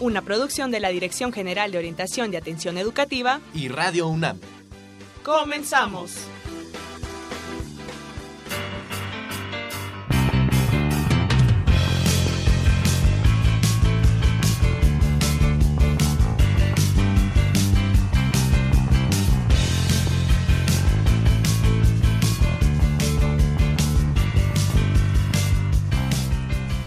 Una 0.00 0.22
producción 0.22 0.70
de 0.70 0.80
la 0.80 0.88
Dirección 0.88 1.30
General 1.30 1.70
de 1.70 1.76
Orientación 1.76 2.32
y 2.32 2.36
Atención 2.36 2.78
Educativa 2.78 3.42
y 3.52 3.68
Radio 3.68 4.08
UNAM. 4.08 4.40
Comenzamos. 5.22 6.14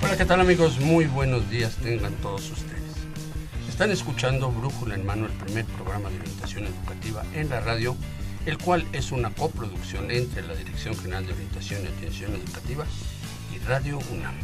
Hola, 0.01 0.17
¿qué 0.17 0.25
tal 0.25 0.41
amigos? 0.41 0.79
Muy 0.79 1.05
buenos 1.05 1.47
días 1.51 1.75
tengan 1.75 2.13
todos 2.15 2.49
ustedes. 2.49 2.82
Están 3.73 3.89
escuchando 3.89 4.51
Brújula 4.51 4.93
en 4.93 5.03
Mano, 5.03 5.25
el 5.25 5.31
primer 5.31 5.65
programa 5.65 6.07
de 6.11 6.19
orientación 6.19 6.65
educativa 6.65 7.25
en 7.33 7.49
la 7.49 7.59
radio, 7.59 7.97
el 8.45 8.59
cual 8.59 8.85
es 8.93 9.11
una 9.11 9.31
coproducción 9.31 10.11
entre 10.11 10.43
la 10.43 10.53
Dirección 10.53 10.95
General 10.95 11.25
de 11.25 11.33
Orientación 11.33 11.83
y 11.83 11.87
Atención 11.87 12.35
Educativa 12.35 12.85
y 13.51 13.57
Radio 13.65 13.97
UNAM. 14.11 14.35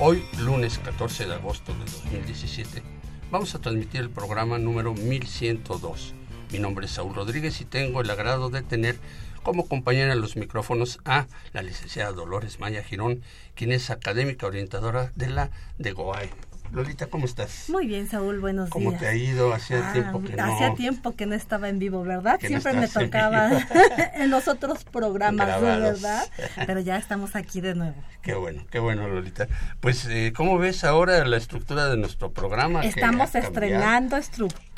Hoy, 0.00 0.24
lunes 0.40 0.80
14 0.80 1.28
de 1.28 1.34
agosto 1.34 1.72
de 1.74 1.84
2017, 2.10 2.82
vamos 3.30 3.54
a 3.54 3.60
transmitir 3.60 4.00
el 4.00 4.10
programa 4.10 4.58
número 4.58 4.94
1102. 4.94 6.14
Mi 6.50 6.58
nombre 6.58 6.86
es 6.86 6.92
Saúl 6.92 7.14
Rodríguez 7.14 7.60
y 7.60 7.64
tengo 7.64 8.00
el 8.00 8.10
agrado 8.10 8.50
de 8.50 8.62
tener 8.62 8.98
como 9.44 9.68
compañera 9.68 10.12
en 10.12 10.20
los 10.20 10.34
micrófonos 10.34 10.98
a 11.04 11.28
la 11.52 11.62
licenciada 11.62 12.10
Dolores 12.10 12.58
Maya 12.58 12.82
Girón, 12.82 13.22
quien 13.54 13.70
es 13.70 13.90
académica 13.90 14.48
orientadora 14.48 15.12
de 15.14 15.28
la 15.28 15.50
DEGOAE. 15.78 16.49
Lolita, 16.72 17.06
¿cómo 17.08 17.24
estás? 17.24 17.64
Muy 17.68 17.88
bien, 17.88 18.08
Saúl, 18.08 18.38
buenos 18.38 18.70
¿Cómo 18.70 18.90
días. 18.90 19.00
te 19.00 19.08
ha 19.08 19.14
ido? 19.14 19.52
Hacía 19.52 19.88
Ah, 19.88 19.92
tiempo 19.92 20.22
que 20.22 20.36
no. 20.36 20.44
Hacía 20.54 20.74
tiempo 20.74 21.16
que 21.16 21.26
no 21.26 21.34
estaba 21.34 21.68
en 21.68 21.80
vivo, 21.80 22.04
¿verdad? 22.04 22.38
No 22.40 22.46
Siempre 22.48 22.72
me 22.74 22.84
en 22.84 22.90
tocaba 22.90 23.50
en 24.14 24.30
los 24.30 24.46
otros 24.46 24.84
programas. 24.84 25.60
¿verdad? 25.60 26.28
Pero 26.66 26.78
ya 26.78 26.96
estamos 26.96 27.34
aquí 27.34 27.60
de 27.60 27.74
nuevo. 27.74 27.96
Qué 28.22 28.34
bueno, 28.34 28.64
qué 28.70 28.78
bueno, 28.78 29.08
Lolita. 29.08 29.48
Pues, 29.80 30.06
eh, 30.06 30.32
¿cómo 30.36 30.58
ves 30.58 30.84
ahora 30.84 31.24
la 31.24 31.38
estructura 31.38 31.88
de 31.88 31.96
nuestro 31.96 32.30
programa? 32.32 32.84
Estamos 32.84 33.34
estrenando 33.34 34.16
estructura, 34.16 34.69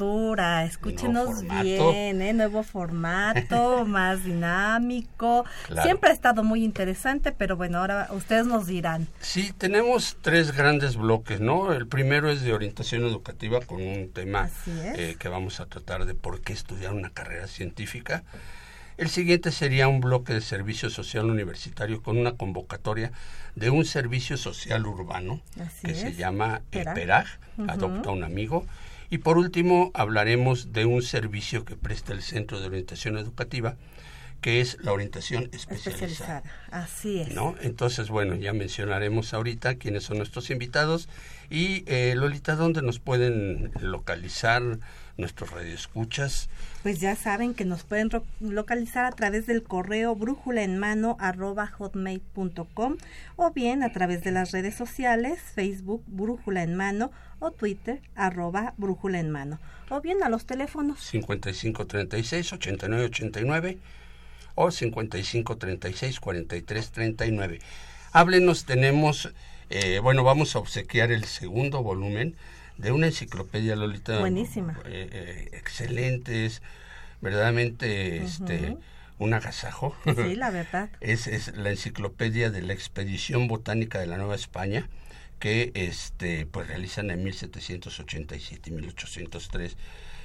escúchenos 0.64 1.42
bien, 1.42 2.22
¿eh? 2.22 2.33
Nuevo 2.33 2.62
formato, 2.62 3.84
más 3.86 4.25
dinámico. 4.25 5.45
Claro. 5.67 5.83
Siempre 5.83 6.11
ha 6.11 6.12
estado 6.12 6.42
muy 6.42 6.64
interesante, 6.64 7.33
pero 7.33 7.56
bueno, 7.56 7.78
ahora 7.78 8.08
ustedes 8.12 8.47
nos 8.47 8.67
dirán. 8.67 9.06
Sí, 9.20 9.53
tenemos 9.56 10.17
tres 10.20 10.53
grandes 10.56 10.97
bloques, 10.97 11.41
¿no? 11.41 11.73
El 11.73 11.86
primero 11.86 12.30
es 12.30 12.42
de 12.42 12.53
orientación 12.53 13.03
educativa 13.03 13.61
con 13.61 13.83
un 13.83 14.11
tema 14.12 14.50
eh, 14.67 15.17
que 15.19 15.28
vamos 15.28 15.61
a 15.61 15.67
tratar 15.67 16.05
de 16.05 16.14
por 16.14 16.41
qué 16.41 16.53
estudiar 16.53 16.92
una 16.92 17.11
carrera 17.11 17.47
científica. 17.47 18.25
El 18.98 19.08
siguiente 19.08 19.50
sería 19.53 19.89
un 19.89 20.00
bloque 20.00 20.34
de 20.34 20.41
servicio 20.41 20.91
social 20.91 21.30
universitario 21.30 22.02
con 22.02 22.18
una 22.18 22.33
convocatoria 22.33 23.11
de 23.55 23.70
un 23.70 23.85
servicio 23.85 24.36
social 24.36 24.86
urbano 24.86 25.41
Así 25.61 25.86
que 25.86 25.95
se 25.95 26.14
llama 26.14 26.61
Peraj. 26.70 26.95
PERAG, 26.95 27.27
Ujú. 27.58 27.70
Adopta 27.70 28.11
un 28.11 28.24
Amigo. 28.24 28.67
Y 29.12 29.18
por 29.18 29.36
último 29.36 29.90
hablaremos 29.92 30.73
de 30.73 30.86
un 30.86 31.02
servicio 31.02 31.67
que 31.67 31.77
presta 31.77 32.14
el 32.14 32.23
Centro 32.23 32.61
de 32.61 32.68
Orientación 32.68 33.18
Educativa, 33.18 33.77
que 34.40 34.62
es 34.62 34.78
la 34.80 34.90
orientación 34.90 35.50
especializada. 35.52 36.39
Especializada. 36.39 36.42
Así 36.70 37.20
es. 37.20 37.34
¿no? 37.34 37.55
Entonces, 37.61 38.08
bueno, 38.08 38.36
ya 38.36 38.55
mencionaremos 38.55 39.34
ahorita 39.34 39.74
quiénes 39.74 40.05
son 40.05 40.17
nuestros 40.17 40.48
invitados. 40.48 41.11
Y 41.50 41.84
eh, 41.89 42.14
Lolita, 42.17 42.56
¿dónde 42.56 42.80
nos 42.80 43.00
pueden 43.00 43.70
localizar 43.83 44.78
nuestros 45.18 45.50
radioescuchas? 45.50 46.48
Pues 46.83 46.98
ya 46.98 47.14
saben 47.14 47.52
que 47.52 47.67
nos 47.67 47.83
pueden 47.83 48.08
localizar 48.40 49.05
a 49.05 49.12
través 49.12 49.46
del 49.46 49.62
correo 49.62 50.17
brújula 50.17 50.62
en 50.62 50.79
mano 50.79 51.18
arroba 51.20 51.67
hotmail.com 51.67 52.96
o 53.36 53.50
bien 53.50 53.83
a 53.83 53.92
través 53.92 54.24
de 54.24 54.33
las 54.33 54.52
redes 54.52 54.74
sociales 54.74 55.39
Facebook 55.55 56.02
brújula 56.06 56.62
en 56.62 56.77
mano 56.77 57.12
o 57.42 57.51
Twitter 57.51 58.01
arroba 58.14 58.73
brújula 58.77 59.19
en 59.19 59.30
mano 59.30 59.58
o 59.91 60.01
bien 60.01 60.23
a 60.23 60.29
los 60.29 60.47
teléfonos 60.47 61.01
5536-8989 61.13 63.79
o 64.55 64.69
5536-4339. 64.69 67.58
Háblenos, 68.13 68.64
tenemos, 68.64 69.33
eh, 69.70 69.98
bueno, 70.01 70.23
vamos 70.25 70.55
a 70.55 70.61
obsequiar 70.61 71.11
el 71.11 71.25
segundo 71.25 71.83
volumen 71.83 72.36
de 72.77 72.92
una 72.92 73.07
enciclopedia, 73.07 73.74
Lolita. 73.77 74.20
Buenísima. 74.20 74.79
eh, 74.86 75.09
eh, 75.11 75.48
excelentes, 75.53 76.63
verdaderamente 77.20 78.19
este, 78.19 78.77
un 79.19 79.35
agasajo. 79.35 79.97
sí 80.05 80.36
la 80.36 80.51
verdad 80.51 80.91
es, 81.01 81.27
es 81.27 81.57
la 81.57 81.70
enciclopedia 81.70 82.51
de 82.51 82.63
la 82.63 82.73
expedición 82.73 83.48
botánica 83.48 83.98
de 83.98 84.07
la 84.07 84.19
Nueva 84.19 84.36
España 84.36 84.89
que 85.42 85.73
este 85.75 86.47
pues 86.47 86.69
realizan 86.69 87.11
en 87.11 87.25
1787 87.25 88.70
y 88.70 88.73
1803 88.75 89.77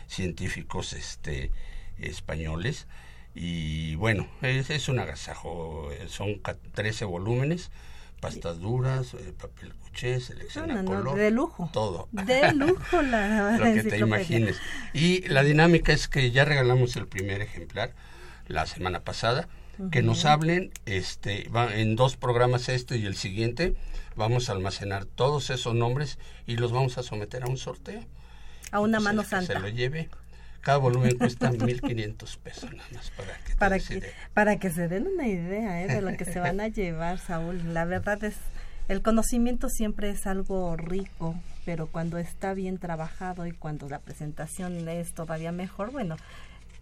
científicos 0.08 0.94
este 0.94 1.52
españoles. 1.98 2.86
Y 3.34 3.96
bueno 3.96 4.28
es, 4.44 4.70
es 4.70 4.90
un 4.90 5.00
agasajo 5.00 5.92
eh, 5.92 6.06
son 6.08 6.36
ca- 6.40 6.56
13 6.74 7.06
volúmenes 7.06 7.72
pastas 8.20 8.60
duras 8.60 9.14
eh, 9.16 9.34
papel 9.40 9.74
cuché 9.74 10.20
selección 10.20 10.68
no, 10.70 10.86
color 10.86 11.18
de 11.18 11.32
lujo. 11.32 11.70
todo. 11.74 12.08
De 12.12 12.54
lujo 12.54 13.02
la 13.02 13.58
lo 13.58 13.64
que 13.74 13.84
te 13.84 13.98
imagines. 13.98 14.58
Y 14.94 15.22
la 15.30 15.42
dinámica 15.44 15.94
es 15.94 16.08
que 16.08 16.30
ya 16.30 16.46
regalamos 16.46 16.96
el 16.96 17.08
primer 17.08 17.42
ejemplar 17.42 17.94
la 18.48 18.66
semana 18.68 19.00
pasada, 19.04 19.48
que 19.92 20.02
nos 20.02 20.26
hablen, 20.26 20.72
este, 20.86 21.50
va, 21.50 21.76
en 21.76 21.96
dos 21.96 22.18
programas 22.18 22.70
este 22.70 22.98
y 22.98 23.06
el 23.06 23.16
siguiente, 23.16 23.76
vamos 24.16 24.50
a 24.50 24.54
almacenar 24.54 25.06
todos 25.06 25.50
esos 25.50 25.76
nombres 25.76 26.18
y 26.46 26.58
los 26.58 26.72
vamos 26.72 26.98
a 26.98 27.04
someter 27.04 27.44
a 27.44 27.48
un 27.48 27.58
sorteo. 27.58 28.02
a 28.72 28.80
una 28.80 28.98
Entonces, 28.98 29.04
mano 29.04 29.22
que 29.24 29.30
santa 29.30 29.54
Se 29.54 29.60
lo 29.60 29.70
lleve. 29.70 30.10
Cada 30.62 30.80
volumen 30.80 31.18
cuesta 31.18 31.52
1.500 31.52 32.38
pesos 32.40 32.74
nada 32.74 32.90
más 32.94 33.10
para 33.12 33.38
que 33.38 33.56
para 33.56 33.80
que, 33.80 33.98
idea. 34.00 34.10
para 34.34 34.60
que 34.60 34.70
se 34.70 34.90
den 34.90 35.08
una 35.08 35.28
idea 35.28 35.84
¿eh? 35.84 35.88
de 35.88 36.02
lo 36.02 36.18
que 36.18 36.26
se 36.26 36.40
van 36.40 36.60
a 36.60 36.68
llevar, 36.68 37.20
Saúl. 37.20 37.74
La 37.74 37.86
verdad 37.86 38.22
es, 38.24 38.36
el 38.90 39.02
conocimiento 39.02 39.70
siempre 39.70 40.10
es 40.10 40.28
algo 40.28 40.76
rico, 40.76 41.36
pero 41.64 41.88
cuando 41.88 42.18
está 42.18 42.54
bien 42.54 42.80
trabajado 42.80 43.46
y 43.46 43.52
cuando 43.52 43.88
la 43.88 44.00
presentación 44.00 44.88
es 44.90 45.14
todavía 45.14 45.52
mejor, 45.52 45.92
bueno, 45.92 46.18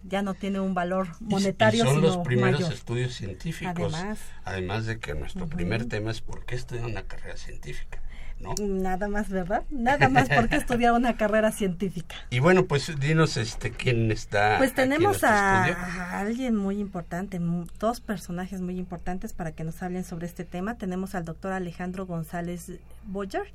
ya 0.02 0.22
no 0.22 0.34
tiene 0.34 0.60
un 0.60 0.74
valor 0.74 1.08
monetario, 1.20 1.84
y 1.84 1.86
son 1.86 1.96
sino 1.96 2.06
los 2.06 2.18
primeros 2.18 2.60
mayor. 2.60 2.72
estudios 2.72 3.14
científicos. 3.14 3.94
Además. 3.94 4.18
Además 4.44 4.86
de 4.86 4.98
que 4.98 5.14
nuestro 5.14 5.46
primer 5.48 5.86
tema 5.86 6.10
es 6.10 6.20
por 6.20 6.44
qué 6.44 6.54
estudiar 6.54 6.86
una 6.86 7.02
carrera 7.02 7.36
científica. 7.36 8.00
¿no? 8.38 8.54
Nada 8.60 9.08
más, 9.08 9.30
¿verdad? 9.30 9.64
Nada 9.70 10.08
más 10.08 10.28
porque 10.28 10.56
estudiar 10.56 10.92
una 10.92 11.16
carrera 11.16 11.52
científica. 11.52 12.16
Y 12.30 12.40
bueno, 12.40 12.66
pues 12.66 12.98
dinos 13.00 13.36
este 13.36 13.70
quién 13.70 14.10
está. 14.10 14.56
Pues 14.58 14.74
tenemos 14.74 15.24
a, 15.24 15.64
a 15.64 16.20
alguien 16.20 16.54
muy 16.54 16.78
importante, 16.78 17.40
dos 17.78 18.00
personajes 18.00 18.60
muy 18.60 18.78
importantes 18.78 19.32
para 19.32 19.52
que 19.52 19.64
nos 19.64 19.82
hablen 19.82 20.04
sobre 20.04 20.26
este 20.26 20.44
tema. 20.44 20.76
Tenemos 20.76 21.14
al 21.14 21.24
doctor 21.24 21.52
Alejandro 21.52 22.06
González 22.06 22.72
Boyer, 23.04 23.52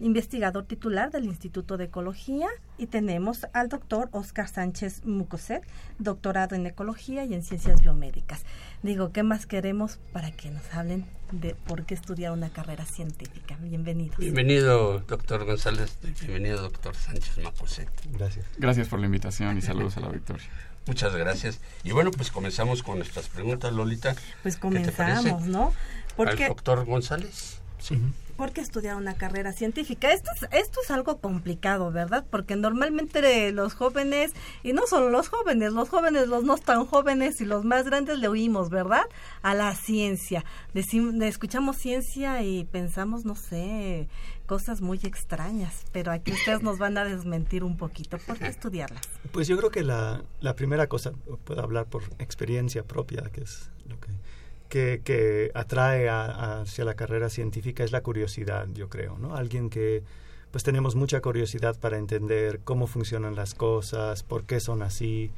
investigador 0.00 0.64
titular 0.64 1.10
del 1.10 1.24
Instituto 1.24 1.76
de 1.76 1.84
Ecología, 1.84 2.48
y 2.76 2.86
tenemos 2.86 3.46
al 3.52 3.68
doctor 3.68 4.08
Oscar 4.12 4.48
Sánchez 4.48 5.04
Mucoset, 5.04 5.66
doctorado 5.98 6.54
en 6.54 6.66
Ecología 6.66 7.24
y 7.24 7.34
en 7.34 7.42
Ciencias 7.42 7.82
Biomédicas. 7.82 8.44
Digo, 8.82 9.12
¿qué 9.12 9.22
más 9.22 9.46
queremos 9.46 9.98
para 10.12 10.30
que 10.30 10.50
nos 10.50 10.72
hablen 10.72 11.06
de 11.32 11.54
por 11.54 11.84
qué 11.84 11.94
estudiar 11.94 12.32
una 12.32 12.50
carrera 12.50 12.86
científica? 12.86 13.56
Bienvenidos. 13.60 14.18
Bienvenido, 14.18 15.00
doctor 15.00 15.44
González. 15.44 15.98
Bienvenido, 16.20 16.62
doctor 16.62 16.94
Sánchez 16.94 17.38
Macoset. 17.42 17.90
Gracias. 18.12 18.46
Gracias 18.58 18.88
por 18.88 19.00
la 19.00 19.06
invitación 19.06 19.58
y 19.58 19.62
saludos 19.62 19.96
a 19.96 20.00
la 20.00 20.08
Victoria. 20.08 20.46
Muchas 20.86 21.14
gracias. 21.14 21.60
Y 21.84 21.92
bueno, 21.92 22.10
pues 22.12 22.30
comenzamos 22.30 22.82
con 22.82 22.96
nuestras 22.96 23.28
preguntas, 23.28 23.72
Lolita. 23.72 24.14
Pues 24.42 24.56
¿Qué 24.56 24.68
te 24.70 24.92
parece? 24.92 25.30
comenzamos, 25.30 25.46
¿no? 25.46 25.66
Al 25.66 26.14
Porque 26.16 26.48
doctor 26.48 26.86
González. 26.86 27.60
Sí. 27.78 28.00
¿Por 28.38 28.52
qué 28.52 28.60
estudiar 28.60 28.94
una 28.94 29.14
carrera 29.14 29.52
científica? 29.52 30.12
Esto 30.12 30.30
es, 30.36 30.48
esto 30.52 30.78
es 30.80 30.92
algo 30.92 31.20
complicado, 31.20 31.90
¿verdad? 31.90 32.24
Porque 32.30 32.54
normalmente 32.54 33.50
los 33.50 33.74
jóvenes, 33.74 34.32
y 34.62 34.72
no 34.72 34.86
solo 34.86 35.10
los 35.10 35.28
jóvenes, 35.28 35.72
los 35.72 35.88
jóvenes, 35.88 36.28
los 36.28 36.44
no 36.44 36.56
tan 36.56 36.86
jóvenes 36.86 37.40
y 37.40 37.44
los 37.44 37.64
más 37.64 37.84
grandes 37.86 38.20
le 38.20 38.28
oímos, 38.28 38.70
¿verdad? 38.70 39.02
A 39.42 39.54
la 39.54 39.74
ciencia. 39.74 40.44
Decimos, 40.72 41.14
escuchamos 41.20 41.78
ciencia 41.78 42.40
y 42.44 42.64
pensamos, 42.64 43.24
no 43.24 43.34
sé, 43.34 44.08
cosas 44.46 44.82
muy 44.82 45.00
extrañas, 45.02 45.84
pero 45.90 46.12
aquí 46.12 46.30
ustedes 46.30 46.62
nos 46.62 46.78
van 46.78 46.96
a 46.96 47.04
desmentir 47.04 47.64
un 47.64 47.76
poquito. 47.76 48.18
¿Por 48.18 48.38
qué 48.38 48.46
estudiarlas? 48.46 49.02
Pues 49.32 49.48
yo 49.48 49.56
creo 49.56 49.72
que 49.72 49.82
la, 49.82 50.22
la 50.40 50.54
primera 50.54 50.86
cosa, 50.86 51.10
puedo 51.42 51.60
hablar 51.60 51.86
por 51.86 52.04
experiencia 52.20 52.84
propia, 52.84 53.24
que 53.32 53.40
es 53.40 53.68
lo 53.88 53.98
que 53.98 54.12
que, 54.68 55.50
atrae 55.54 56.08
hacia 56.08 56.84
la 56.84 56.94
carrera 56.94 57.30
científica 57.30 57.84
es 57.84 57.92
la 57.92 58.02
curiosidad, 58.02 58.66
yo 58.74 58.88
creo, 58.88 59.18
¿no? 59.18 59.34
Alguien 59.34 59.70
que 59.70 60.02
pues 60.50 60.64
tenemos 60.64 60.94
mucha 60.94 61.20
curiosidad 61.20 61.78
para 61.78 61.98
entender 61.98 62.60
cómo 62.64 62.86
funcionan 62.86 63.34
las 63.34 63.54
cosas, 63.54 64.22
por 64.22 64.44
qué 64.44 64.60
son 64.60 64.82
así, 64.82 65.30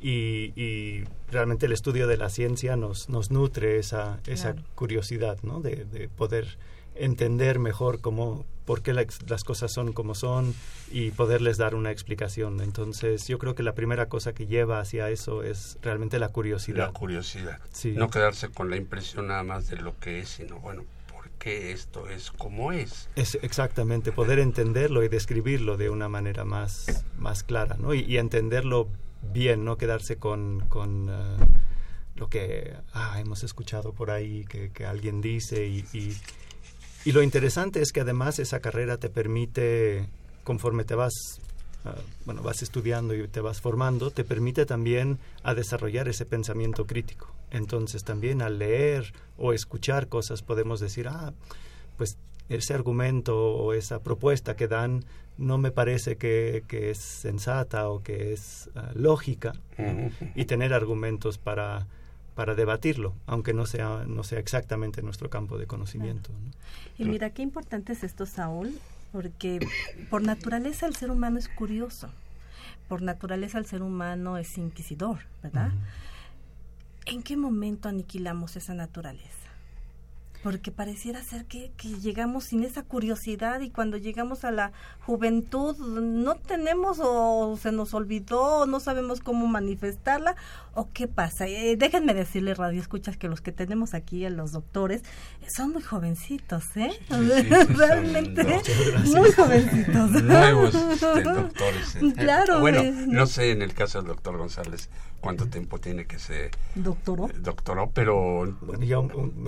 y, 0.00 1.04
realmente 1.30 1.66
el 1.66 1.72
estudio 1.72 2.06
de 2.06 2.16
la 2.16 2.28
ciencia 2.28 2.76
nos, 2.76 3.08
nos 3.08 3.30
nutre 3.30 3.78
esa, 3.78 4.20
esa 4.26 4.54
curiosidad, 4.74 5.38
¿no? 5.42 5.60
De, 5.60 5.84
de 5.84 6.08
poder 6.08 6.58
entender 6.98 7.58
mejor 7.58 8.00
cómo, 8.00 8.44
por 8.64 8.82
qué 8.82 8.92
las 8.92 9.44
cosas 9.44 9.72
son 9.72 9.92
como 9.92 10.14
son 10.14 10.54
y 10.90 11.10
poderles 11.12 11.56
dar 11.56 11.74
una 11.74 11.90
explicación. 11.90 12.60
Entonces, 12.60 13.26
yo 13.28 13.38
creo 13.38 13.54
que 13.54 13.62
la 13.62 13.74
primera 13.74 14.08
cosa 14.08 14.34
que 14.34 14.46
lleva 14.46 14.80
hacia 14.80 15.10
eso 15.10 15.42
es 15.42 15.78
realmente 15.82 16.18
la 16.18 16.28
curiosidad. 16.28 16.86
La 16.88 16.92
curiosidad. 16.92 17.60
No 17.94 18.10
quedarse 18.10 18.48
con 18.50 18.70
la 18.70 18.76
impresión 18.76 19.28
nada 19.28 19.42
más 19.42 19.68
de 19.68 19.76
lo 19.76 19.98
que 19.98 20.20
es, 20.20 20.28
sino, 20.28 20.58
bueno, 20.58 20.84
¿por 21.12 21.30
qué 21.38 21.72
esto 21.72 22.08
es 22.08 22.30
como 22.30 22.72
es? 22.72 23.08
Es 23.14 23.38
exactamente, 23.42 24.12
poder 24.12 24.38
entenderlo 24.38 25.04
y 25.04 25.08
describirlo 25.08 25.76
de 25.76 25.90
una 25.90 26.08
manera 26.08 26.44
más, 26.44 27.04
más 27.18 27.42
clara, 27.42 27.76
¿no? 27.78 27.94
Y, 27.94 28.18
entenderlo 28.18 28.88
bien, 29.32 29.64
no 29.64 29.76
quedarse 29.76 30.16
con... 30.16 30.60
con 30.68 31.08
eh, 31.08 31.44
lo 32.16 32.30
que 32.30 32.72
ah, 32.94 33.20
hemos 33.20 33.44
escuchado 33.44 33.92
por 33.92 34.10
ahí, 34.10 34.46
que, 34.46 34.70
que 34.70 34.86
alguien 34.86 35.20
dice 35.20 35.66
y 35.66 35.84
y 35.92 36.16
lo 37.12 37.22
interesante 37.22 37.80
es 37.80 37.92
que 37.92 38.00
además 38.00 38.38
esa 38.38 38.60
carrera 38.60 38.96
te 38.96 39.08
permite, 39.08 40.08
conforme 40.44 40.84
te 40.84 40.94
vas, 40.94 41.12
ah, 41.84 41.94
bueno, 42.24 42.42
vas 42.42 42.62
estudiando 42.62 43.14
y 43.14 43.28
te 43.28 43.40
vas 43.40 43.60
formando, 43.60 44.10
te 44.10 44.24
permite 44.24 44.66
también 44.66 45.18
a 45.42 45.54
desarrollar 45.54 46.08
ese 46.08 46.26
pensamiento 46.26 46.86
crítico. 46.86 47.32
Entonces 47.50 48.02
también 48.02 48.42
al 48.42 48.58
leer 48.58 49.12
o 49.38 49.52
escuchar 49.52 50.08
cosas 50.08 50.42
podemos 50.42 50.80
decir, 50.80 51.08
ah, 51.08 51.32
pues 51.96 52.18
ese 52.48 52.74
argumento 52.74 53.36
o 53.36 53.72
esa 53.72 54.00
propuesta 54.00 54.56
que 54.56 54.68
dan 54.68 55.04
no 55.38 55.58
me 55.58 55.70
parece 55.70 56.16
que, 56.16 56.64
que 56.66 56.90
es 56.90 56.98
sensata 56.98 57.88
o 57.88 58.02
que 58.02 58.32
es 58.32 58.70
ah, 58.74 58.90
lógica 58.94 59.52
y 60.34 60.44
tener 60.46 60.72
argumentos 60.72 61.38
para 61.38 61.86
para 62.36 62.54
debatirlo, 62.54 63.14
aunque 63.26 63.54
no 63.54 63.64
sea, 63.64 64.04
no 64.06 64.22
sea 64.22 64.38
exactamente 64.38 65.00
nuestro 65.00 65.30
campo 65.30 65.56
de 65.56 65.66
conocimiento. 65.66 66.30
Y 66.98 67.06
mira, 67.06 67.30
qué 67.30 67.40
importante 67.40 67.94
es 67.94 68.04
esto, 68.04 68.26
Saúl, 68.26 68.78
porque 69.10 69.66
por 70.10 70.22
naturaleza 70.22 70.86
el 70.86 70.94
ser 70.94 71.10
humano 71.10 71.38
es 71.38 71.48
curioso, 71.48 72.10
por 72.88 73.00
naturaleza 73.00 73.56
el 73.56 73.64
ser 73.64 73.82
humano 73.82 74.36
es 74.36 74.58
inquisidor, 74.58 75.20
¿verdad? 75.42 75.72
¿En 77.06 77.22
qué 77.22 77.38
momento 77.38 77.88
aniquilamos 77.88 78.56
esa 78.56 78.74
naturaleza? 78.74 79.45
Porque 80.46 80.70
pareciera 80.70 81.20
ser 81.24 81.44
que, 81.46 81.72
llegamos 82.00 82.44
sin 82.44 82.62
esa 82.62 82.84
curiosidad 82.84 83.62
y 83.62 83.70
cuando 83.70 83.96
llegamos 83.96 84.44
a 84.44 84.52
la 84.52 84.70
juventud 85.00 85.76
no 85.76 86.36
tenemos 86.36 86.98
o 87.02 87.58
se 87.60 87.72
nos 87.72 87.94
olvidó 87.94 88.60
o 88.60 88.66
no 88.66 88.78
sabemos 88.78 89.18
cómo 89.18 89.48
manifestarla 89.48 90.36
o 90.74 90.88
qué 90.92 91.08
pasa. 91.08 91.48
Eh, 91.48 91.74
déjenme 91.76 92.14
decirle, 92.14 92.54
Radio 92.54 92.80
Escuchas, 92.80 93.16
que 93.16 93.26
los 93.26 93.40
que 93.40 93.50
tenemos 93.50 93.92
aquí, 93.92 94.28
los 94.28 94.52
doctores, 94.52 95.02
son 95.48 95.72
muy 95.72 95.82
jovencitos, 95.82 96.64
¿eh? 96.76 96.92
Realmente 97.08 98.44
muy 99.16 99.32
jovencitos. 99.32 100.10
Nuevos 100.22 100.74
este, 100.76 101.22
doctores. 101.24 101.96
¿eh? 101.96 102.12
Claro. 102.16 102.60
Bueno, 102.60 102.84
no 103.08 103.26
sé 103.26 103.50
en 103.50 103.62
el 103.62 103.74
caso 103.74 103.98
del 103.98 104.06
doctor 104.06 104.36
González 104.36 104.90
cuánto 105.26 105.46
tiempo 105.48 105.78
tiene 105.78 106.06
que 106.06 106.18
ser 106.18 106.50
doctoró, 106.74 107.28
doctoró 107.38 107.90
pero 107.92 108.56
bueno 108.62 108.84
ya 108.84 109.00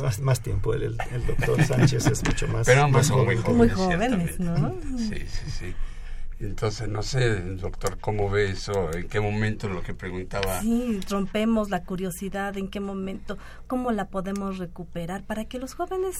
más, 0.03 0.21
más, 0.21 0.41
tiempo 0.41 0.75
el, 0.75 0.83
el, 0.83 1.27
doctor 1.27 1.63
Sánchez 1.65 2.07
es 2.07 2.25
mucho 2.25 2.49
más 2.49 2.67
pero 2.67 2.85
ambos 2.85 3.07
son 3.07 3.25
muy 3.25 3.37
jóvenes, 3.37 3.57
muy 3.57 3.69
jóvenes 3.69 4.41
¿no? 4.41 4.75
sí 4.99 5.25
sí 5.27 5.51
sí 5.51 5.75
entonces, 6.41 6.89
no 6.89 7.03
sé, 7.03 7.41
doctor, 7.57 7.99
¿cómo 7.99 8.31
ve 8.31 8.51
eso? 8.51 8.93
¿En 8.93 9.09
qué 9.09 9.19
momento 9.19 9.69
lo 9.69 9.83
que 9.83 9.93
preguntaba? 9.93 10.61
Sí, 10.61 11.01
rompemos 11.11 11.69
la 11.69 11.83
curiosidad, 11.83 12.57
¿en 12.57 12.69
qué 12.69 12.79
momento? 12.79 13.39
¿Cómo 13.67 13.91
la 13.91 14.07
podemos 14.07 14.59
recuperar? 14.59 15.25
Para 15.25 15.47
que 15.47 15.59
los 15.59 15.75
jóvenes, 15.75 16.15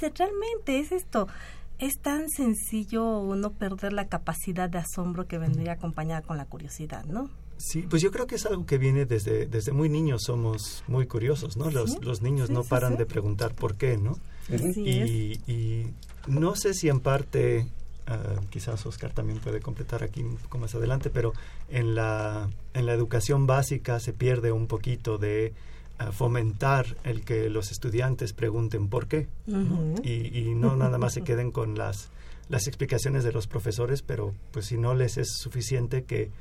realmente 0.00 0.78
es 0.78 0.90
esto, 0.90 1.28
es 1.78 1.98
tan 2.00 2.30
sencillo 2.30 3.22
no 3.36 3.50
perder 3.52 3.92
la 3.92 4.06
capacidad 4.06 4.70
de 4.70 4.78
asombro 4.78 5.26
que 5.26 5.36
vendría 5.36 5.72
acompañada 5.72 6.22
con 6.22 6.38
la 6.38 6.46
curiosidad, 6.46 7.04
¿no? 7.04 7.28
Sí, 7.62 7.82
pues 7.88 8.02
yo 8.02 8.10
creo 8.10 8.26
que 8.26 8.34
es 8.34 8.44
algo 8.44 8.66
que 8.66 8.76
viene 8.76 9.06
desde, 9.06 9.46
desde 9.46 9.70
muy 9.70 9.88
niños, 9.88 10.22
somos 10.26 10.82
muy 10.88 11.06
curiosos, 11.06 11.56
¿no? 11.56 11.70
Los, 11.70 12.04
los 12.04 12.20
niños 12.20 12.50
no 12.50 12.64
paran 12.64 12.96
de 12.96 13.06
preguntar 13.06 13.54
por 13.54 13.76
qué, 13.76 13.96
¿no? 13.96 14.18
Y, 14.74 15.38
y, 15.46 15.86
no 16.26 16.56
sé 16.56 16.74
si 16.74 16.88
en 16.88 16.98
parte, 16.98 17.68
ah, 18.08 18.40
quizás 18.50 18.84
Oscar 18.84 19.12
también 19.12 19.38
puede 19.38 19.60
completar 19.60 20.02
aquí 20.02 20.22
un 20.22 20.38
poco 20.38 20.58
más 20.58 20.74
adelante, 20.74 21.08
pero 21.08 21.34
en 21.68 21.94
la, 21.94 22.50
en 22.74 22.84
la 22.84 22.94
educación 22.94 23.46
básica 23.46 24.00
se 24.00 24.12
pierde 24.12 24.50
un 24.50 24.66
poquito 24.66 25.18
de 25.18 25.54
ah, 26.00 26.10
fomentar 26.10 26.96
el 27.04 27.24
que 27.24 27.48
los 27.48 27.70
estudiantes 27.70 28.32
pregunten 28.32 28.88
por 28.88 29.06
qué, 29.06 29.28
y, 30.02 30.36
y 30.36 30.54
no 30.56 30.74
nada 30.74 30.98
más 30.98 31.12
se 31.12 31.22
queden 31.22 31.52
con 31.52 31.78
las, 31.78 32.08
las 32.48 32.66
explicaciones 32.66 33.22
de 33.22 33.30
los 33.30 33.46
profesores, 33.46 34.02
pero 34.02 34.34
pues 34.50 34.66
si 34.66 34.76
no 34.76 34.96
les 34.96 35.16
es 35.16 35.36
suficiente 35.36 36.02
que 36.02 36.32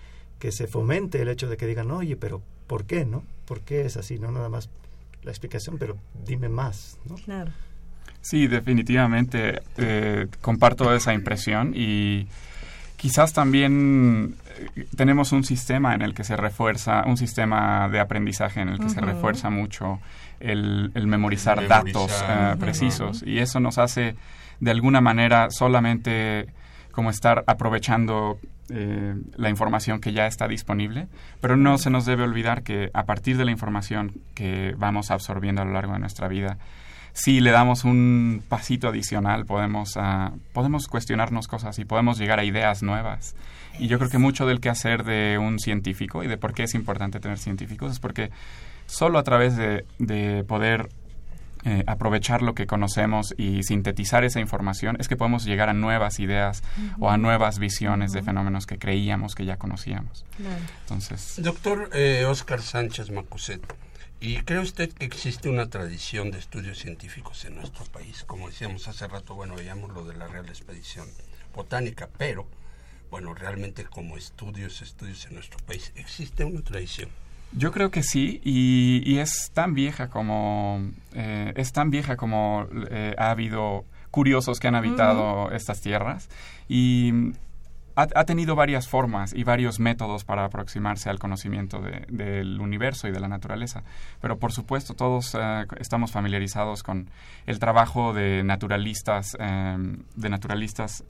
que 0.41 0.51
se 0.51 0.65
fomente 0.65 1.21
el 1.21 1.29
hecho 1.29 1.47
de 1.47 1.55
que 1.55 1.67
digan, 1.67 1.91
oye, 1.91 2.15
pero 2.15 2.41
¿por 2.65 2.85
qué, 2.85 3.05
no? 3.05 3.23
¿Por 3.45 3.61
qué 3.61 3.85
es 3.85 3.95
así? 3.95 4.17
No 4.17 4.31
nada 4.31 4.49
más 4.49 4.69
la 5.21 5.29
explicación, 5.29 5.77
pero 5.77 5.97
dime 6.25 6.49
más, 6.49 6.97
¿no? 7.07 7.13
Claro. 7.13 7.51
Sí, 8.21 8.47
definitivamente 8.47 9.61
eh, 9.77 10.27
comparto 10.41 10.95
esa 10.95 11.13
impresión 11.13 11.73
y 11.75 12.25
quizás 12.97 13.33
también 13.33 14.35
eh, 14.75 14.88
tenemos 14.98 15.31
un 15.31 15.43
sistema 15.43 15.93
en 15.93 16.01
el 16.01 16.15
que 16.15 16.24
se 16.24 16.36
refuerza, 16.36 17.03
un 17.05 17.17
sistema 17.17 17.88
de 17.89 18.00
aprendizaje 18.00 18.62
en 18.62 18.69
el 18.69 18.79
que 18.79 18.89
se 18.89 19.00
refuerza 19.00 19.51
mucho 19.51 20.00
el, 20.39 20.91
memorizar, 21.05 21.67
datos 21.67 22.12
eh, 22.27 22.55
precisos 22.60 23.21
y 23.24 23.38
eso 23.38 23.60
nos 23.60 23.77
hace 23.77 24.15
de 24.60 24.71
alguna 24.71 25.01
manera 25.01 25.51
solamente 25.51 26.48
como 26.91 27.12
estar 27.12 27.43
aprovechando 27.45 28.39
eh, 28.73 29.15
la 29.35 29.49
información 29.49 29.99
que 29.99 30.13
ya 30.13 30.27
está 30.27 30.47
disponible, 30.47 31.07
pero 31.41 31.57
no 31.57 31.77
se 31.77 31.89
nos 31.89 32.05
debe 32.05 32.23
olvidar 32.23 32.63
que 32.63 32.89
a 32.93 33.05
partir 33.05 33.37
de 33.37 33.45
la 33.45 33.51
información 33.51 34.21
que 34.33 34.73
vamos 34.77 35.11
absorbiendo 35.11 35.61
a 35.61 35.65
lo 35.65 35.73
largo 35.73 35.93
de 35.93 35.99
nuestra 35.99 36.27
vida, 36.27 36.57
si 37.13 37.41
le 37.41 37.51
damos 37.51 37.83
un 37.83 38.43
pasito 38.47 38.87
adicional, 38.87 39.45
podemos, 39.45 39.95
uh, 39.97 40.37
podemos 40.53 40.87
cuestionarnos 40.87 41.47
cosas 41.47 41.77
y 41.79 41.85
podemos 41.85 42.17
llegar 42.17 42.39
a 42.39 42.43
ideas 42.43 42.83
nuevas. 42.83 43.35
Y 43.79 43.87
yo 43.87 43.97
creo 43.97 44.09
que 44.09 44.17
mucho 44.17 44.45
del 44.45 44.59
quehacer 44.59 45.03
de 45.03 45.37
un 45.37 45.59
científico 45.59 46.23
y 46.23 46.27
de 46.27 46.37
por 46.37 46.53
qué 46.53 46.63
es 46.63 46.73
importante 46.73 47.19
tener 47.19 47.37
científicos 47.37 47.91
es 47.91 47.99
porque 47.99 48.31
solo 48.85 49.19
a 49.19 49.23
través 49.23 49.57
de, 49.57 49.85
de 49.99 50.43
poder 50.43 50.89
eh, 51.63 51.84
aprovechar 51.86 52.41
lo 52.41 52.56
que 52.56 52.65
conocemos 52.65 53.36
y 53.38 53.63
sintetizar 53.63 54.24
esa 54.24 54.39
información, 54.39 54.98
es 55.00 55.08
que 55.08 55.15
podemos 55.15 55.46
llegar 55.46 55.70
a 55.70 55.74
nuevas 55.74 56.20
ideas 56.20 56.63
o 57.00 57.10
a 57.10 57.18
nuevas 57.18 57.60
visiones 57.60 58.13
de 58.13 58.24
fenómenos 58.24 58.65
que 58.65 58.80
creíamos 58.80 59.36
que 59.36 59.46
ya 59.46 59.58
conocíamos. 59.58 60.25
Entonces, 60.82 61.36
Doctor 61.38 61.91
eh, 61.94 62.25
Oscar 62.25 62.62
Sánchez 62.62 63.12
Macuset, 63.12 63.62
¿y 64.20 64.38
cree 64.38 64.60
usted 64.60 64.91
que 64.91 65.06
existe 65.06 65.50
una 65.50 65.70
tradición 65.70 66.32
de 66.32 66.39
estudios 66.39 66.80
científicos 66.80 67.46
en 67.46 67.56
nuestro 67.56 67.86
país? 67.86 68.24
Como 68.24 68.50
decíamos 68.50 68.88
hace 68.88 69.08
rato, 69.08 69.36
bueno, 69.36 69.56
veíamos 69.56 69.91
lo 69.94 70.03
de 70.03 70.15
la 70.15 70.27
Real 70.27 70.48
Expedición 70.48 71.06
Botánica, 71.53 72.10
pero, 72.18 72.48
bueno, 73.12 73.36
realmente 73.36 73.84
como 73.84 74.18
estudios, 74.18 74.82
estudios 74.82 75.25
en 75.27 75.36
nuestro 75.36 75.60
país, 75.60 75.91
¿existe 75.96 76.44
una 76.44 76.62
tradición? 76.62 77.10
Yo 77.53 77.72
creo 77.72 77.91
que 77.91 78.01
sí, 78.01 78.41
y, 78.43 79.17
es 79.17 79.51
tan 79.53 79.74
vieja 79.74 80.10
como 80.10 80.81
eh, 81.13 81.53
es 81.55 81.74
tan 81.74 81.91
vieja 81.91 82.15
como 82.15 82.65
eh, 82.89 83.13
ha 83.17 83.31
habido 83.31 83.84
curiosos 84.10 84.60
que 84.60 84.67
han 84.67 84.75
habitado 84.75 85.51
estas 85.51 85.81
tierras 85.81 86.29
y 86.70 87.34
ha, 87.96 88.25
tenido 88.25 88.55
varias 88.55 88.88
formas 88.88 89.34
y 89.34 89.43
varios 89.43 89.79
métodos 89.79 90.24
para 90.24 90.46
aproximarse 90.46 91.10
al 91.10 91.20
conocimiento 91.20 91.81
del 92.08 92.60
universo 92.62 93.08
y 93.08 93.12
de 93.12 93.20
la 93.20 93.27
naturaleza. 93.27 93.84
Pero 94.22 94.38
por 94.39 94.53
supuesto 94.53 94.93
todos 94.93 95.36
eh, 95.39 95.65
estamos 95.79 96.12
familiarizados 96.12 96.84
con 96.84 97.10
el 97.46 97.60
trabajo 97.60 98.13
de 98.13 98.43
naturalistas, 98.43 99.36
em, 99.39 100.03
de 100.15 100.29
naturalistas 100.29 101.03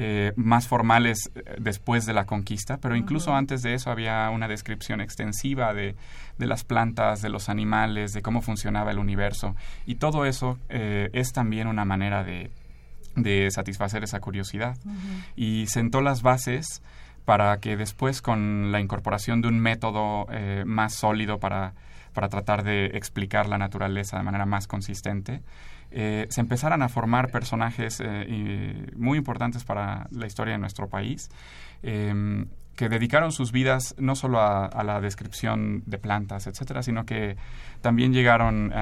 eh, 0.00 0.32
más 0.36 0.68
formales 0.68 1.30
eh, 1.34 1.56
después 1.58 2.06
de 2.06 2.14
la 2.14 2.24
conquista, 2.24 2.78
pero 2.78 2.96
incluso 2.96 3.34
antes 3.34 3.62
de 3.62 3.74
eso 3.74 3.90
había 3.90 4.30
una 4.30 4.48
descripción 4.48 5.00
extensiva 5.00 5.74
de, 5.74 5.96
las 6.38 6.64
plantas, 6.64 7.20
de 7.20 7.28
los 7.28 7.48
animales, 7.48 8.12
de 8.12 8.22
cómo 8.22 8.40
funcionaba 8.40 8.92
el 8.92 8.98
universo. 8.98 9.56
Y 9.86 9.96
todo 9.96 10.24
eso 10.24 10.58
es 10.68 11.32
también 11.32 11.66
una 11.66 11.84
manera 11.84 12.22
de 12.22 12.50
de 13.22 13.50
satisfacer 13.50 14.04
esa 14.04 14.20
curiosidad. 14.20 14.76
Y 15.36 15.66
sentó 15.66 16.00
las 16.00 16.22
bases 16.22 16.82
para 17.24 17.58
que 17.60 17.76
después 17.76 18.22
con 18.22 18.72
la 18.72 18.80
incorporación 18.80 19.42
de 19.42 19.48
un 19.48 19.60
método 19.60 20.26
eh, 20.30 20.64
más 20.66 20.94
sólido 20.94 21.38
para, 21.38 21.74
para, 22.14 22.28
tratar 22.28 22.62
de 22.62 22.86
explicar 22.94 23.48
la 23.48 23.58
naturaleza 23.58 24.16
de 24.16 24.22
manera 24.22 24.46
más 24.46 24.66
consistente, 24.66 25.42
eh, 25.90 26.26
se 26.30 26.40
empezaran 26.40 26.82
a 26.82 26.88
formar 26.88 27.30
personajes 27.30 28.00
eh, 28.04 28.90
muy 28.96 29.18
importantes 29.18 29.64
para 29.64 30.06
la 30.10 30.26
historia 30.26 30.52
de 30.52 30.58
nuestro 30.58 30.88
país, 30.88 31.30
em, 31.82 32.46
que 32.76 32.88
dedicaron 32.88 33.32
sus 33.32 33.50
vidas 33.50 33.94
no 33.98 34.14
solo 34.14 34.40
a, 34.40 34.84
la 34.84 35.00
descripción 35.00 35.82
de 35.86 35.98
plantas, 35.98 36.46
etcétera, 36.46 36.82
sino 36.82 37.04
que 37.04 37.36
también 37.80 38.12
llegaron 38.12 38.72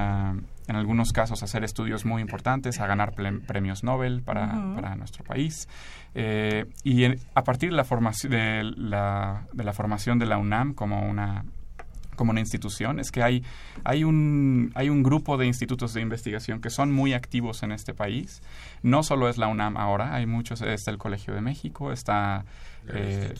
en 0.67 0.75
algunos 0.75 1.13
casos 1.13 1.41
a 1.41 1.45
hacer 1.45 1.63
estudios 1.63 2.05
muy 2.05 2.21
importantes, 2.21 2.79
a 2.79 2.87
ganar 2.87 3.13
premios 3.13 3.83
Nobel 3.83 4.21
para, 4.21 4.95
nuestro 4.95 5.23
país. 5.23 5.67
Eh, 6.13 6.65
y 6.83 7.05
a 7.05 7.43
partir 7.43 7.69
de 7.69 7.75
la, 7.75 7.83
formación, 7.83 8.31
de, 8.31 8.63
la, 8.63 9.47
de 9.53 9.63
la 9.63 9.73
formación 9.73 10.19
de 10.19 10.25
la 10.25 10.37
UNAM 10.37 10.73
como 10.73 11.07
una 11.07 11.45
como 12.17 12.31
una 12.31 12.41
institución 12.41 12.99
es 12.99 13.11
que 13.11 13.23
hay, 13.23 13.43
hay, 13.85 14.03
un, 14.03 14.73
hay 14.75 14.89
un 14.89 15.03
grupo 15.03 15.37
de 15.37 15.45
institutos 15.45 15.93
de 15.93 16.01
investigación 16.01 16.59
que 16.59 16.69
son 16.69 16.91
muy 16.91 17.13
activos 17.13 17.63
en 17.63 17.71
este 17.71 17.93
país. 17.93 18.41
No 18.83 19.03
solo 19.03 19.29
es 19.29 19.37
la 19.37 19.47
UNAM 19.47 19.77
ahora, 19.77 20.13
hay 20.13 20.25
muchos, 20.25 20.61
está 20.61 20.91
el 20.91 20.97
Colegio 20.97 21.33
de 21.33 21.39
México, 21.39 21.93
está 21.93 22.43
el, 22.87 23.33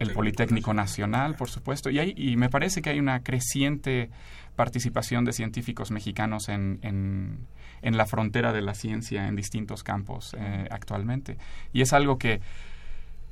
eh, 0.00 0.12
Politécnico, 0.12 0.74
Nacional, 0.74 1.36
por 1.36 1.48
supuesto, 1.48 1.90
y, 1.90 2.00
hay, 2.00 2.14
y 2.16 2.36
me 2.36 2.48
parece 2.48 2.82
que 2.82 2.90
hay 2.90 2.98
una 2.98 3.22
creciente 3.22 4.10
participación 4.56 5.24
de 5.24 5.32
científicos 5.32 5.90
mexicanos 5.90 6.48
en, 6.48 6.78
en, 6.82 7.96
la 7.96 8.06
frontera 8.06 8.52
de 8.52 8.62
la 8.62 8.74
ciencia 8.74 9.28
en 9.28 9.36
distintos 9.36 9.82
campos 9.82 10.34
eh, 10.38 10.66
actualmente. 10.70 11.36
Y 11.72 11.82
es 11.82 11.92
algo 11.92 12.18
que 12.18 12.40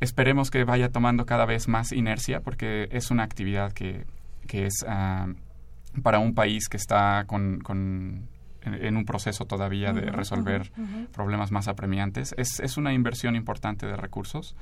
esperemos 0.01 0.51
que 0.51 0.65
vaya 0.65 0.91
tomando 0.91 1.25
cada 1.25 1.47
vez 1.47 1.69
más 1.69 1.93
inercia 1.93 2.41
porque 2.41 2.89
es 2.91 3.11
una 3.11 3.23
actividad 3.23 3.73
que, 3.73 4.05
que 4.47 4.67
es 4.67 4.85
ah, 4.87 5.29
para 6.03 6.19
un 6.19 6.35
país 6.35 6.69
que 6.69 6.77
está 6.77 7.25
con, 7.27 7.61
con 7.61 8.29
en, 8.63 8.97
un 8.97 9.05
proceso 9.05 9.45
todavía 9.47 9.93
de 9.93 10.11
resolver 10.11 10.71
problemas 11.13 11.51
más 11.51 11.69
apremiantes. 11.69 12.35
Es, 12.37 12.61
es 12.61 12.77
una 12.77 12.93
inversión 12.93 13.37
importante 13.37 13.87
de 13.87 13.97
recursos 13.97 14.55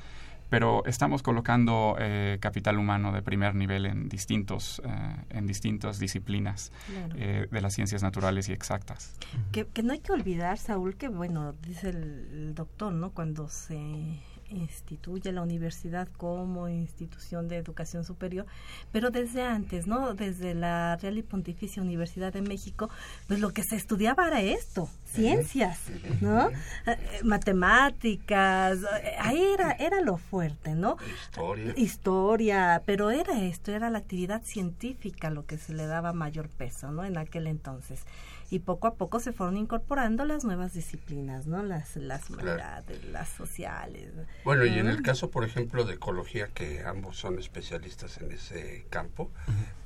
pero 0.50 0.84
estamos 0.84 1.22
colocando 1.22 1.96
eh, 1.98 2.38
capital 2.40 2.78
humano 2.78 3.12
de 3.12 3.22
primer 3.22 3.54
nivel 3.54 3.86
en 3.86 4.08
distintos 4.08 4.82
eh, 4.84 5.16
en 5.30 5.46
distintas 5.46 5.98
disciplinas 5.98 6.72
eh, 7.14 7.46
de 7.50 7.60
las 7.60 7.72
ciencias 7.72 8.02
naturales 8.02 8.48
y 8.48 8.52
exactas. 8.52 9.14
Que, 9.52 9.66
que, 9.66 9.82
no 9.82 9.92
hay 9.92 10.00
que 10.00 10.12
olvidar 10.12 10.58
Saúl 10.58 10.96
que 10.96 11.08
bueno 11.08 11.54
dice 11.62 11.90
el 11.90 12.54
doctor 12.54 12.92
no 12.92 13.12
cuando 13.12 13.48
se 13.48 13.78
instituye 14.50 15.32
la 15.32 15.42
universidad 15.42 16.08
como 16.16 16.68
institución 16.68 17.48
de 17.48 17.56
educación 17.56 18.04
superior, 18.04 18.46
pero 18.92 19.10
desde 19.10 19.42
antes, 19.42 19.86
¿no? 19.86 20.14
Desde 20.14 20.54
la 20.54 20.96
Real 20.96 21.18
y 21.18 21.22
Pontificia 21.22 21.82
Universidad 21.82 22.32
de 22.32 22.42
México, 22.42 22.90
pues 23.26 23.40
lo 23.40 23.52
que 23.52 23.62
se 23.62 23.76
estudiaba 23.76 24.26
era 24.26 24.40
esto, 24.40 24.88
ciencias, 25.04 25.78
¿no? 26.20 26.48
Eh, 26.50 27.20
matemáticas, 27.24 28.78
eh, 29.02 29.16
ahí 29.18 29.42
era, 29.54 29.72
era 29.72 30.00
lo 30.00 30.16
fuerte, 30.16 30.74
¿no? 30.74 30.96
Historia. 31.24 31.74
Historia, 31.76 32.82
pero 32.86 33.10
era 33.10 33.42
esto, 33.42 33.72
era 33.72 33.90
la 33.90 33.98
actividad 33.98 34.42
científica 34.42 35.30
lo 35.30 35.46
que 35.46 35.58
se 35.58 35.74
le 35.74 35.86
daba 35.86 36.12
mayor 36.12 36.48
peso, 36.48 36.90
¿no? 36.90 37.04
En 37.04 37.16
aquel 37.16 37.46
entonces 37.46 38.04
y 38.50 38.58
poco 38.58 38.88
a 38.88 38.94
poco 38.96 39.20
se 39.20 39.32
fueron 39.32 39.56
incorporando 39.56 40.24
las 40.24 40.44
nuevas 40.44 40.74
disciplinas, 40.74 41.46
¿no? 41.46 41.62
Las, 41.62 41.96
las 41.96 42.28
humanidades, 42.28 43.04
las 43.04 43.28
sociales. 43.28 44.12
Bueno, 44.44 44.64
y 44.64 44.78
en 44.78 44.88
el 44.88 45.02
caso, 45.02 45.30
por 45.30 45.44
ejemplo, 45.44 45.84
de 45.84 45.94
ecología, 45.94 46.48
que 46.48 46.82
ambos 46.84 47.16
son 47.16 47.38
especialistas 47.38 48.18
en 48.18 48.32
ese 48.32 48.86
campo, 48.90 49.30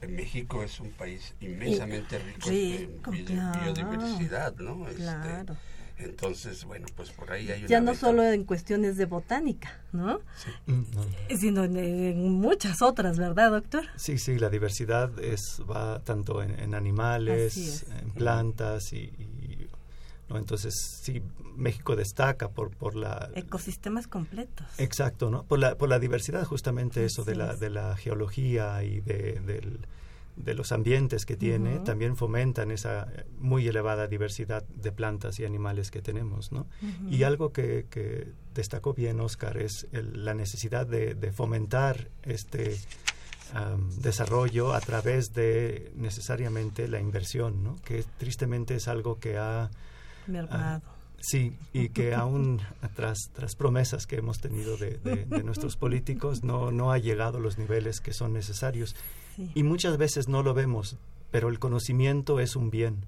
en 0.01 0.17
México 0.17 0.63
es 0.63 0.81
un 0.81 0.93
país 0.93 1.35
inmensamente 1.41 2.19
rico 2.19 2.51
en 2.51 3.53
biodiversidad, 3.63 4.55
¿no? 4.57 4.89
Este, 4.89 5.03
claro. 5.03 5.57
Entonces, 5.99 6.65
bueno, 6.65 6.87
pues 6.97 7.11
por 7.11 7.31
ahí 7.31 7.51
hay 7.51 7.61
una 7.61 7.69
Ya 7.69 7.81
no 7.81 7.95
solo 7.95 8.25
en 8.25 8.45
cuestiones 8.45 8.97
de 8.97 9.07
botánica, 9.07 9.81
¿no? 9.93 10.21
Sí. 10.37 10.51
Eh, 11.29 11.37
sino 11.37 11.65
en, 11.65 12.33
muchas 12.33 12.83
otras, 12.83 13.17
¿verdad, 13.17 13.53
doctor? 13.53 13.85
Sí, 13.97 14.19
sí, 14.19 14.39
la 14.39 14.51
diversidad 14.51 15.17
es 15.21 15.63
va 15.71 16.01
tanto 16.01 16.43
en, 16.43 16.75
animales, 16.75 17.87
en 18.01 18.11
plantas 18.11 18.93
y, 18.93 19.13
¿no? 20.29 20.37
Entonces, 20.37 20.75
sí, 21.03 21.23
México 21.55 21.95
destaca 21.95 22.49
por, 22.49 22.71
por 22.71 22.97
la... 22.97 23.31
Ecosistemas 23.35 24.09
completos. 24.09 24.67
Exacto, 24.79 25.31
¿no? 25.31 25.45
Por 25.45 25.61
la, 25.61 25.77
por 25.77 25.89
la 25.89 26.01
diversidad, 26.01 26.45
justamente 26.45 27.05
eso 27.05 27.25
de 27.25 27.37
la, 27.37 27.55
de 27.55 27.71
la 27.71 27.97
geología 27.97 28.83
y 28.83 29.01
de, 29.01 29.41
del 29.41 29.79
de 29.79 29.89
los 30.37 30.73
ambientes 30.73 31.27
que 31.27 31.37
tiene 31.37 31.79
también 31.81 32.17
fomentan 32.17 32.71
esa 32.71 33.07
muy 33.39 33.67
elevada 33.69 34.07
diversidad 34.07 34.65
de 34.65 34.93
plantas 34.93 35.39
y 35.39 35.45
animales 35.45 35.91
que 35.91 36.03
tenemos, 36.03 36.53
¿no? 36.53 36.67
Y 37.09 37.23
algo 37.23 37.53
que, 37.53 37.87
que, 37.91 38.33
destacó 38.55 38.95
bien 38.95 39.21
Oscar 39.21 39.57
es 39.59 39.89
la 39.93 40.35
necesidad 40.35 40.87
de, 40.87 41.33
fomentar 41.33 42.09
este 42.23 42.77
desarrollo 44.01 44.73
a 44.75 44.81
través 44.81 45.33
de 45.33 45.93
necesariamente 45.97 46.89
la 46.89 47.01
inversión, 47.01 47.63
¿no? 47.63 47.77
Que 47.85 48.05
tristemente 48.19 48.77
es 48.77 48.89
algo 48.89 49.19
que 49.19 49.39
ha... 49.39 49.71
Mermado. 50.27 50.83
Sí, 51.21 51.57
y 51.73 51.89
que 51.89 52.15
aún 52.15 52.61
tras, 52.95 53.31
tras 53.33 53.55
promesas 53.57 54.07
que 54.07 54.17
hemos 54.17 54.41
tenido 54.41 54.77
de, 54.77 54.99
de, 54.99 55.43
nuestros 55.43 55.77
políticos 55.77 56.45
no, 56.45 56.71
no 56.71 56.93
ha 56.93 56.99
llegado 56.99 57.39
a 57.39 57.41
los 57.41 57.57
niveles 57.57 58.01
que 58.01 58.13
son 58.13 58.35
necesarios. 58.35 58.95
Y 59.55 59.63
muchas 59.63 59.97
veces 59.97 60.29
no 60.29 60.43
lo 60.43 60.55
vemos, 60.55 60.97
pero 61.31 61.49
el 61.49 61.59
conocimiento 61.59 62.41
es 62.41 62.57
un 62.57 62.71
bien. 62.71 63.07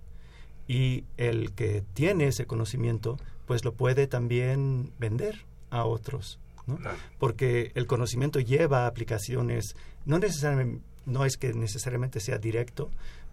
Y 0.69 1.05
el 1.17 1.53
que 1.53 1.85
tiene 1.95 2.27
ese 2.27 2.47
conocimiento, 2.47 3.19
pues 3.47 3.65
lo 3.65 3.75
puede 3.75 4.07
también 4.07 4.93
vender 4.99 5.45
a 5.71 5.85
otros. 5.85 6.39
¿no? 6.67 6.79
Porque 7.19 7.71
el 7.75 7.87
conocimiento 7.87 8.41
lleva 8.41 8.87
aplicaciones, 8.87 9.77
no, 10.05 10.19
necesariamente, 10.19 10.83
no 11.05 11.25
es 11.25 11.37
que 11.37 11.53
necesariamente 11.55 12.19
sea 12.19 12.39
directo, 12.39 12.91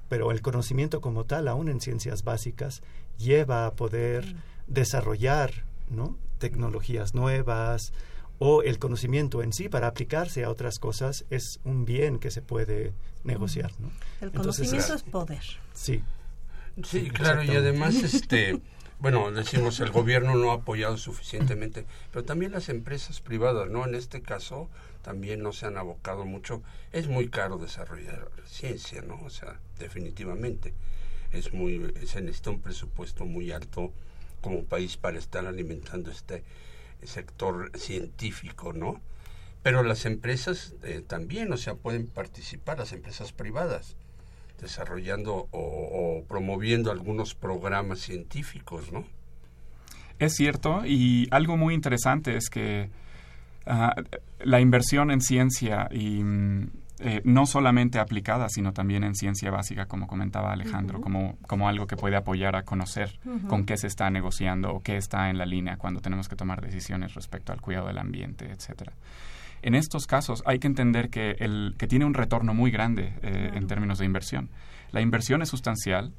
pero 0.10 0.32
el 0.32 0.42
conocimiento 0.42 1.02
como 1.02 1.26
tal, 1.26 1.48
aún 1.48 1.70
en 1.70 1.82
ciencias 1.82 2.24
básicas, 2.24 2.84
lleva 3.18 3.66
a 3.66 3.74
poder 3.74 4.36
desarrollar 4.68 5.66
¿no? 5.90 6.18
tecnologías 6.38 7.16
nuevas, 7.16 7.94
o 8.46 8.62
el 8.62 8.78
conocimiento 8.78 9.42
en 9.42 9.54
sí 9.54 9.70
para 9.70 9.88
aplicarse 9.88 10.44
a 10.44 10.50
otras 10.50 10.78
cosas 10.78 11.24
es 11.30 11.62
un 11.64 11.86
bien 11.86 12.20
que 12.20 12.30
se 12.30 12.42
puede 12.42 12.92
negociar. 13.24 13.72
¿no? 13.80 13.90
El 14.20 14.34
conocimiento 14.34 14.96
es 14.96 15.04
poder. 15.04 15.44
Sí. 15.74 16.04
Sí, 16.84 17.10
claro, 17.10 17.42
y 17.42 17.52
además, 17.52 17.96
este, 18.04 18.60
bueno, 19.00 19.32
decimos, 19.32 19.80
el 19.80 19.92
gobierno 19.92 20.36
no 20.36 20.52
ha 20.52 20.56
apoyado 20.56 20.98
suficientemente, 20.98 21.86
pero 22.12 22.26
también 22.26 22.52
las 22.52 22.68
empresas 22.68 23.22
privadas, 23.22 23.70
¿no? 23.70 23.86
En 23.86 23.96
este 23.96 24.22
caso, 24.22 24.70
también 25.04 25.42
no 25.42 25.54
se 25.54 25.68
han 25.68 25.78
abocado 25.78 26.26
mucho. 26.26 26.62
Es 26.92 27.08
muy 27.08 27.30
caro 27.30 27.58
desarrollar 27.58 28.30
ciencia, 28.46 29.04
¿no? 29.04 29.22
O 29.24 29.30
sea, 29.30 29.58
definitivamente. 29.80 30.74
Es 31.32 31.54
muy, 31.54 31.94
se 32.06 32.22
necesita 32.22 32.50
un 32.50 32.60
presupuesto 32.60 33.24
muy 33.24 33.54
alto 33.54 33.94
como 34.42 34.66
país 34.66 34.98
para 34.98 35.18
estar 35.18 35.46
alimentando 35.46 36.12
este 36.12 36.44
sector 37.08 37.72
científico, 37.76 38.74
¿no? 38.74 39.02
Pero 39.62 39.84
las 39.84 40.06
empresas 40.06 40.76
eh, 40.84 41.02
también, 41.06 41.52
o 41.54 41.58
sea, 41.58 41.76
pueden 41.76 42.08
participar, 42.08 42.80
las 42.80 42.92
empresas 42.92 43.32
privadas, 43.32 43.96
desarrollando 44.60 45.48
o, 45.52 46.24
promoviendo 46.28 46.92
algunos 46.92 47.36
programas 47.36 48.00
científicos, 48.00 48.92
¿no? 48.92 49.06
Es 50.20 50.36
cierto, 50.36 50.86
y 50.86 51.28
algo 51.32 51.58
muy 51.58 51.74
interesante 51.74 52.38
es 52.38 52.50
que 52.50 52.90
ah, 53.66 53.96
la 54.40 54.60
inversión 54.60 55.12
en 55.12 55.22
ciencia 55.22 55.88
y, 55.92 56.22
eh, 57.00 57.22
no 57.24 57.46
solamente 57.46 58.00
aplicada, 58.00 58.50
sino 58.50 58.72
también 58.72 59.04
en 59.04 59.16
ciencia 59.16 59.50
básica, 59.50 59.88
como 59.88 60.08
comentaba 60.08 60.54
Alejandro, 60.54 61.02
como, 61.02 61.38
como 61.48 61.68
algo 61.68 61.88
que 61.88 61.98
puede 61.98 62.16
apoyar 62.16 62.56
a 62.56 62.64
conocer 62.64 63.20
con 63.48 63.66
qué 63.66 63.78
se 63.78 63.88
está 63.88 64.10
negociando 64.10 64.72
o 64.72 64.82
qué 64.82 64.98
está 64.98 65.30
en 65.30 65.38
la 65.38 65.46
línea 65.46 65.78
cuando 65.78 66.02
tenemos 66.02 66.30
que 66.30 66.36
tomar 66.36 66.62
decisiones 66.62 67.16
respecto 67.16 67.52
al 67.52 67.62
cuidado 67.62 67.88
del 67.88 67.98
ambiente, 67.98 68.52
etcétera. 68.52 68.94
En 69.64 69.76
estos 69.76 70.08
casos 70.08 70.44
hay 70.46 70.60
que 70.60 70.68
entender 70.68 71.10
que, 71.10 71.32
el, 71.40 71.76
que 71.78 71.88
tiene 71.88 72.06
un 72.06 72.14
retorno 72.14 72.54
muy 72.54 72.70
grande 72.70 73.14
eh, 73.22 73.52
en 73.54 73.66
términos 73.66 73.98
de 73.98 74.06
inversión. 74.06 74.50
La 74.92 75.02
inversión 75.02 75.42
es 75.42 75.50
sustancial, 75.50 76.14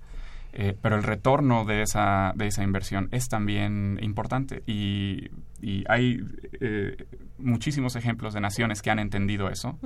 eh, 0.56 0.78
pero 0.80 0.94
el 0.94 1.02
retorno 1.02 1.64
de 1.64 1.82
esa, 1.82 2.32
de 2.36 2.46
esa 2.46 2.62
inversión 2.62 3.08
es 3.10 3.28
también 3.28 3.98
importante. 4.00 4.62
Y, 4.66 5.28
hay 5.88 6.20
eh, 6.60 7.06
muchísimos 7.38 7.96
ejemplos 7.96 8.34
de 8.34 8.40
naciones 8.40 8.82
que 8.82 8.90
han 8.90 8.98
entendido 8.98 9.48
eso 9.48 9.78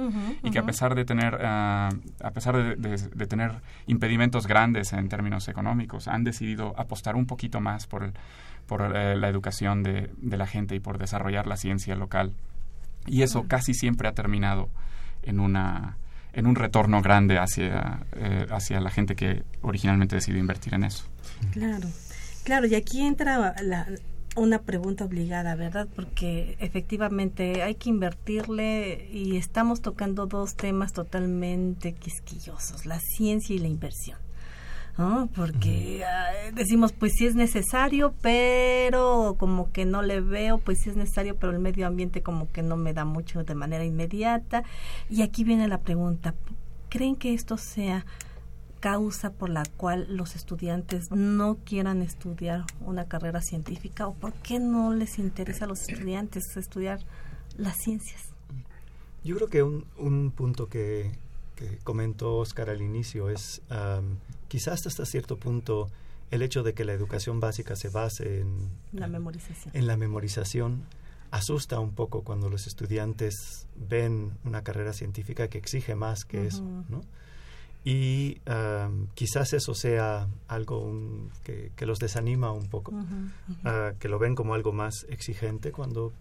y 0.42 0.50
que 0.50 0.58
a 0.58 0.64
pesar 0.64 0.96
de 0.96 1.04
tener 1.04 1.38
ah, 1.40 1.88
a 2.20 2.30
pesar 2.32 2.76
de, 2.76 3.26
tener 3.28 3.52
impedimentos 3.87 4.48
grandes 4.48 4.92
en 4.92 5.08
términos 5.08 5.46
económicos 5.46 6.08
han 6.08 6.25
decidido 6.25 6.75
apostar 6.76 7.14
un 7.14 7.26
poquito 7.26 7.60
más 7.60 7.87
por, 7.87 8.12
por 8.66 8.96
eh, 8.96 9.14
la 9.16 9.28
educación 9.28 9.84
de, 9.84 10.10
de, 10.16 10.37
la 10.37 10.48
gente 10.48 10.75
y 10.75 10.80
por 10.80 10.98
desarrollar 10.98 11.46
la 11.46 11.56
ciencia 11.56 11.94
local. 11.94 12.34
Y 13.06 13.22
eso 13.22 13.44
casi 13.46 13.72
siempre 13.72 14.08
ha 14.08 14.14
terminado 14.14 14.70
en 15.22 15.38
una 15.38 15.96
en 16.32 16.47
un 16.47 16.54
retorno 16.54 17.02
grande 17.02 17.38
hacia, 17.38 18.00
eh, 18.16 18.47
hacia 18.50 18.80
la 18.80 18.90
gente 18.90 19.16
que 19.16 19.42
originalmente 19.62 20.16
decidió 20.16 20.40
invertir 20.40 20.75
en 20.75 20.85
eso. 20.85 21.04
Claro, 21.52 21.88
claro, 22.44 22.66
y 22.66 22.75
aquí 22.75 23.02
entra 23.02 23.54
una 24.37 24.61
pregunta 24.62 25.04
obligada, 25.04 25.54
¿verdad? 25.56 25.88
Porque 25.94 26.56
efectivamente 26.61 27.62
hay 27.62 27.75
que 27.75 27.90
invertirle 27.90 29.08
y 29.12 29.37
estamos 29.37 29.80
tocando 29.82 30.26
dos 30.26 30.54
temas 30.54 30.92
totalmente 30.92 31.92
quisquillosos, 31.94 32.87
la 32.87 33.00
ciencia 33.00 33.56
y 33.56 33.58
la 33.58 33.68
inversión. 33.68 34.18
¿No? 34.98 35.28
Porque 35.34 36.04
decimos, 36.52 36.92
pues 36.92 37.12
sí 37.16 37.26
es 37.26 37.36
necesario, 37.36 38.14
pero 38.20 39.36
como 39.38 39.70
que 39.70 39.86
no 39.86 40.02
le 40.02 40.20
veo, 40.20 40.58
pues 40.58 40.80
sí 40.80 40.90
es 40.90 40.96
necesario, 40.96 41.36
pero 41.36 41.52
el 41.52 41.60
medio 41.60 41.86
ambiente 41.86 42.20
como 42.20 42.50
que 42.50 42.62
no 42.62 42.76
me 42.76 42.92
da 42.92 43.04
mucho 43.04 43.44
de 43.44 43.54
manera 43.54 43.84
inmediata. 43.84 44.64
Y 45.08 45.22
aquí 45.22 45.44
viene 45.44 45.68
la 45.68 45.78
pregunta, 45.78 46.34
¿creen 46.88 47.14
que 47.14 47.32
esto 47.32 47.56
sea 47.56 48.04
causa 48.80 49.30
por 49.30 49.50
la 49.50 49.64
cual 49.76 50.06
los 50.10 50.34
estudiantes 50.34 51.10
no 51.10 51.58
quieran 51.64 52.02
estudiar 52.02 52.64
una 52.80 53.06
carrera 53.06 53.40
científica 53.40 54.06
o 54.06 54.14
por 54.14 54.32
qué 54.34 54.58
no 54.58 54.94
les 54.94 55.18
interesa 55.18 55.64
a 55.64 55.68
los 55.68 55.88
estudiantes 55.88 56.56
estudiar 56.56 57.00
las 57.56 57.76
ciencias? 57.76 58.22
Yo 59.22 59.36
creo 59.36 59.48
que 59.48 59.62
un, 59.62 59.84
un 59.96 60.32
punto 60.32 60.68
que, 60.68 61.12
que 61.54 61.78
comentó 61.84 62.36
Oscar 62.36 62.70
al 62.70 62.82
inicio 62.82 63.30
es 63.30 63.62
quizás 64.48 64.86
hasta 64.86 65.04
cierto 65.04 65.36
punto 65.36 65.90
el 66.30 66.42
hecho 66.42 66.62
de 66.62 66.74
que 66.74 66.84
la 66.84 66.92
educación 66.92 67.40
básica 67.40 67.76
se 67.76 67.88
base 67.88 68.40
en 68.40 68.70
la 68.92 69.06
memorización, 69.06 69.74
en 69.74 69.86
la 69.86 69.96
memorización 69.96 70.84
asusta 71.30 71.78
un 71.78 71.92
poco 71.92 72.22
cuando 72.22 72.48
los 72.48 72.66
estudiantes 72.66 73.66
ven 73.76 74.32
una 74.44 74.62
carrera 74.62 74.92
científica 74.92 75.48
que 75.48 75.58
exige 75.58 75.94
más 75.94 76.24
que 76.24 76.46
eso, 76.46 76.62
¿no? 76.88 77.02
Y 77.84 78.40
quizás 79.14 79.52
eso 79.52 79.74
sea 79.74 80.28
algo 80.48 80.92
que, 81.44 81.86
los 81.86 81.98
desanima 81.98 82.52
un 82.52 82.66
poco, 82.66 82.92
ah, 83.64 83.92
que 83.98 84.08
lo 84.08 84.18
ven 84.18 84.34
como 84.34 84.54
algo 84.54 84.72
más 84.72 85.06
exigente 85.08 85.72
cuando 85.72 86.12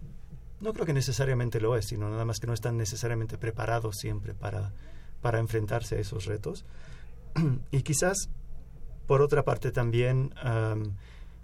no 0.60 0.72
creo 0.72 0.86
que 0.86 0.92
necesariamente 0.92 1.60
lo 1.60 1.76
es, 1.76 1.86
sino 1.86 2.08
nada 2.08 2.24
más 2.24 2.38
que 2.38 2.46
no 2.46 2.54
están 2.54 2.76
necesariamente 2.76 3.38
preparados 3.38 3.96
siempre 3.96 4.34
para, 4.34 4.72
para 5.20 5.40
enfrentarse 5.40 5.96
a 5.96 6.00
esos 6.00 6.24
retos. 6.24 6.64
y 7.70 7.82
quizás, 7.82 8.30
por 9.06 9.22
otra 9.22 9.44
parte, 9.44 9.72
también 9.72 10.32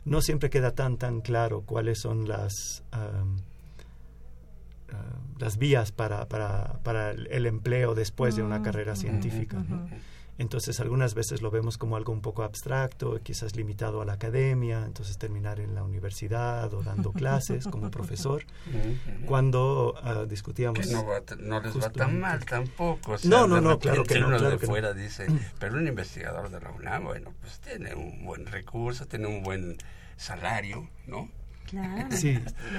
no 0.04 0.20
siempre 0.20 0.50
queda 0.50 0.72
tan, 0.72 0.98
tan 0.98 1.20
claro 1.20 1.62
cuáles 1.62 2.00
son 2.00 2.28
las, 2.28 2.82
las 5.38 5.58
vías 5.58 5.92
para, 5.92 6.26
para, 6.28 6.80
para, 6.82 7.10
el 7.10 7.46
empleo 7.46 7.94
después 7.94 8.36
de 8.36 8.42
una 8.42 8.58
mm, 8.58 8.62
carrera 8.62 8.96
científica. 8.96 9.64
Entonces 10.36 10.80
algunas 10.80 11.14
veces 11.14 11.42
lo 11.42 11.50
vemos 11.50 11.78
como 11.78 11.96
algo 11.96 12.12
un 12.12 12.20
poco 12.20 12.42
abstracto, 12.42 13.20
quizás 13.22 13.54
limitado 13.54 14.02
a 14.02 14.04
la 14.04 14.14
academia, 14.14 14.82
entonces 14.84 15.16
terminar 15.16 15.60
en 15.60 15.74
la 15.74 15.84
universidad 15.84 16.72
o 16.74 16.82
dando 16.82 17.12
clases 17.12 17.66
como 17.66 17.90
profesor. 17.90 18.44
Cuando 19.26 19.94
uh, 20.02 20.26
discutíamos... 20.26 20.86
Que 20.86 20.92
no, 20.92 21.04
no 21.38 21.60
les 21.60 21.80
va 21.80 21.90
tan 21.90 22.18
mal 22.20 22.44
tampoco. 22.44 23.16
no, 23.24 23.46
no, 23.46 23.60
no, 23.60 23.78
claro 23.78 24.04
que 24.04 24.18
no. 24.18 24.28
Uno 24.28 24.38
claro 24.38 24.58
de 24.58 24.66
fuera 24.66 24.92
dice, 24.92 25.26
pero 25.58 25.76
un 25.76 25.86
investigador 25.86 26.50
de 26.50 26.60
la 26.60 26.70
UNAM, 26.70 27.04
bueno, 27.04 27.32
pues 27.40 27.60
tiene 27.60 27.94
un 27.94 28.25
buen 28.25 28.47
recurso, 28.47 29.06
tiene 29.06 29.28
un 29.28 29.42
buen 29.42 29.76
salario, 30.16 30.88
¿no? 31.06 31.28
Sí, 32.10 32.38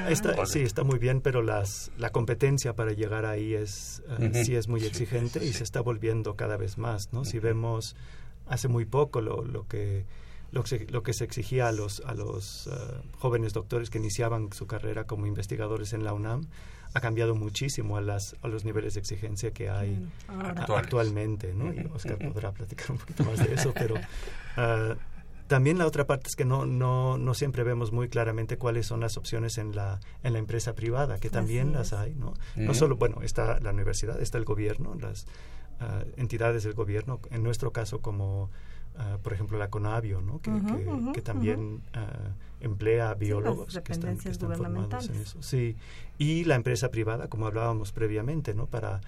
está, 0.09 0.45
sí, 0.45 0.61
está 0.61 0.83
muy 0.83 0.99
bien, 0.99 1.21
pero 1.21 1.41
las, 1.41 1.91
la 1.97 2.11
competencia 2.11 2.73
para 2.73 2.93
llegar 2.93 3.25
ahí 3.25 3.53
es, 3.53 4.03
eh, 4.19 4.43
sí 4.45 4.55
es 4.55 4.67
muy 4.67 4.83
exigente 4.85 5.43
y 5.43 5.53
se 5.53 5.63
está 5.63 5.81
volviendo 5.81 6.35
cada 6.35 6.57
vez 6.57 6.77
más, 6.77 7.11
¿no? 7.11 7.25
Si 7.25 7.39
vemos 7.39 7.95
hace 8.47 8.67
muy 8.67 8.85
poco 8.85 9.21
lo, 9.21 9.43
lo 9.43 9.67
que 9.67 10.05
lo 10.51 10.63
que, 10.63 10.69
se, 10.69 10.87
lo 10.87 11.03
que 11.03 11.13
se 11.13 11.25
exigía 11.25 11.67
a 11.67 11.71
los, 11.73 12.01
a 12.05 12.13
los 12.13 12.67
eh, 12.67 12.71
jóvenes 13.17 13.51
doctores 13.51 13.89
que 13.89 13.97
iniciaban 13.97 14.53
su 14.53 14.67
carrera 14.67 15.05
como 15.05 15.27
investigadores 15.27 15.91
en 15.91 16.05
la 16.05 16.13
UNAM 16.13 16.47
ha 16.95 17.01
cambiado 17.01 17.35
muchísimo 17.35 17.97
a, 17.97 18.01
las, 18.01 18.37
a 18.41 18.47
los 18.47 18.63
niveles 18.63 18.93
de 18.93 19.01
exigencia 19.01 19.51
que 19.51 19.69
hay 19.69 20.07
actualmente. 20.29 21.53
¿no? 21.53 21.73
Y 21.73 21.85
Oscar 21.93 22.17
podrá 22.17 22.53
platicar 22.53 22.91
un 22.91 22.97
poquito 22.97 23.25
más 23.25 23.37
de 23.37 23.53
eso, 23.53 23.73
pero 23.73 23.95
uh, 23.95 24.95
también 25.47 25.77
la 25.77 25.85
otra 25.85 26.07
parte 26.07 26.27
es 26.27 26.35
que 26.35 26.45
no, 26.45 26.65
no, 26.65 27.17
no 27.17 27.33
siempre 27.33 27.63
vemos 27.63 27.91
muy 27.91 28.09
claramente 28.09 28.57
cuáles 28.57 28.87
son 28.87 28.99
las 28.99 29.17
opciones 29.17 29.57
en 29.57 29.75
la, 29.75 29.99
en 30.23 30.33
la 30.33 30.39
empresa 30.39 30.73
privada, 30.73 31.19
que 31.19 31.29
también 31.29 31.71
las 31.71 31.93
hay, 31.93 32.15
¿no? 32.15 32.33
No 32.55 32.73
solo, 32.73 32.95
bueno, 32.95 33.21
está 33.21 33.59
la 33.59 33.71
universidad, 33.71 34.19
está 34.21 34.37
el 34.37 34.45
gobierno, 34.45 34.95
las 34.95 35.27
ah, 35.79 36.03
entidades 36.17 36.63
del 36.63 36.73
gobierno, 36.73 37.19
en 37.29 37.43
nuestro 37.43 37.71
caso 37.71 37.99
como, 37.99 38.49
ah, 38.97 39.19
por 39.21 39.33
ejemplo, 39.33 39.59
la 39.59 39.69
CONAVIO, 39.69 40.21
¿no? 40.21 40.41
Que, 40.41 40.51
que, 41.13 41.21
también 41.21 41.83
uh, 41.95 42.63
emplea 42.65 43.13
biólogos 43.13 43.79
que 43.83 43.93
están, 43.93 44.17
que 44.17 44.29
están 44.29 44.55
formados 44.55 45.09
en 45.09 45.15
eso. 45.15 45.41
Sí, 45.43 45.75
y 46.17 46.45
la 46.45 46.55
empresa 46.55 46.89
privada, 46.89 47.27
como 47.27 47.45
hablábamos 47.45 47.91
previamente, 47.91 48.55
¿no? 48.55 48.65
Para 48.65 49.01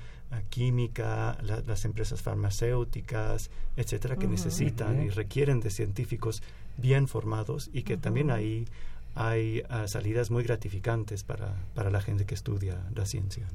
química, 0.50 1.38
las 1.42 1.86
empresas 1.86 2.22
farmacéuticas, 2.22 3.50
etcétera, 3.76 4.18
que 4.18 4.28
necesitan 4.28 5.02
y 5.02 5.10
requieren 5.10 5.60
de 5.60 5.70
científicos 5.70 6.42
bien 6.78 7.08
formados 7.08 7.70
y 7.74 7.84
que 7.84 7.98
también 7.98 8.32
ahí 8.32 8.66
hay 9.16 9.64
ah, 9.70 9.88
salidas 9.88 10.30
muy 10.30 10.44
gratificantes 10.44 11.24
para, 11.24 11.56
para, 11.74 11.90
la 11.90 12.02
gente 12.02 12.26
que 12.26 12.36
estudia 12.36 12.78
la 12.96 13.06
ciencia. 13.06 13.48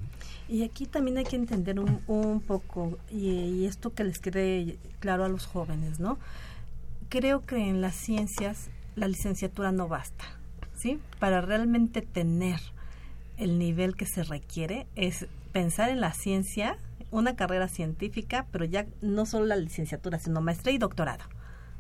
Y 0.48 0.64
aquí 0.64 0.86
también 0.86 1.18
hay 1.18 1.24
que 1.24 1.36
entender 1.36 1.78
un, 1.78 2.00
un 2.08 2.40
poco, 2.40 2.98
y, 3.10 3.30
y, 3.30 3.66
esto 3.66 3.94
que 3.94 4.02
les 4.02 4.18
quede 4.18 4.76
claro 4.98 5.24
a 5.24 5.28
los 5.28 5.46
jóvenes, 5.46 6.00
¿no? 6.00 6.18
Creo 7.08 7.42
que 7.42 7.56
en 7.56 7.80
las 7.80 7.94
ciencias 7.94 8.70
la 8.96 9.06
licenciatura 9.06 9.70
no 9.70 9.86
basta, 9.86 10.24
¿sí? 10.76 10.98
Para 11.20 11.40
realmente 11.40 12.02
tener 12.02 12.60
el 13.36 13.58
nivel 13.58 13.94
que 13.94 14.06
se 14.06 14.24
requiere 14.24 14.88
es 14.96 15.26
pensar 15.52 15.90
en 15.90 16.00
la 16.00 16.12
ciencia, 16.12 16.76
una 17.10 17.36
carrera 17.36 17.68
científica, 17.68 18.46
pero 18.50 18.64
ya 18.64 18.86
no 19.00 19.26
solo 19.26 19.46
la 19.46 19.56
licenciatura, 19.56 20.18
sino 20.18 20.40
maestría 20.40 20.74
y 20.74 20.78
doctorado, 20.78 21.24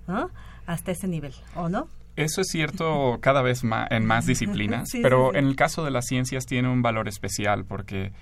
¿no? 0.06 0.30
Hasta 0.66 0.92
ese 0.92 1.08
nivel, 1.08 1.34
¿o 1.56 1.68
no? 1.68 1.88
Eso 2.14 2.42
es 2.42 2.48
cierto 2.48 3.18
cada 3.22 3.40
vez 3.40 3.64
más 3.64 3.90
en 3.90 4.04
más 4.04 4.26
disciplinas, 4.26 4.90
pero 5.02 5.34
en 5.34 5.46
el 5.46 5.56
caso 5.56 5.84
de 5.84 5.90
las 5.90 6.06
ciencias 6.06 6.44
tiene 6.44 6.68
un 6.68 6.82
valor 6.82 7.08
especial 7.08 7.64
porque 7.64 8.12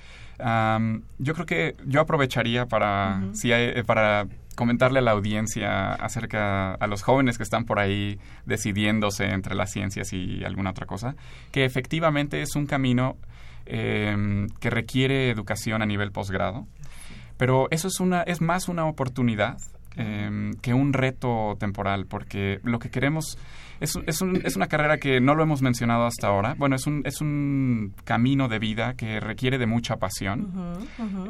yo 1.19 1.35
creo 1.35 1.45
que 1.45 1.77
yo 1.85 2.01
aprovecharía 2.01 2.67
para, 2.67 3.23
si 3.35 3.53
hay, 3.53 3.73
eh, 3.75 3.85
para 3.85 4.27
comentarle 4.55 5.01
a 5.01 5.03
la 5.03 5.11
audiencia 5.11 5.93
acerca 5.93 6.75
a 6.75 6.87
los 6.87 7.03
jóvenes 7.03 7.37
que 7.37 7.43
están 7.43 7.65
por 7.65 7.79
ahí 7.79 8.19
decidiéndose 8.47 9.27
entre 9.27 9.55
las 9.55 9.71
ciencias 9.71 10.13
y 10.13 10.43
alguna 10.45 10.71
otra 10.71 10.87
cosa, 10.87 11.15
que 11.53 11.65
efectivamente 11.65 12.41
es 12.41 12.57
un 12.57 12.67
camino 12.67 13.17
eh, 13.73 14.47
que 14.59 14.71
requiere 14.71 15.31
educación 15.31 15.81
a 15.83 15.87
nivel 15.87 16.11
posgrado. 16.11 16.67
Pero 17.37 17.69
eso 17.71 17.89
es, 17.89 18.01
una, 18.01 18.23
es 18.23 18.41
más 18.41 18.69
una 18.69 18.85
oportunidad 18.85 19.57
em, 19.97 20.53
que 20.61 20.75
un 20.75 20.93
reto 20.93 21.57
temporal, 21.59 22.07
porque 22.07 22.61
lo 22.65 22.79
que 22.79 22.91
queremos 22.91 23.39
es, 23.81 23.97
es, 24.07 24.21
un, 24.21 24.43
es, 24.45 24.57
una 24.57 24.67
carrera 24.67 24.99
que 24.99 25.21
no 25.21 25.35
lo 25.35 25.43
hemos 25.43 25.63
mencionado 25.63 26.05
hasta 26.05 26.27
ahora. 26.27 26.55
Bueno, 26.59 26.77
es 26.77 26.87
un, 26.87 27.03
es 27.07 27.21
un 27.23 27.95
camino 28.05 28.49
de 28.49 28.59
vida 28.59 28.95
que 28.95 29.21
requiere 29.21 29.57
de 29.57 29.67
mucha 29.67 29.97
pasión 29.97 30.53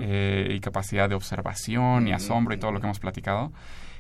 eh, 0.01 0.49
y 0.51 0.59
capacidad 0.61 1.09
de 1.09 1.15
observación 1.15 2.09
y 2.09 2.13
asombro 2.13 2.55
y 2.55 2.59
todo 2.59 2.73
lo 2.73 2.81
que 2.81 2.87
hemos 2.87 2.99
platicado. 2.99 3.53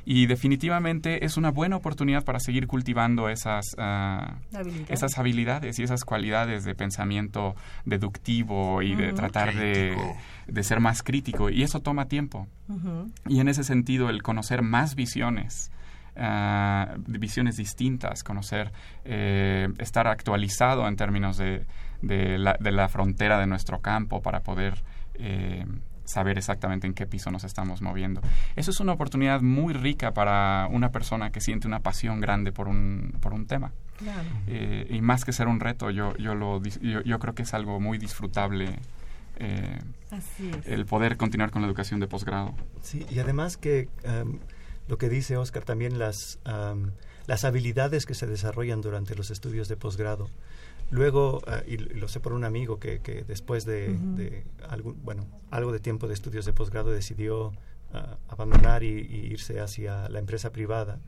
Y 0.05 0.27
definitivamente 0.27 1.25
es 1.25 1.37
una 1.37 1.51
buena 1.51 1.77
oportunidad 1.77 2.25
para 2.25 2.41
seguir 2.41 2.67
cultivando 2.67 3.29
esas, 3.29 3.65
ah, 3.79 4.37
Habilidades. 4.55 4.91
esas 4.91 5.19
habilidades 5.19 5.79
y 5.79 5.83
esas 5.83 6.05
cualidades 6.05 6.65
de 6.65 6.75
pensamiento 6.75 7.55
deductivo 7.85 8.83
y 8.83 8.95
de 8.95 9.13
tratar 9.13 9.55
de, 9.55 9.97
de 10.47 10.63
ser 10.63 10.81
más 10.81 11.03
crítico. 11.03 11.51
Y 11.51 11.63
eso 11.63 11.81
toma 11.81 12.07
tiempo. 12.07 12.47
Y 13.29 13.41
en 13.41 13.49
ese 13.49 13.65
sentido, 13.65 14.11
el 14.11 14.23
conocer 14.23 14.63
más 14.63 14.95
visiones, 14.95 15.71
ah, 16.17 16.95
visiones 17.07 17.57
distintas, 17.57 18.23
conocer, 18.23 18.73
eh, 19.05 19.69
estar 19.79 20.07
actualizado 20.09 20.87
en 20.89 20.97
términos 20.97 21.37
de, 21.37 21.67
de 22.03 22.39
la, 22.39 22.57
de 22.59 22.73
la 22.73 22.89
frontera 22.89 23.39
de 23.39 23.47
nuestro 23.47 23.81
campo 23.81 24.23
para 24.23 24.41
poder 24.41 24.83
eh, 25.15 25.67
saber 26.11 26.38
exactamente 26.38 26.87
en 26.87 26.94
qué 26.94 27.07
piso 27.07 27.31
nos 27.31 27.44
estamos 27.44 27.83
moviendo. 27.83 28.20
Eso 28.57 28.70
es 28.70 28.81
una 28.81 28.92
oportunidad 28.92 29.40
muy 29.40 29.73
rica 29.73 30.12
para 30.12 30.68
una 30.70 30.90
persona 30.90 31.31
que 31.31 31.40
siente 31.40 31.66
una 31.66 31.81
pasión 31.81 32.20
grande 32.20 32.53
por 32.53 32.68
un, 32.68 33.14
por 33.20 33.33
un 33.33 33.46
tema. 33.46 33.73
Claro. 33.99 34.29
Eh, 34.46 34.87
y 34.90 35.01
más 35.03 35.25
que 35.25 35.33
ser 35.33 35.46
un 35.46 35.61
reto, 35.61 35.90
yo, 35.90 36.16
yo, 36.16 36.35
lo, 36.35 36.62
yo, 36.62 37.03
yo 37.03 37.18
creo 37.18 37.35
que 37.35 37.42
es 37.42 37.55
algo 37.55 37.81
muy 37.81 37.99
disfrutable 37.99 38.79
eh, 39.40 39.79
Así 40.11 40.51
es. 40.51 40.66
el 40.66 40.85
poder 40.87 41.16
continuar 41.16 41.51
con 41.51 41.62
la 41.62 41.68
educación 41.68 41.99
de 42.01 42.07
posgrado. 42.07 42.55
Sí, 42.83 43.07
y 43.11 43.18
además 43.18 43.57
que 43.57 43.88
em, 44.03 44.38
lo 44.87 44.99
que 44.99 45.09
dice 45.09 45.37
Oscar, 45.37 45.64
también 45.64 45.99
las, 45.99 46.38
am, 46.44 46.92
las 47.27 47.44
habilidades 47.44 48.05
que 48.07 48.14
se 48.14 48.27
desarrollan 48.27 48.81
durante 48.81 49.14
los 49.14 49.31
estudios 49.31 49.68
de 49.68 49.77
posgrado. 49.77 50.29
Luego, 50.90 51.40
ah, 51.46 51.62
y 51.66 51.76
lo 51.76 52.09
sé 52.09 52.20
por 52.20 52.33
un 52.33 52.44
amigo 52.44 52.79
que, 52.79 53.00
que 53.00 53.22
después 53.22 53.64
de, 53.64 53.90
Ujú. 53.90 54.16
de 54.16 54.44
algún, 54.68 55.03
bueno, 55.05 55.26
algo 55.50 55.72
de 55.72 55.81
tiempo 55.81 56.09
de 56.09 56.14
estudios 56.14 56.44
de 56.44 56.53
posgrado 56.53 56.90
decidió 56.90 57.53
ah, 57.92 58.16
abandonar 58.29 58.83
y, 58.83 58.88
y 58.88 59.26
irse 59.33 59.61
hacia 59.61 60.09
la 60.09 60.18
empresa 60.18 60.50
privada. 60.50 60.98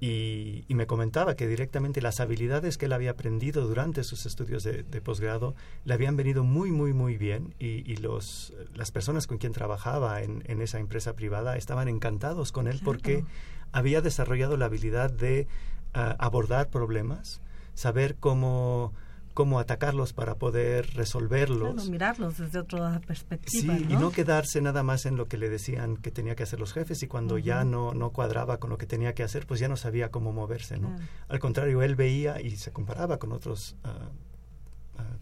Y, 0.00 0.64
y 0.68 0.74
me 0.76 0.86
comentaba 0.86 1.34
que 1.34 1.48
directamente 1.48 2.00
las 2.00 2.20
habilidades 2.20 2.78
que 2.78 2.86
él 2.86 2.92
había 2.92 3.10
aprendido 3.10 3.66
durante 3.66 4.04
sus 4.04 4.26
estudios 4.26 4.62
de, 4.62 4.84
de 4.84 5.00
posgrado 5.00 5.56
le 5.84 5.92
habían 5.92 6.16
venido 6.16 6.44
muy, 6.44 6.70
muy, 6.70 6.92
muy 6.92 7.16
bien 7.16 7.52
y, 7.58 7.82
y 7.90 7.96
los, 7.96 8.52
las 8.76 8.92
personas 8.92 9.26
con 9.26 9.38
quien 9.38 9.52
trabajaba 9.52 10.22
en, 10.22 10.44
en 10.46 10.62
esa 10.62 10.78
empresa 10.78 11.14
privada 11.14 11.56
estaban 11.56 11.88
encantados 11.88 12.52
con 12.52 12.68
él 12.68 12.80
porque 12.84 13.24
había 13.72 14.00
desarrollado 14.00 14.56
la 14.56 14.66
habilidad 14.66 15.10
de 15.10 15.48
ah, 15.94 16.14
abordar 16.20 16.70
problemas, 16.70 17.40
saber 17.74 18.14
cómo, 18.20 18.92
cómo 19.38 19.60
atacarlos 19.60 20.12
para 20.12 20.34
poder 20.34 20.94
resolverlos. 20.96 21.74
Claro, 21.74 21.90
mirarlos 21.92 22.38
desde 22.38 22.58
otra 22.58 23.00
perspectiva. 23.06 23.76
Sí, 23.76 23.86
y 23.88 23.96
no 23.96 24.10
quedarse 24.10 24.60
nada 24.60 24.82
más 24.82 25.06
en 25.06 25.16
lo 25.16 25.28
que 25.28 25.36
le 25.38 25.48
decían 25.48 25.96
que 25.96 26.10
tenía 26.10 26.34
que 26.34 26.42
hacer 26.42 26.58
los 26.58 26.72
jefes 26.72 27.04
y 27.04 27.06
cuando 27.06 27.38
ya 27.38 27.62
no, 27.62 27.94
no 27.94 28.10
cuadraba 28.10 28.58
con 28.58 28.68
lo 28.70 28.78
que 28.78 28.86
tenía 28.86 29.14
que 29.14 29.22
hacer, 29.22 29.46
pues 29.46 29.60
ya 29.60 29.68
no 29.68 29.76
sabía 29.76 30.10
cómo 30.10 30.32
moverse, 30.32 30.76
¿no? 30.78 30.88
Claro. 30.88 31.04
Al 31.28 31.38
contrario, 31.38 31.82
él 31.82 31.94
veía 31.94 32.40
y 32.40 32.56
se 32.56 32.72
comparaba 32.72 33.18
con 33.20 33.30
otros 33.30 33.76
ah, 33.84 34.08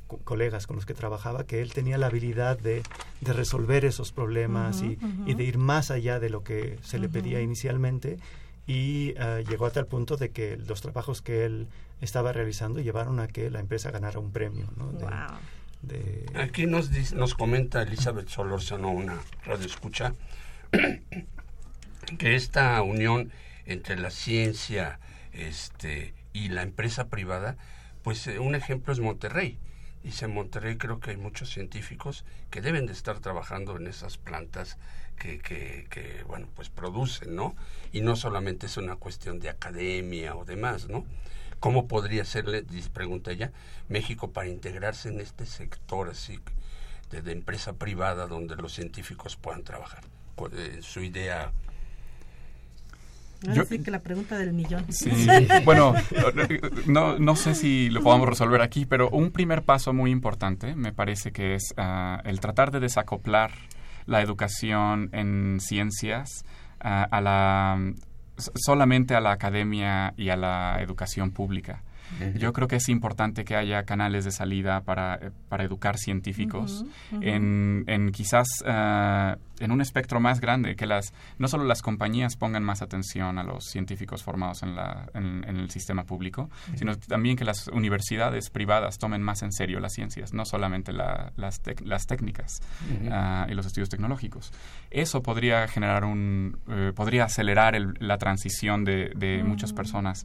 co- 0.06 0.16
colegas 0.24 0.66
con 0.66 0.76
los 0.76 0.86
que 0.86 0.94
trabajaba, 0.94 1.44
que 1.44 1.60
él 1.60 1.74
tenía 1.74 1.98
la 1.98 2.06
habilidad 2.06 2.58
de, 2.58 2.82
de 3.20 3.32
resolver 3.34 3.84
esos 3.84 4.12
problemas 4.12 4.80
y, 4.80 4.98
y 5.26 5.34
de 5.34 5.44
ir 5.44 5.58
más 5.58 5.90
allá 5.90 6.18
de 6.20 6.30
lo 6.30 6.42
que 6.42 6.78
se 6.80 6.98
le 6.98 7.10
pedía 7.10 7.42
inicialmente 7.42 8.16
y 8.66 9.14
ah, 9.18 9.40
llegó 9.46 9.66
a 9.66 9.70
tal 9.72 9.86
punto 9.86 10.16
de 10.16 10.30
que 10.30 10.56
los 10.56 10.80
trabajos 10.80 11.20
que 11.20 11.44
él 11.44 11.68
estaba 12.00 12.32
realizando 12.32 12.80
llevaron 12.80 13.20
a 13.20 13.28
que 13.28 13.50
la 13.50 13.60
empresa 13.60 13.90
ganara 13.90 14.18
un 14.18 14.32
premio, 14.32 14.68
¿no? 14.76 14.92
De- 14.92 15.04
Wow. 15.04 15.12
de- 15.82 16.26
Aquí 16.34 16.66
nos, 16.66 16.90
nos 17.12 17.34
comenta 17.34 17.82
Elizabeth 17.82 18.28
Solórzano, 18.28 18.90
una 18.90 19.18
radio 19.44 19.66
escucha, 19.66 20.14
que 22.18 22.34
esta 22.36 22.80
unión 22.82 23.32
entre 23.66 23.96
la 23.98 24.10
ciencia 24.10 24.98
este, 25.32 26.14
y 26.32 26.48
la 26.48 26.62
empresa 26.62 27.08
privada, 27.08 27.56
pues 28.02 28.26
eh, 28.26 28.38
un 28.38 28.54
ejemplo 28.54 28.92
es 28.92 29.00
Monterrey. 29.00 29.58
Dice 30.02 30.26
en 30.26 30.34
Monterrey 30.34 30.76
creo 30.76 31.00
que 31.00 31.10
hay 31.10 31.16
muchos 31.16 31.50
científicos 31.50 32.24
que 32.50 32.60
deben 32.60 32.86
de 32.86 32.92
estar 32.92 33.18
trabajando 33.18 33.76
en 33.76 33.88
esas 33.88 34.18
plantas 34.18 34.78
que, 35.18 35.38
que, 35.40 35.86
que, 35.90 36.22
bueno, 36.28 36.46
pues 36.54 36.68
producen, 36.68 37.34
¿no? 37.34 37.56
Y 37.92 38.02
no 38.02 38.14
solamente 38.14 38.66
es 38.66 38.76
una 38.76 38.96
cuestión 38.96 39.40
de 39.40 39.48
academia 39.48 40.36
o 40.36 40.44
demás, 40.44 40.88
¿no? 40.88 41.04
¿Cómo 41.66 41.88
podría 41.88 42.24
ser, 42.24 42.46
le 42.48 42.62
dice- 42.62 42.90
pregunta 42.90 43.30
ella, 43.32 43.50
México 43.88 44.30
para 44.30 44.48
integrarse 44.48 45.08
en 45.08 45.20
este 45.20 45.46
sector 45.46 46.08
así 46.10 46.38
de, 47.10 47.22
de 47.22 47.32
empresa 47.32 47.72
privada 47.74 48.26
donde 48.26 48.54
los 48.56 48.72
científicos 48.72 49.36
puedan 49.36 49.62
trabajar? 49.64 50.04
Eh, 50.52 50.78
su 50.82 51.00
idea 51.00 51.50
Ahora 53.42 53.54
Yo- 53.54 53.64
sí 53.64 53.80
que 53.80 53.90
la 53.90 54.00
pregunta 54.00 54.38
del 54.38 54.52
millón. 54.54 54.86
Sí, 54.90 55.10
bueno, 55.64 55.94
no, 56.86 57.18
no 57.18 57.36
sé 57.36 57.54
si 57.54 57.90
lo 57.90 58.00
podamos 58.02 58.28
resolver 58.28 58.62
aquí, 58.62 58.86
pero 58.86 59.10
un 59.10 59.30
primer 59.30 59.62
paso 59.62 59.92
muy 59.92 60.10
importante 60.10 60.74
me 60.74 60.92
parece 60.92 61.32
que 61.32 61.54
es 61.54 61.74
ah, 61.76 62.20
el 62.24 62.40
tratar 62.40 62.70
de 62.70 62.80
desacoplar 62.80 63.50
la 64.06 64.22
educación 64.22 65.10
en 65.12 65.58
ciencias 65.60 66.44
ah, 66.80 67.06
a 67.10 67.20
la 67.20 67.92
solamente 68.36 69.14
a 69.14 69.20
la 69.20 69.32
academia 69.32 70.14
y 70.16 70.30
a 70.30 70.36
la 70.36 70.78
educación 70.80 71.30
pública. 71.30 71.82
Yo 72.38 72.52
creo 72.52 72.68
que 72.68 72.76
es 72.76 72.88
importante 72.88 73.44
que 73.44 73.56
haya 73.56 73.82
canales 73.84 74.24
de 74.24 74.30
salida 74.30 74.80
para, 74.82 75.16
eh, 75.16 75.30
para 75.48 75.64
educar 75.64 75.96
científicos 75.98 76.84
en, 77.20 77.84
en 77.86 78.10
quizás 78.12 78.46
ah, 78.66 79.36
en 79.58 79.70
un 79.72 79.80
espectro 79.80 80.20
más 80.20 80.40
grande, 80.40 80.76
que 80.76 80.86
las 80.86 81.12
no 81.38 81.48
solo 81.48 81.64
las 81.64 81.80
compañías 81.82 82.36
pongan 82.36 82.62
más 82.62 82.82
atención 82.82 83.38
a 83.38 83.42
los 83.42 83.64
científicos 83.64 84.22
formados 84.22 84.62
en, 84.62 84.76
la, 84.76 85.08
en, 85.14 85.44
en 85.48 85.56
el 85.56 85.70
sistema 85.70 86.04
público, 86.04 86.50
sino 86.76 86.96
también 86.96 87.36
que 87.36 87.44
las 87.44 87.68
universidades 87.68 88.50
privadas 88.50 88.98
tomen 88.98 89.22
más 89.22 89.42
en 89.42 89.52
serio 89.52 89.80
las 89.80 89.92
ciencias, 89.94 90.32
no 90.34 90.44
solamente 90.44 90.92
la- 90.92 91.32
las, 91.36 91.62
tec- 91.62 91.82
las 91.84 92.06
técnicas 92.06 92.60
ah, 93.10 93.46
y 93.48 93.54
los 93.54 93.66
estudios 93.66 93.88
tecnológicos. 93.88 94.52
Eso 94.90 95.22
podría 95.22 95.66
generar 95.68 96.04
un, 96.04 96.58
eh, 96.68 96.92
podría 96.94 97.24
acelerar 97.24 97.74
el- 97.74 97.94
la 97.98 98.18
transición 98.18 98.84
de, 98.84 99.10
de 99.16 99.42
muchas 99.42 99.72
personas 99.72 100.24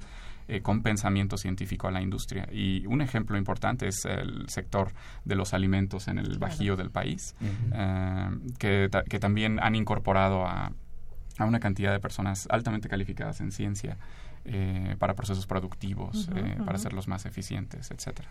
eh, 0.52 0.62
con 0.62 0.82
pensamiento 0.84 1.38
científico 1.38 1.88
a 1.88 1.92
la 1.92 2.02
industria. 2.02 2.48
Y 2.52 2.86
un 2.88 3.02
ejemplo 3.02 3.38
importante 3.38 3.88
es 3.88 4.04
el 4.06 4.50
sector 4.50 4.92
de 5.26 5.36
los 5.36 5.54
alimentos 5.54 6.08
en 6.08 6.18
el 6.20 6.38
bajío 6.40 6.76
del 6.76 6.90
país, 6.92 7.36
eh, 7.74 8.30
que, 8.60 8.90
ta- 8.92 9.04
que 9.04 9.20
también 9.20 9.60
han 9.62 9.76
incorporado 9.76 10.46
a, 10.46 10.72
a 11.38 11.46
una 11.46 11.60
cantidad 11.60 11.92
de 11.94 12.00
personas 12.00 12.48
altamente 12.52 12.90
calificadas 12.90 13.40
en 13.42 13.52
ciencia 13.52 13.98
eh, 14.46 14.96
para 15.00 15.14
procesos 15.14 15.46
productivos, 15.48 16.28
eh, 16.36 16.58
para 16.66 16.76
hacerlos 16.78 17.08
más 17.08 17.26
eficientes, 17.26 17.92
etcétera. 17.92 18.28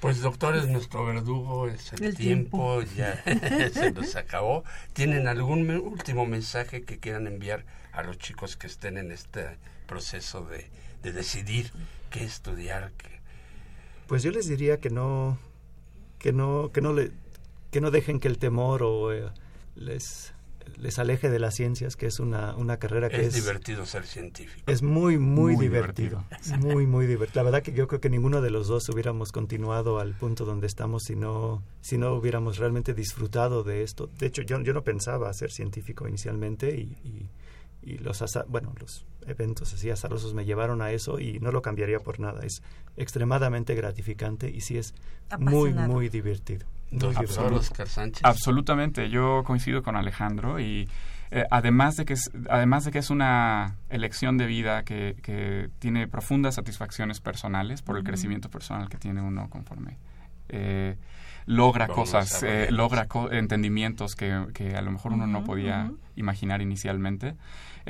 Pues 0.00 0.22
doctor, 0.22 0.56
es 0.56 0.66
nuestro 0.68 1.04
verdugo, 1.04 1.68
es 1.68 1.92
el, 1.92 2.04
El 2.04 2.16
tiempo, 2.16 2.80
ya 2.96 3.22
se 3.72 3.92
nos 3.92 4.16
acabó. 4.16 4.64
¿Tienen 4.94 5.28
algún 5.28 5.66
me- 5.66 5.78
último 5.78 6.24
mensaje 6.26 6.82
que 6.84 6.98
quieran 6.98 7.26
enviar 7.26 7.64
a 7.92 8.02
los 8.02 8.16
chicos 8.18 8.56
que 8.56 8.66
estén 8.66 8.96
en 8.96 9.12
este 9.12 9.58
proceso 9.86 10.44
de, 10.46 10.70
de 11.02 11.12
decidir 11.12 11.70
qué 12.10 12.24
estudiar? 12.24 12.92
qué- 12.98 13.20
Pues 14.06 14.22
yo 14.22 14.30
les 14.30 14.48
diría 14.48 14.78
que 14.78 14.90
no, 14.90 15.38
que 16.18 16.32
no, 16.32 16.70
que 16.72 16.80
no 16.80 16.92
le, 16.92 17.12
que 17.70 17.80
no 17.80 17.90
dejen 17.90 18.20
que 18.20 18.28
el 18.28 18.38
temor 18.38 18.82
o 18.82 19.12
eh, 19.12 19.28
les, 19.76 20.32
les 20.76 20.98
aleje 20.98 21.30
de 21.30 21.38
las 21.38 21.54
ciencias, 21.54 21.94
que 21.96 22.06
es 22.06 22.18
una, 22.20 22.54
una 22.56 22.78
carrera 22.78 23.08
que 23.08 23.20
Es 23.20 23.28
es, 23.28 23.34
divertido 23.34 23.86
ser 23.86 24.04
científico. 24.06 24.70
es 24.70 24.82
muy, 24.82 25.18
muy, 25.18 25.54
Muy 25.54 25.64
divertido. 25.64 26.24
Muy, 26.58 26.86
muy 26.86 27.06
divertido. 27.06 27.40
La 27.40 27.50
verdad 27.50 27.62
que 27.62 27.72
yo 27.72 27.86
creo 27.86 28.00
que 28.00 28.10
ninguno 28.10 28.40
de 28.42 28.50
los 28.50 28.66
dos 28.68 28.88
hubiéramos 28.88 29.30
continuado 29.32 30.00
al 30.00 30.14
punto 30.14 30.44
donde 30.44 30.66
estamos 30.66 31.04
si 31.04 31.14
no, 31.16 31.62
si 31.80 31.96
no 31.96 32.12
hubiéramos 32.14 32.58
realmente 32.58 32.92
disfrutado 32.94 33.62
de 33.62 33.82
esto. 33.84 34.08
De 34.18 34.26
hecho, 34.26 34.42
yo, 34.42 34.60
yo 34.60 34.72
no 34.72 34.82
pensaba 34.82 35.32
ser 35.32 35.52
científico 35.52 36.08
inicialmente 36.08 36.74
y, 36.76 36.96
y, 37.04 37.28
y 37.82 37.98
los, 37.98 38.22
bueno, 38.48 38.74
los 38.78 39.06
eventos 39.26 39.72
así 39.72 39.90
azarosos 39.90 40.34
me 40.34 40.44
llevaron 40.44 40.82
a 40.82 40.90
eso 40.90 41.18
y 41.18 41.38
no 41.40 41.50
lo 41.52 41.62
cambiaría 41.62 41.98
por 41.98 42.20
nada. 42.20 42.40
Es 42.44 42.62
extremadamente 42.96 43.74
gratificante 43.74 44.50
y 44.50 44.60
sí 44.60 44.78
es 44.78 44.94
muy, 45.38 45.70
Apasionado. 45.70 45.92
muy 45.92 46.08
divertido. 46.08 46.66
Muy 46.90 47.14
Sánchez. 47.86 48.24
Absolutamente, 48.24 49.10
yo 49.10 49.42
coincido 49.44 49.82
con 49.82 49.94
Alejandro 49.96 50.58
y 50.58 50.88
eh, 51.30 51.44
además 51.50 51.94
de 51.96 52.04
que 52.04 52.14
es, 52.14 52.30
además 52.48 52.84
de 52.84 52.90
que 52.90 52.98
es 52.98 53.10
una 53.10 53.76
elección 53.88 54.36
de 54.38 54.46
vida 54.46 54.82
que, 54.84 55.14
que 55.22 55.70
tiene 55.78 56.08
profundas 56.08 56.56
satisfacciones 56.56 57.20
personales 57.20 57.82
por 57.82 57.96
el 57.96 58.02
crecimiento 58.02 58.50
personal 58.50 58.88
que 58.88 58.98
tiene 58.98 59.22
uno 59.22 59.48
conforme 59.48 59.98
eh, 60.48 60.96
logra 61.46 61.86
Vamos 61.86 62.10
cosas, 62.10 62.42
eh, 62.42 62.68
logra 62.72 63.06
co- 63.06 63.30
entendimientos 63.30 64.16
que, 64.16 64.46
que 64.52 64.74
a 64.74 64.82
lo 64.82 64.90
mejor 64.90 65.12
uno 65.12 65.28
no 65.28 65.44
podía 65.44 65.92
imaginar 66.16 66.60
inicialmente. 66.60 67.36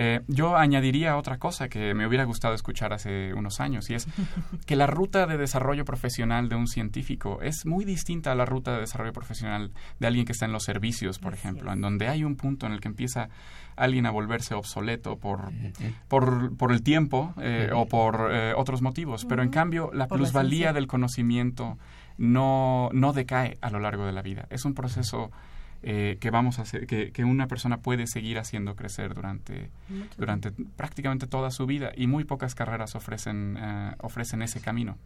Eh, 0.02 0.22
yo 0.28 0.56
añadiría 0.56 1.18
otra 1.18 1.36
cosa 1.36 1.68
que 1.68 1.92
me 1.92 2.06
hubiera 2.06 2.24
gustado 2.24 2.54
escuchar 2.54 2.94
hace 2.94 3.34
unos 3.34 3.60
años 3.60 3.90
y 3.90 3.94
es 3.94 4.06
que 4.66 4.74
la 4.74 4.86
ruta 4.86 5.26
de 5.26 5.36
desarrollo 5.36 5.84
profesional 5.84 6.48
de 6.48 6.56
un 6.56 6.68
científico 6.68 7.42
es 7.42 7.66
muy 7.66 7.84
distinta 7.84 8.32
a 8.32 8.34
la 8.34 8.46
ruta 8.46 8.72
de 8.72 8.80
desarrollo 8.80 9.12
profesional 9.12 9.72
de 9.98 10.06
alguien 10.06 10.24
que 10.24 10.32
está 10.32 10.46
en 10.46 10.52
los 10.52 10.64
servicios, 10.64 11.18
por 11.18 11.34
ejemplo, 11.34 11.70
en 11.70 11.82
donde 11.82 12.08
hay 12.08 12.24
un 12.24 12.36
punto 12.36 12.64
en 12.64 12.72
el 12.72 12.80
que 12.80 12.88
empieza 12.88 13.28
alguien 13.76 14.06
a 14.06 14.10
volverse 14.10 14.54
obsoleto 14.54 15.18
por, 15.18 15.52
por, 16.08 16.56
por 16.56 16.72
el 16.72 16.82
tiempo 16.82 17.34
eh, 17.38 17.70
o 17.74 17.84
por 17.84 18.30
eh, 18.32 18.54
otros 18.56 18.80
motivos. 18.80 19.26
Pero 19.26 19.42
en 19.42 19.50
cambio, 19.50 19.90
la 19.92 20.08
plusvalía 20.08 20.72
del 20.72 20.86
conocimiento 20.86 21.76
no, 22.16 22.88
no 22.94 23.12
decae 23.12 23.58
a 23.60 23.68
lo 23.68 23.80
largo 23.80 24.06
de 24.06 24.12
la 24.12 24.22
vida. 24.22 24.46
Es 24.48 24.64
un 24.64 24.72
proceso 24.72 25.30
eh, 25.82 26.18
que 26.20 26.30
vamos 26.30 26.58
a 26.58 26.62
hacer, 26.62 26.86
que, 26.86 27.10
que, 27.12 27.24
una 27.24 27.46
persona 27.46 27.78
puede 27.78 28.06
seguir 28.06 28.38
haciendo 28.38 28.76
crecer 28.76 29.14
durante, 29.14 29.70
durante 30.18 30.52
prácticamente 30.76 31.26
toda 31.26 31.50
su 31.50 31.66
vida 31.66 31.92
y 31.96 32.06
muy 32.06 32.24
pocas 32.24 32.54
carreras 32.54 32.94
ofrecen, 32.94 33.58
ofrecen 33.98 34.42
ese 34.42 34.60
camino. 34.60 34.98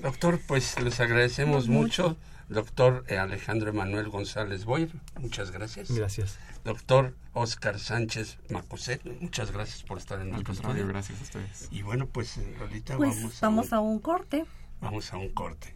Doctor, 0.00 0.40
pues 0.46 0.80
les 0.82 1.00
agradecemos 1.00 1.68
mucho. 1.68 2.16
Doctor 2.48 3.04
Alejandro 3.10 3.70
Emanuel 3.70 4.08
González 4.08 4.66
Boyer, 4.66 4.90
muchas 5.20 5.50
gracias. 5.50 5.90
Gracias. 5.90 6.38
Doctor 6.64 7.14
Oscar 7.32 7.80
Sánchez 7.80 8.38
Macosé, 8.50 9.00
muchas 9.20 9.50
gracias 9.50 9.82
por 9.82 9.98
estar 9.98 10.20
en 10.20 10.30
nuestro 10.30 10.52
estudio. 10.52 10.86
Gracias 10.86 11.18
a 11.18 11.22
ustedes. 11.22 11.68
Y 11.72 11.82
bueno, 11.82 12.06
pues 12.06 12.38
ahorita 12.60 12.96
pues 12.96 13.16
vamos, 13.16 13.40
vamos 13.40 13.72
a, 13.72 13.76
a 13.76 13.80
un 13.80 13.98
corte. 13.98 14.44
Vamos 14.80 15.12
a 15.12 15.16
un 15.16 15.30
corte. 15.30 15.75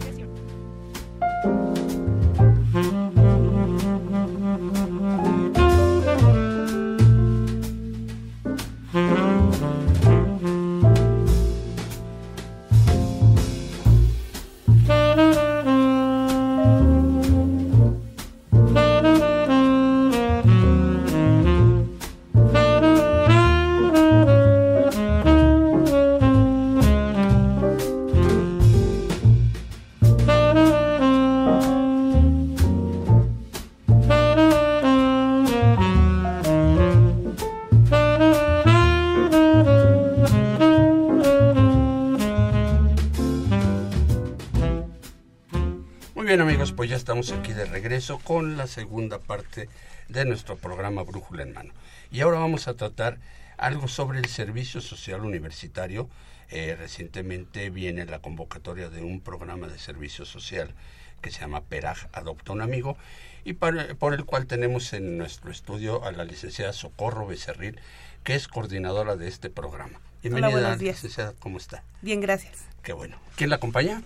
pues 46.81 46.89
ya 46.89 46.95
estamos 46.95 47.31
aquí 47.31 47.53
de 47.53 47.65
regreso 47.65 48.17
con 48.17 48.57
la 48.57 48.65
segunda 48.65 49.19
parte 49.19 49.69
de 50.09 50.25
nuestro 50.25 50.57
programa 50.57 51.03
Brújula 51.03 51.43
en 51.43 51.53
Mano. 51.53 51.73
Y 52.11 52.21
ahora 52.21 52.39
vamos 52.39 52.67
a 52.67 52.73
tratar 52.73 53.19
algo 53.57 53.87
sobre 53.87 54.17
el 54.17 54.25
servicio 54.25 54.81
social 54.81 55.21
universitario. 55.23 56.09
Eh, 56.49 56.75
recientemente 56.75 57.69
viene 57.69 58.07
la 58.07 58.17
convocatoria 58.17 58.89
de 58.89 59.03
un 59.03 59.21
programa 59.21 59.67
de 59.67 59.77
servicio 59.77 60.25
social 60.25 60.73
que 61.21 61.29
se 61.29 61.41
llama 61.41 61.61
PERAG 61.61 62.09
Adopta 62.13 62.51
un 62.51 62.61
Amigo 62.61 62.97
y 63.45 63.53
para- 63.53 63.93
por 63.93 64.15
el 64.15 64.25
cual 64.25 64.47
tenemos 64.47 64.91
en 64.93 65.19
nuestro 65.19 65.51
estudio 65.51 66.03
a 66.03 66.11
la 66.11 66.23
licenciada 66.25 66.73
Socorro 66.73 67.27
Becerril, 67.27 67.79
que 68.23 68.33
es 68.33 68.47
coordinadora 68.47 69.15
de 69.17 69.27
este 69.27 69.51
programa. 69.51 69.99
Bienvenida, 70.23 70.49
buenos 70.49 70.79
días. 70.79 70.95
licenciada, 70.95 71.33
¿cómo 71.37 71.59
está? 71.59 71.83
Bien, 72.01 72.21
gracias. 72.21 72.63
Qué 72.81 72.93
bueno. 72.93 73.17
¿Quién 73.35 73.51
la 73.51 73.57
acompaña? 73.57 74.01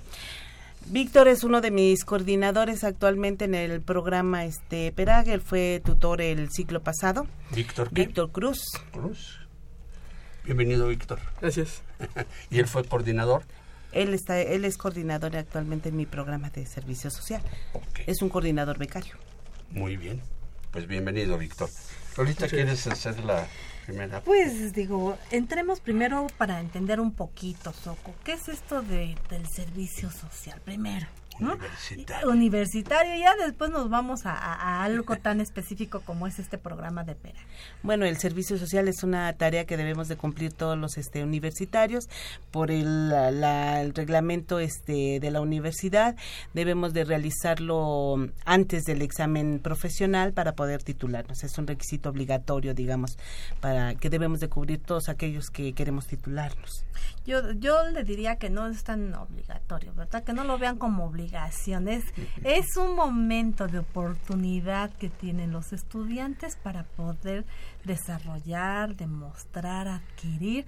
Víctor 0.88 1.28
es 1.28 1.44
uno 1.44 1.62
de 1.62 1.72
mis 1.72 2.06
coordinadores 2.06 2.84
actualmente 2.84 3.46
en 3.46 3.56
el 3.56 3.82
programa 3.82 4.46
este 4.46 4.92
PERAG. 4.92 5.30
Él 5.30 5.42
fue 5.42 5.82
tutor 5.84 6.22
el 6.22 6.52
ciclo 6.52 6.84
pasado. 6.84 7.26
Víctor. 7.52 7.90
¿qué? 7.90 8.06
Víctor 8.06 8.32
Cruz. 8.32 8.62
Cruz. 8.92 9.40
Bienvenido, 10.44 10.88
Víctor. 10.88 11.20
Gracias. 11.42 11.82
y 12.52 12.60
él 12.60 12.68
fue 12.68 12.84
coordinador. 12.84 13.42
Él 13.94 14.14
está, 14.14 14.40
él 14.40 14.64
es 14.64 14.78
coordinador 14.78 15.36
actualmente 15.36 15.90
en 15.90 15.96
mi 15.96 16.06
programa 16.06 16.52
de 16.52 16.68
servicio 16.68 17.10
social. 17.10 17.42
Ok, 17.74 18.02
Es 18.06 18.22
un 18.22 18.30
coordinador 18.30 18.78
becario. 18.78 19.16
Muy 19.72 19.98
bien. 19.98 20.22
Pues 20.72 20.86
bienvenido, 20.86 21.40
Víctor. 21.40 21.70
Ahorita 22.16 22.48
quieres 22.48 22.86
hacer 22.86 23.24
la 23.24 23.48
primera. 23.86 24.22
Pues 24.22 24.74
digo, 24.74 25.18
entremos 25.32 25.80
primero 25.80 26.28
para 26.38 26.60
entender 26.60 27.00
un 27.00 27.12
poquito, 27.12 27.74
Soco. 27.74 28.14
¿Qué 28.24 28.34
es 28.34 28.50
esto 28.50 28.82
de, 28.82 29.16
del 29.30 29.48
servicio 29.48 30.10
social? 30.12 30.62
Primero. 30.64 31.08
¿No? 31.40 31.54
Universitario. 31.56 32.30
Universitario, 32.30 33.16
ya 33.20 33.36
después 33.46 33.70
nos 33.72 33.90
vamos 33.90 34.26
a, 34.26 34.32
a- 34.34 34.54
a 34.54 34.84
algo 34.84 35.16
tan 35.18 35.42
específico 35.42 36.02
como 36.06 36.28
es 36.28 36.40
este 36.40 36.58
programa 36.58 37.04
de 37.04 37.16
PERA. 37.16 37.40
Bueno, 37.84 38.06
el 38.06 38.18
servicio 38.18 38.58
social 38.58 38.88
es 38.88 39.04
una 39.04 39.32
tarea 39.34 39.66
que 39.66 39.78
debemos 39.78 40.08
de 40.08 40.16
cumplir 40.18 40.54
todos 40.54 40.78
los 40.78 40.98
este, 40.98 41.24
universitarios 41.24 42.06
por 42.52 42.72
el, 42.72 43.10
la- 43.10 43.32
la- 43.32 43.82
el 43.82 43.94
reglamento 43.94 44.60
este, 44.60 45.20
de 45.20 45.32
la 45.32 45.42
universidad. 45.42 46.16
Debemos 46.54 46.94
de 46.94 47.04
realizarlo 47.06 48.30
antes 48.46 48.84
del 48.84 49.02
examen 49.02 49.60
profesional 49.60 50.34
para 50.34 50.54
poder 50.54 50.84
titularnos. 50.84 51.44
Es 51.44 51.58
un 51.58 51.68
requisito 51.68 52.10
obligatorio, 52.10 52.74
digamos, 52.74 53.18
para 53.62 53.96
que 53.96 54.10
debemos 54.10 54.40
de 54.40 54.50
cubrir 54.50 54.80
todos 54.82 55.10
aquellos 55.10 55.50
que 55.50 55.74
queremos 55.74 56.08
titularnos. 56.08 56.86
Yo, 57.26 57.52
yo 57.54 57.90
le 57.90 58.04
diría 58.04 58.38
que 58.38 58.50
no 58.50 58.68
es 58.68 58.84
tan 58.84 59.14
obligatorio, 59.16 59.94
¿verdad? 59.94 60.24
Que 60.24 60.34
no 60.34 60.44
lo 60.44 60.58
vean 60.58 60.78
como 60.78 61.06
obligación. 61.06 61.88
Es, 61.88 62.04
es 62.44 62.78
un 62.78 62.96
momento 62.96 63.68
de 63.68 63.80
oportunidad 63.80 64.92
que 64.94 65.10
tienen 65.10 65.52
los 65.52 65.74
estudiantes 65.74 66.56
para 66.56 66.84
poder 66.84 67.46
desarrollar, 67.84 68.96
demostrar, 68.96 69.88
adquirir 69.88 70.66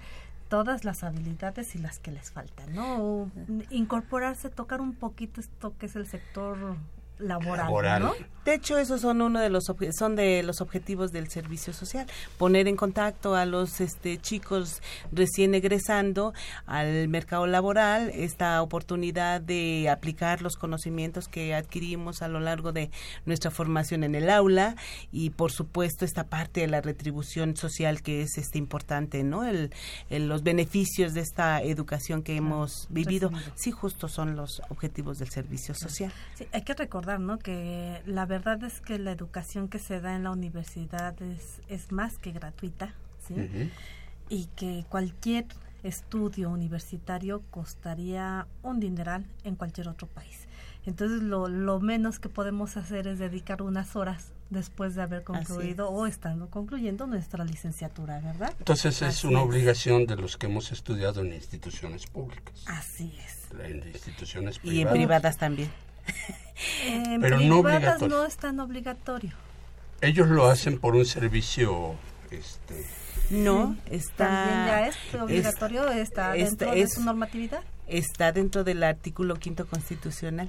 todas 0.48 0.84
las 0.84 1.04
habilidades 1.04 1.74
y 1.74 1.78
las 1.78 1.98
que 1.98 2.10
les 2.10 2.32
faltan, 2.32 2.74
¿no? 2.74 3.30
Incorporarse, 3.70 4.48
tocar 4.48 4.80
un 4.80 4.94
poquito 4.94 5.40
esto 5.40 5.76
que 5.78 5.86
es 5.86 5.96
el 5.96 6.06
sector 6.06 6.76
laboral, 7.18 7.66
Laboral. 7.66 8.02
¿no? 8.02 8.12
De 8.44 8.54
hecho, 8.54 8.78
esos 8.78 9.02
son 9.02 9.20
uno 9.20 9.40
de 9.40 9.50
los 9.50 9.68
obje- 9.68 9.92
son 9.92 10.16
de 10.16 10.42
los 10.42 10.62
objetivos 10.62 11.12
del 11.12 11.28
servicio 11.28 11.74
social, 11.74 12.06
poner 12.38 12.66
en 12.66 12.76
contacto 12.76 13.34
a 13.34 13.44
los 13.44 13.80
este 13.82 14.16
chicos 14.18 14.80
recién 15.12 15.54
egresando 15.54 16.32
al 16.64 17.08
mercado 17.08 17.46
laboral, 17.46 18.10
esta 18.14 18.62
oportunidad 18.62 19.42
de 19.42 19.90
aplicar 19.90 20.40
los 20.40 20.56
conocimientos 20.56 21.28
que 21.28 21.54
adquirimos 21.54 22.22
a 22.22 22.28
lo 22.28 22.40
largo 22.40 22.72
de 22.72 22.90
nuestra 23.26 23.50
formación 23.50 24.02
en 24.02 24.14
el 24.14 24.30
aula 24.30 24.76
y 25.12 25.30
por 25.30 25.52
supuesto 25.52 26.06
esta 26.06 26.24
parte 26.24 26.60
de 26.62 26.68
la 26.68 26.80
retribución 26.80 27.54
social 27.56 28.00
que 28.02 28.22
es 28.22 28.38
este 28.38 28.56
importante, 28.56 29.24
¿no? 29.24 29.44
El, 29.44 29.72
el- 30.08 30.28
los 30.28 30.42
beneficios 30.42 31.12
de 31.12 31.20
esta 31.20 31.60
educación 31.62 32.22
que 32.22 32.36
hemos 32.36 32.86
vivido, 32.88 33.30
sí 33.56 33.72
justo 33.72 34.08
son 34.08 34.36
los 34.36 34.62
objetivos 34.70 35.18
del 35.18 35.28
servicio 35.30 35.74
social. 35.74 36.12
Sí, 36.34 36.46
hay 36.52 36.62
que 36.62 36.72
recordar, 36.74 37.07
¿no? 37.16 37.38
Que 37.38 38.02
la 38.04 38.26
verdad 38.26 38.62
es 38.64 38.82
que 38.82 38.98
la 38.98 39.12
educación 39.12 39.68
que 39.68 39.78
se 39.78 40.00
da 40.00 40.14
en 40.14 40.24
la 40.24 40.30
universidad 40.32 41.20
es, 41.22 41.62
es 41.68 41.92
más 41.92 42.18
que 42.18 42.32
gratuita, 42.32 42.94
¿sí? 43.26 43.70
Y 44.28 44.46
que 44.56 44.84
cualquier 44.90 45.46
estudio 45.82 46.50
universitario 46.50 47.42
costaría 47.50 48.46
un 48.62 48.80
dineral 48.80 49.24
en 49.44 49.54
cualquier 49.54 49.88
otro 49.88 50.06
país. 50.06 50.46
Entonces, 50.84 51.22
lo, 51.22 51.48
lo 51.48 51.80
menos 51.80 52.18
que 52.18 52.28
podemos 52.28 52.76
hacer 52.76 53.06
es 53.06 53.18
dedicar 53.18 53.62
unas 53.62 53.96
horas 53.96 54.32
después 54.50 54.94
de 54.94 55.02
haber 55.02 55.24
concluido 55.24 55.90
o 55.90 56.06
estando 56.06 56.48
concluyendo 56.48 57.06
nuestra 57.06 57.44
licenciatura, 57.44 58.20
¿verdad? 58.20 58.54
Entonces 58.58 59.02
es 59.02 59.24
una 59.24 59.42
obligación 59.42 60.06
de 60.06 60.16
los 60.16 60.36
que 60.36 60.46
hemos 60.46 60.72
estudiado 60.72 61.20
en 61.20 61.32
instituciones 61.34 62.06
públicas. 62.06 62.54
Así 62.66 63.14
es. 63.26 63.48
En 63.60 63.86
instituciones 63.88 64.58
privadas. 64.58 64.78
Y 64.78 64.82
en 64.82 64.88
privadas 64.88 65.36
también. 65.36 65.70
En 66.86 67.20
Pero 67.20 67.38
privadas 67.38 68.00
no, 68.00 68.08
no 68.08 68.24
es 68.24 68.36
tan 68.36 68.60
obligatorio. 68.60 69.32
Ellos 70.00 70.28
lo 70.28 70.46
hacen 70.46 70.78
por 70.78 70.94
un 70.94 71.04
servicio 71.04 71.94
este 72.30 72.86
no, 73.30 73.76
está... 73.90 74.26
¿También 74.26 74.66
ya 74.66 74.86
es 74.88 74.96
obligatorio? 75.20 75.88
¿Está 75.90 76.32
dentro 76.32 76.70
de 76.70 76.88
su 76.88 77.02
normatividad? 77.02 77.62
Está 77.86 78.32
dentro 78.32 78.64
del 78.64 78.82
artículo 78.82 79.36
quinto 79.36 79.66
constitucional 79.66 80.48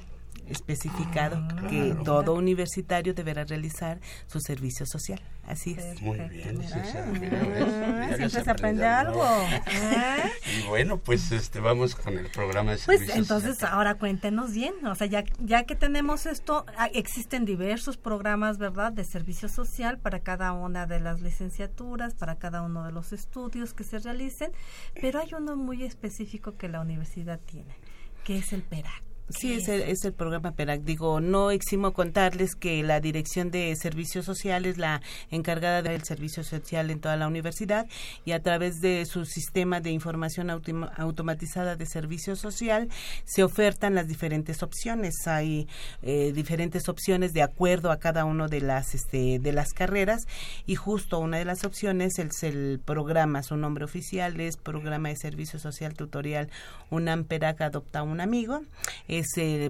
especificado 0.49 1.37
ah, 1.37 1.67
que 1.69 1.95
todo 2.03 2.33
universitario 2.33 3.13
deberá 3.13 3.43
realizar 3.45 3.99
su 4.27 4.39
servicio 4.39 4.85
social. 4.85 5.21
Así 5.47 5.75
es. 5.77 6.01
Muy 6.01 6.19
bien, 6.29 6.61
ah, 6.61 8.13
siempre 8.15 8.43
se 8.43 8.51
aprende 8.51 8.85
algo. 8.85 9.25
¿Eh? 9.71 10.23
Y 10.59 10.67
bueno, 10.67 10.97
pues 10.97 11.31
este 11.31 11.59
vamos 11.59 11.95
con 11.95 12.17
el 12.17 12.27
programa 12.31 12.71
de 12.71 12.79
Pues 12.85 13.09
entonces 13.15 13.63
ahora 13.63 13.95
cuéntenos 13.95 14.51
bien, 14.51 14.73
o 14.85 14.95
sea, 14.95 15.07
ya, 15.07 15.23
ya 15.39 15.63
que 15.63 15.75
tenemos 15.75 16.25
esto, 16.25 16.65
ah, 16.77 16.87
existen 16.93 17.45
diversos 17.45 17.97
programas, 17.97 18.57
¿verdad?, 18.57 18.91
de 18.91 19.03
servicio 19.03 19.47
social 19.47 19.99
para 19.99 20.21
cada 20.21 20.53
una 20.53 20.85
de 20.85 20.99
las 20.99 21.21
licenciaturas, 21.21 22.15
para 22.15 22.35
cada 22.35 22.61
uno 22.61 22.83
de 22.83 22.91
los 22.91 23.13
estudios 23.13 23.73
que 23.73 23.83
se 23.83 23.99
realicen, 23.99 24.51
pero 24.99 25.19
hay 25.19 25.33
uno 25.33 25.55
muy 25.55 25.83
específico 25.83 26.57
que 26.57 26.67
la 26.67 26.81
universidad 26.81 27.39
tiene, 27.39 27.75
que 28.23 28.37
es 28.37 28.53
el 28.53 28.63
PERAC. 28.63 29.08
Sí, 29.29 29.53
es 29.53 29.67
el, 29.69 29.81
es 29.83 30.03
el 30.05 30.13
programa 30.13 30.53
PERAC. 30.53 30.81
Digo, 30.81 31.19
no 31.21 31.51
eximo 31.51 31.93
contarles 31.93 32.55
que 32.55 32.81
la 32.81 32.99
Dirección 32.99 33.51
de 33.51 33.75
Servicios 33.75 34.25
Sociales, 34.25 34.79
la 34.79 35.01
encargada 35.29 35.83
del 35.83 36.03
servicio 36.03 36.43
social 36.43 36.89
en 36.89 36.99
toda 36.99 37.15
la 37.15 37.27
universidad, 37.27 37.85
y 38.25 38.31
a 38.31 38.41
través 38.41 38.81
de 38.81 39.05
su 39.05 39.25
sistema 39.25 39.81
de 39.81 39.91
información 39.91 40.49
automatizada 40.49 41.75
de 41.75 41.85
servicio 41.85 42.35
social, 42.35 42.89
se 43.23 43.43
ofertan 43.43 43.93
las 43.93 44.07
diferentes 44.07 44.63
opciones. 44.63 45.27
Hay 45.27 45.67
eh, 46.01 46.31
diferentes 46.33 46.89
opciones 46.89 47.31
de 47.31 47.43
acuerdo 47.43 47.91
a 47.91 47.99
cada 47.99 48.25
una 48.25 48.47
de 48.47 48.61
las, 48.61 48.95
este, 48.95 49.37
de 49.37 49.53
las 49.53 49.73
carreras, 49.73 50.23
y 50.65 50.73
justo 50.73 51.19
una 51.19 51.37
de 51.37 51.45
las 51.45 51.65
opciones 51.65 52.17
es 52.17 52.41
el 52.41 52.81
programa, 52.83 53.43
su 53.43 53.57
nombre 53.57 53.85
oficial 53.85 54.39
es 54.39 54.57
Programa 54.57 55.09
de 55.09 55.17
Servicio 55.17 55.59
Social 55.59 55.93
Tutorial 55.93 56.49
UNAM 56.89 57.25
PERAC 57.25 57.61
Adopta 57.61 58.01
un 58.01 58.21
Amigo 58.21 58.61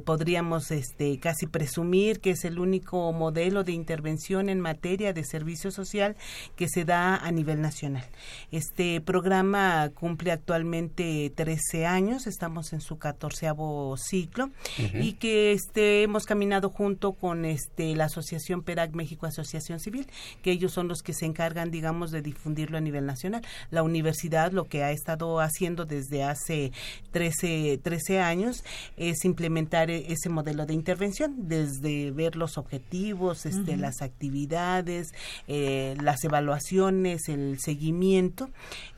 podríamos 0.06 0.72
este, 0.72 1.20
casi 1.20 1.48
presumir 1.48 2.20
que 2.20 2.32
es 2.32 2.46
el 2.46 2.60
único 2.60 3.12
modelo 3.14 3.64
de 3.64 3.72
intervención 3.72 4.50
en 4.50 4.60
materia 4.60 5.14
de 5.14 5.24
servicio 5.24 5.72
social 5.72 6.16
que 6.56 6.68
se 6.68 6.86
da 6.86 7.16
a 7.16 7.32
nivel 7.32 7.62
nacional. 7.62 8.06
Este 8.52 9.02
programa 9.02 9.90
cumple 9.94 10.32
actualmente 10.32 11.32
13 11.36 11.86
años, 11.86 12.28
estamos 12.28 12.74
en 12.74 12.82
su 12.82 12.98
catorceavo 12.98 13.96
ciclo 13.98 14.50
y 14.94 15.14
que 15.14 15.52
este, 15.52 16.04
hemos 16.04 16.26
caminado 16.26 16.70
junto 16.70 17.14
con 17.14 17.46
este, 17.46 17.96
la 17.96 18.06
Asociación 18.06 18.64
PERAC 18.64 18.94
México 18.94 19.26
Asociación 19.26 19.80
Civil, 19.80 20.08
que 20.42 20.52
ellos 20.52 20.72
son 20.72 20.88
los 20.88 21.02
que 21.02 21.14
se 21.14 21.26
encargan, 21.26 21.72
digamos, 21.72 22.12
de 22.12 22.22
difundirlo 22.22 22.78
a 22.78 22.82
nivel 22.82 23.06
nacional. 23.06 23.44
La 23.72 23.84
universidad 23.84 24.52
lo 24.52 24.66
que 24.66 24.84
ha 24.84 24.92
estado 24.92 25.40
haciendo 25.40 25.86
desde 25.86 26.24
hace 26.24 26.72
13, 27.12 27.80
13 27.82 28.20
años 28.20 28.64
es 28.98 29.26
implementar 29.40 29.90
e-, 29.90 30.12
ese 30.12 30.28
modelo 30.30 30.66
de 30.66 30.74
intervención, 30.74 31.48
desde 31.48 32.12
ver 32.12 32.36
los 32.36 32.58
objetivos, 32.58 33.46
este, 33.46 33.78
las 33.78 34.02
actividades, 34.02 35.14
eh, 35.48 35.96
las 36.02 36.24
evaluaciones, 36.26 37.30
el 37.30 37.60
seguimiento. 37.60 38.50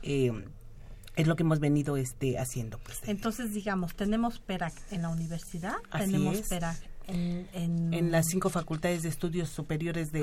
Eh, 0.02 0.32
es 1.14 1.26
lo 1.26 1.36
que 1.36 1.42
hemos 1.42 1.60
venido 1.60 1.98
este 1.98 2.38
haciendo 2.38 2.78
pues 2.78 3.00
entonces 3.04 3.52
digamos 3.52 3.94
tenemos 3.94 4.38
PERAC 4.38 4.72
en 4.92 5.02
la 5.02 5.10
universidad 5.10 5.74
tenemos 5.94 6.40
PERAC 6.48 6.78
en, 7.08 8.10
las 8.10 8.26
cinco 8.26 8.50
facultades 8.50 9.02
de 9.02 9.08
estudios 9.08 9.48
superiores 9.48 10.12
de, 10.12 10.20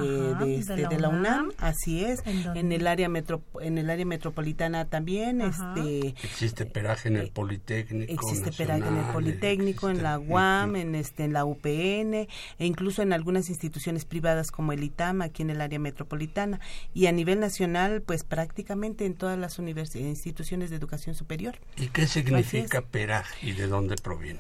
este, 0.58 0.76
de, 0.88 1.00
la, 1.00 1.10
UNAM, 1.10 1.52
así 1.58 2.04
es. 2.04 2.22
En, 2.26 2.72
el 2.72 2.88
área 2.88 3.10
metro, 3.10 3.42
en 3.62 3.78
el 3.78 3.90
área 3.90 4.06
metropolitana 4.06 4.86
también 4.86 5.42
este 5.42 6.10
existe 6.24 6.66
peraje 6.66 7.10
en 7.10 7.18
el 7.18 7.32
Politécnico 7.32 8.12
existe 8.12 8.52
peraje 8.52 8.88
en 8.88 8.98
el 8.98 9.06
Politécnico 9.06 9.90
en 9.90 10.04
la 10.04 10.20
UAM 10.20 10.76
en 10.76 10.96
este 10.96 11.24
en 11.24 11.34
la 11.34 11.46
UPN 11.46 12.14
e 12.14 12.28
incluso 12.60 13.02
en 13.02 13.14
algunas 13.14 13.50
instituciones 13.50 14.06
privadas 14.06 14.52
como 14.52 14.74
el 14.74 14.84
ITAM 14.84 15.22
aquí 15.22 15.42
en 15.42 15.50
el 15.50 15.62
área 15.62 15.80
metropolitana. 15.80 16.60
Y 16.94 17.08
a 17.08 17.12
nivel 17.12 17.40
nacional 17.40 18.02
pues 18.02 18.24
prácticamente 18.24 19.06
en 19.06 19.16
todas 19.16 19.38
las 19.38 19.58
instituciones 19.60 20.70
de 20.70 20.76
educación 20.76 21.16
superior. 21.16 21.56
Y 21.78 21.88
qué 21.88 22.08
significa 22.08 22.82
peraje 22.82 23.48
y 23.48 23.54
de 23.54 23.68
dónde 23.68 23.96
proviene 23.96 24.40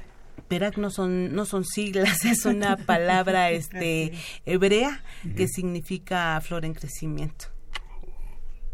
Perac 0.49 0.77
no 0.77 0.89
son 0.89 1.33
no 1.33 1.45
son 1.45 1.63
siglas, 1.63 2.25
es 2.25 2.45
una 2.45 2.75
palabra 2.75 3.51
este 3.51 4.11
hebrea 4.45 5.01
que 5.37 5.47
significa 5.47 6.39
flor 6.41 6.65
en 6.65 6.73
crecimiento. 6.73 7.45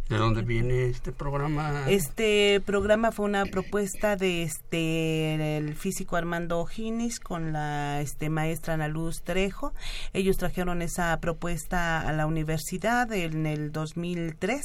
¿De 0.09 0.17
dónde 0.17 0.43
viene 0.43 0.85
este 0.85 1.11
programa? 1.11 1.89
Este 1.89 2.61
programa 2.63 3.11
fue 3.11 3.25
una 3.25 3.43
propuesta 3.47 4.15
de 4.15 4.43
este 4.43 5.57
el 5.57 5.73
físico 5.73 6.15
Armando 6.15 6.63
Ginis 6.67 7.19
con 7.19 7.53
la 7.53 8.01
este 8.01 8.29
maestra 8.29 8.75
Ana 8.75 8.87
Luz 8.87 9.23
Trejo. 9.23 9.73
Ellos 10.13 10.37
trajeron 10.37 10.83
esa 10.83 11.19
propuesta 11.19 12.01
a 12.01 12.13
la 12.13 12.27
universidad 12.27 13.11
en 13.13 13.47
el 13.47 13.71
2003. 13.71 14.61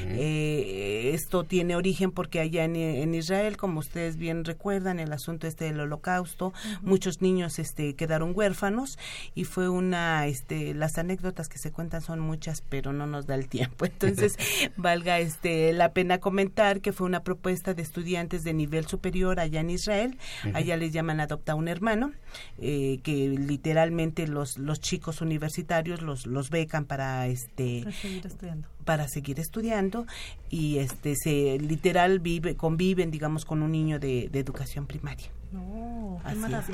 Eh, 0.00 1.12
esto 1.14 1.44
tiene 1.44 1.74
origen 1.74 2.10
porque 2.10 2.40
allá 2.40 2.64
en, 2.64 3.14
Israel, 3.14 3.56
como 3.56 3.80
ustedes 3.80 4.18
bien 4.18 4.44
recuerdan, 4.44 5.00
el 5.00 5.14
asunto 5.14 5.46
este 5.46 5.64
del 5.64 5.80
Holocausto, 5.80 6.52
muchos 6.82 7.22
niños 7.22 7.58
este 7.58 7.94
quedaron 7.94 8.32
huérfanos 8.34 8.98
y 9.34 9.44
fue 9.44 9.70
una 9.70 10.26
este 10.26 10.74
las 10.74 10.98
anécdotas 10.98 11.48
que 11.48 11.56
se 11.56 11.72
cuentan 11.72 12.02
son 12.02 12.20
muchas, 12.20 12.60
pero 12.60 12.92
no 12.92 13.06
nos 13.06 13.26
da 13.26 13.36
el 13.36 13.48
tiempo. 13.48 13.84
Entonces 13.92 14.36
valga 14.82 15.18
este 15.20 15.72
la 15.72 15.92
pena 15.92 16.18
comentar 16.18 16.80
que 16.80 16.92
fue 16.92 17.06
una 17.06 17.22
propuesta 17.22 17.74
de 17.74 17.82
estudiantes 17.82 18.44
de 18.44 18.52
nivel 18.52 18.86
superior 18.86 19.40
allá 19.40 19.60
en 19.60 19.70
Israel, 19.70 20.18
allá 20.54 20.76
les 20.76 20.92
llaman 20.92 21.20
adopta 21.20 21.54
un 21.54 21.68
hermano, 21.68 22.12
eh, 22.58 22.98
que 23.02 23.28
literalmente 23.28 24.26
los 24.26 24.58
los 24.58 24.80
chicos 24.80 25.20
universitarios 25.20 26.02
los 26.02 26.26
los 26.26 26.50
becan 26.50 26.84
para 26.84 27.26
este 27.26 27.82
para 27.84 27.92
seguir 27.94 28.26
estudiando. 28.26 28.68
para 28.84 29.08
seguir 29.08 29.40
estudiando 29.40 30.06
y 30.50 30.78
este 30.78 31.14
se 31.16 31.58
literal 31.58 32.18
vive 32.18 32.56
conviven 32.56 33.10
digamos 33.10 33.44
con 33.44 33.62
un 33.62 33.72
niño 33.72 33.98
de, 33.98 34.30
educación 34.32 34.86
primaria. 34.86 35.28
No, 35.52 36.20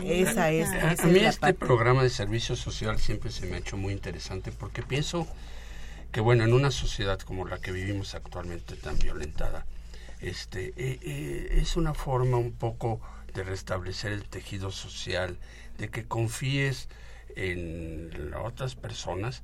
esa 0.05 0.51
es, 0.53 0.68
a, 0.71 1.07
mí 1.07 1.18
este 1.18 1.53
programa 1.53 2.03
de 2.05 2.11
servicio 2.11 2.55
social 2.55 2.99
siempre 2.99 3.31
se 3.31 3.47
me 3.47 3.57
ha 3.57 3.59
hecho 3.59 3.77
muy 3.77 3.92
interesante 3.92 4.53
porque 4.53 4.83
pienso 4.83 5.27
que 6.12 6.21
bueno, 6.21 6.44
en 6.44 6.53
una 6.53 6.71
sociedad 6.71 7.18
como 7.21 7.47
la 7.47 7.59
que 7.59 7.73
vivimos 7.73 8.14
actualmente 8.14 8.77
tan 8.77 8.99
violentada, 8.99 9.66
este, 10.21 10.68
eh, 10.77 10.99
eh, 11.03 11.59
es 11.61 11.77
una 11.77 11.94
forma 11.94 12.38
un 12.38 12.53
poco 12.53 13.01
de 13.35 13.44
restablecer 13.44 14.12
el 14.12 14.25
tejido 14.25 14.71
social, 14.71 15.37
de 15.77 15.88
que 15.90 16.07
confíes 16.07 16.88
en 17.37 18.35
otras 18.35 18.75
personas, 18.75 19.42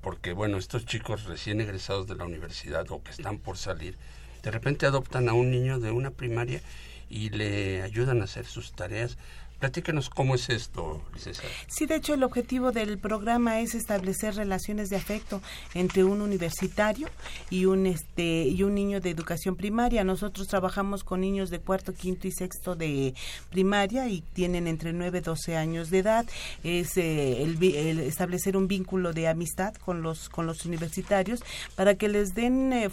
porque 0.00 0.32
bueno, 0.32 0.58
estos 0.58 0.86
chicos 0.86 1.24
recién 1.24 1.60
egresados 1.60 2.06
de 2.06 2.14
la 2.14 2.24
universidad 2.24 2.88
o 2.90 3.02
que 3.02 3.10
están 3.10 3.38
por 3.38 3.56
salir, 3.56 3.96
de 4.42 4.50
repente 4.50 4.86
adoptan 4.86 5.28
a 5.28 5.32
un 5.32 5.50
niño 5.50 5.80
de 5.80 5.90
una 5.90 6.10
primaria 6.10 6.60
y 7.08 7.30
le 7.30 7.82
ayudan 7.82 8.20
a 8.20 8.24
hacer 8.24 8.46
sus 8.46 8.72
tareas 8.72 9.18
Platícanos 9.62 10.10
cómo 10.10 10.34
es 10.34 10.50
esto, 10.50 11.00
licenciada. 11.14 11.48
Sí, 11.68 11.86
de 11.86 11.94
hecho 11.94 12.14
el 12.14 12.24
objetivo 12.24 12.72
del 12.72 12.98
programa 12.98 13.60
es 13.60 13.76
establecer 13.76 14.34
relaciones 14.34 14.88
de 14.88 14.96
afecto 14.96 15.40
entre 15.72 16.02
un 16.02 16.20
universitario 16.20 17.08
y 17.48 17.66
un 17.66 17.86
este 17.86 18.48
y 18.48 18.64
un 18.64 18.74
niño 18.74 19.00
de 19.00 19.10
educación 19.10 19.54
primaria. 19.54 20.02
Nosotros 20.02 20.48
trabajamos 20.48 21.04
con 21.04 21.20
niños 21.20 21.48
de 21.48 21.60
cuarto, 21.60 21.94
quinto 21.94 22.26
y 22.26 22.32
sexto 22.32 22.74
de 22.74 23.14
primaria 23.50 24.08
y 24.08 24.22
tienen 24.32 24.66
entre 24.66 24.92
9 24.92 25.18
y 25.18 25.20
12 25.20 25.56
años 25.56 25.90
de 25.90 25.98
edad. 25.98 26.26
Es 26.64 26.96
eh, 26.96 27.44
el, 27.44 28.00
establecer 28.00 28.56
un 28.56 28.66
vínculo 28.66 29.12
de 29.12 29.28
amistad 29.28 29.74
con 29.76 30.02
los 30.02 30.28
con 30.28 30.44
los 30.44 30.66
universitarios 30.66 31.38
para 31.76 31.94
que 31.94 32.08
les 32.08 32.34
den 32.34 32.72
eh, 32.72 32.90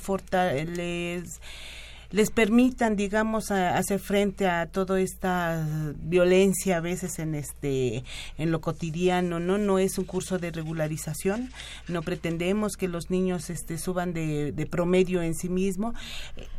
les 2.12 2.32
permitan, 2.32 2.96
digamos, 2.96 3.52
hacer 3.52 4.00
frente 4.00 4.48
a 4.48 4.66
toda 4.66 5.00
esta 5.00 5.66
violencia 5.98 6.78
a 6.78 6.80
veces 6.80 7.20
en 7.20 7.36
este 7.36 8.04
en 8.38 8.52
lo 8.52 8.62
cotidiano, 8.62 9.40
¿no? 9.40 9.58
No 9.58 9.80
es 9.80 9.98
un 9.98 10.06
curso 10.06 10.40
de 10.40 10.52
regularización, 10.52 11.52
no 11.88 12.02
pretendemos 12.02 12.78
que 12.78 12.88
los 12.88 13.10
niños 13.10 13.50
este 13.50 13.78
suban 13.78 14.14
de, 14.14 14.68
promedio 14.70 15.22
en 15.22 15.36
sí 15.36 15.50
mismo. 15.50 15.94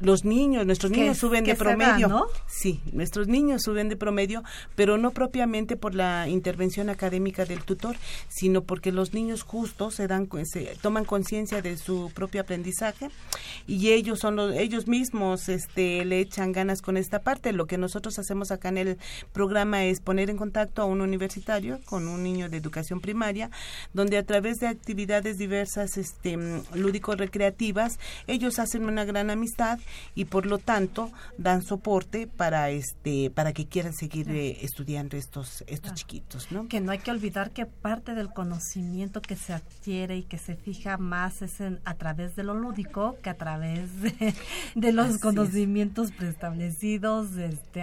Los 0.01 0.25
niños, 0.25 0.67
nuestros 0.67 0.93
niños 0.93 1.19
suben 1.19 1.45
de 1.45 1.55
promedio. 1.55 2.09
¿no? 2.09 2.27
Sí, 2.47 2.81
nuestros 2.93 3.29
niños 3.29 3.63
suben 3.63 3.89
de 3.89 3.97
promedio, 3.97 4.43
pero 4.75 4.99
no 4.99 5.11
propiamente 5.11 5.77
por 5.77 5.95
la 5.95 6.29
intervención 6.29 6.89
académica 6.89 7.45
del 7.45 7.63
tutor, 7.65 7.97
sino 8.29 8.63
porque 8.63 8.93
los 8.93 9.15
niños 9.15 9.43
justos 9.43 9.95
se 9.95 10.07
dan 10.07 10.29
se 10.45 10.77
toman 10.81 11.05
conciencia 11.05 11.63
de 11.63 11.77
su 11.77 12.11
propio 12.15 12.41
aprendizaje 12.41 13.11
y 13.67 13.91
ellos 13.91 14.21
son 14.21 14.37
los 14.37 14.55
ellos 14.55 14.87
mismos 14.87 15.40
este 15.49 16.05
le 16.05 16.21
echan 16.21 16.53
ganas 16.53 16.83
con 16.83 16.97
esta 16.97 17.21
parte. 17.21 17.53
Lo 17.53 17.67
que 17.67 17.79
nosotros 17.79 18.19
hacemos 18.19 18.51
acá 18.51 18.69
en 18.69 18.79
el 18.79 18.99
programa 19.33 19.85
es 19.85 20.01
poner 20.01 20.31
en 20.31 20.37
contacto 20.37 20.83
a 20.83 20.85
un 20.85 21.01
universitario 21.01 21.81
con 21.85 22.09
un 22.09 22.23
niño 22.23 22.49
de 22.49 22.57
educación 22.57 23.01
primaria, 23.01 23.51
donde 23.93 24.19
a 24.19 24.25
través 24.25 24.59
de 24.59 24.69
actividades 24.69 25.39
diversas 25.39 25.97
este 25.97 26.37
lúdico 26.75 27.15
recreativas, 27.15 27.99
ellos 28.27 28.59
hacen 28.59 28.85
una 28.85 29.05
gran 29.05 29.31
amistad 29.31 29.79
y 30.15 30.27
por 30.27 30.47
lo 30.47 30.59
tanto 30.59 31.11
dan 31.39 31.63
soporte 31.63 32.27
para 32.27 32.71
este 32.71 33.31
para 33.31 33.53
que 33.53 33.67
quieran 33.67 33.93
seguir 33.93 34.31
eh, 34.31 34.59
estudiando 34.63 35.17
estos 35.17 35.65
estos 35.67 35.95
chiquitos, 35.95 36.51
¿no? 36.51 36.69
Que 36.69 36.81
no 36.81 36.93
hay 36.93 36.99
que 36.99 37.11
olvidar 37.11 37.51
que 37.51 37.67
parte 37.67 38.15
del 38.15 38.33
conocimiento 38.33 39.23
que 39.23 39.37
se 39.37 39.53
adquiere 39.53 40.17
y 40.17 40.23
que 40.23 40.39
se 40.39 40.57
fija 40.57 40.97
más 40.97 41.43
es 41.43 41.61
a 41.85 41.95
través 41.95 42.37
de 42.37 42.45
lo 42.45 42.55
lúdico 42.55 43.17
que 43.23 43.31
a 43.31 43.35
través 43.35 43.91
de, 44.75 44.93
los 44.93 45.19
conocimientos 45.37 46.13
preestablecidos, 46.13 47.37
este 47.37 47.83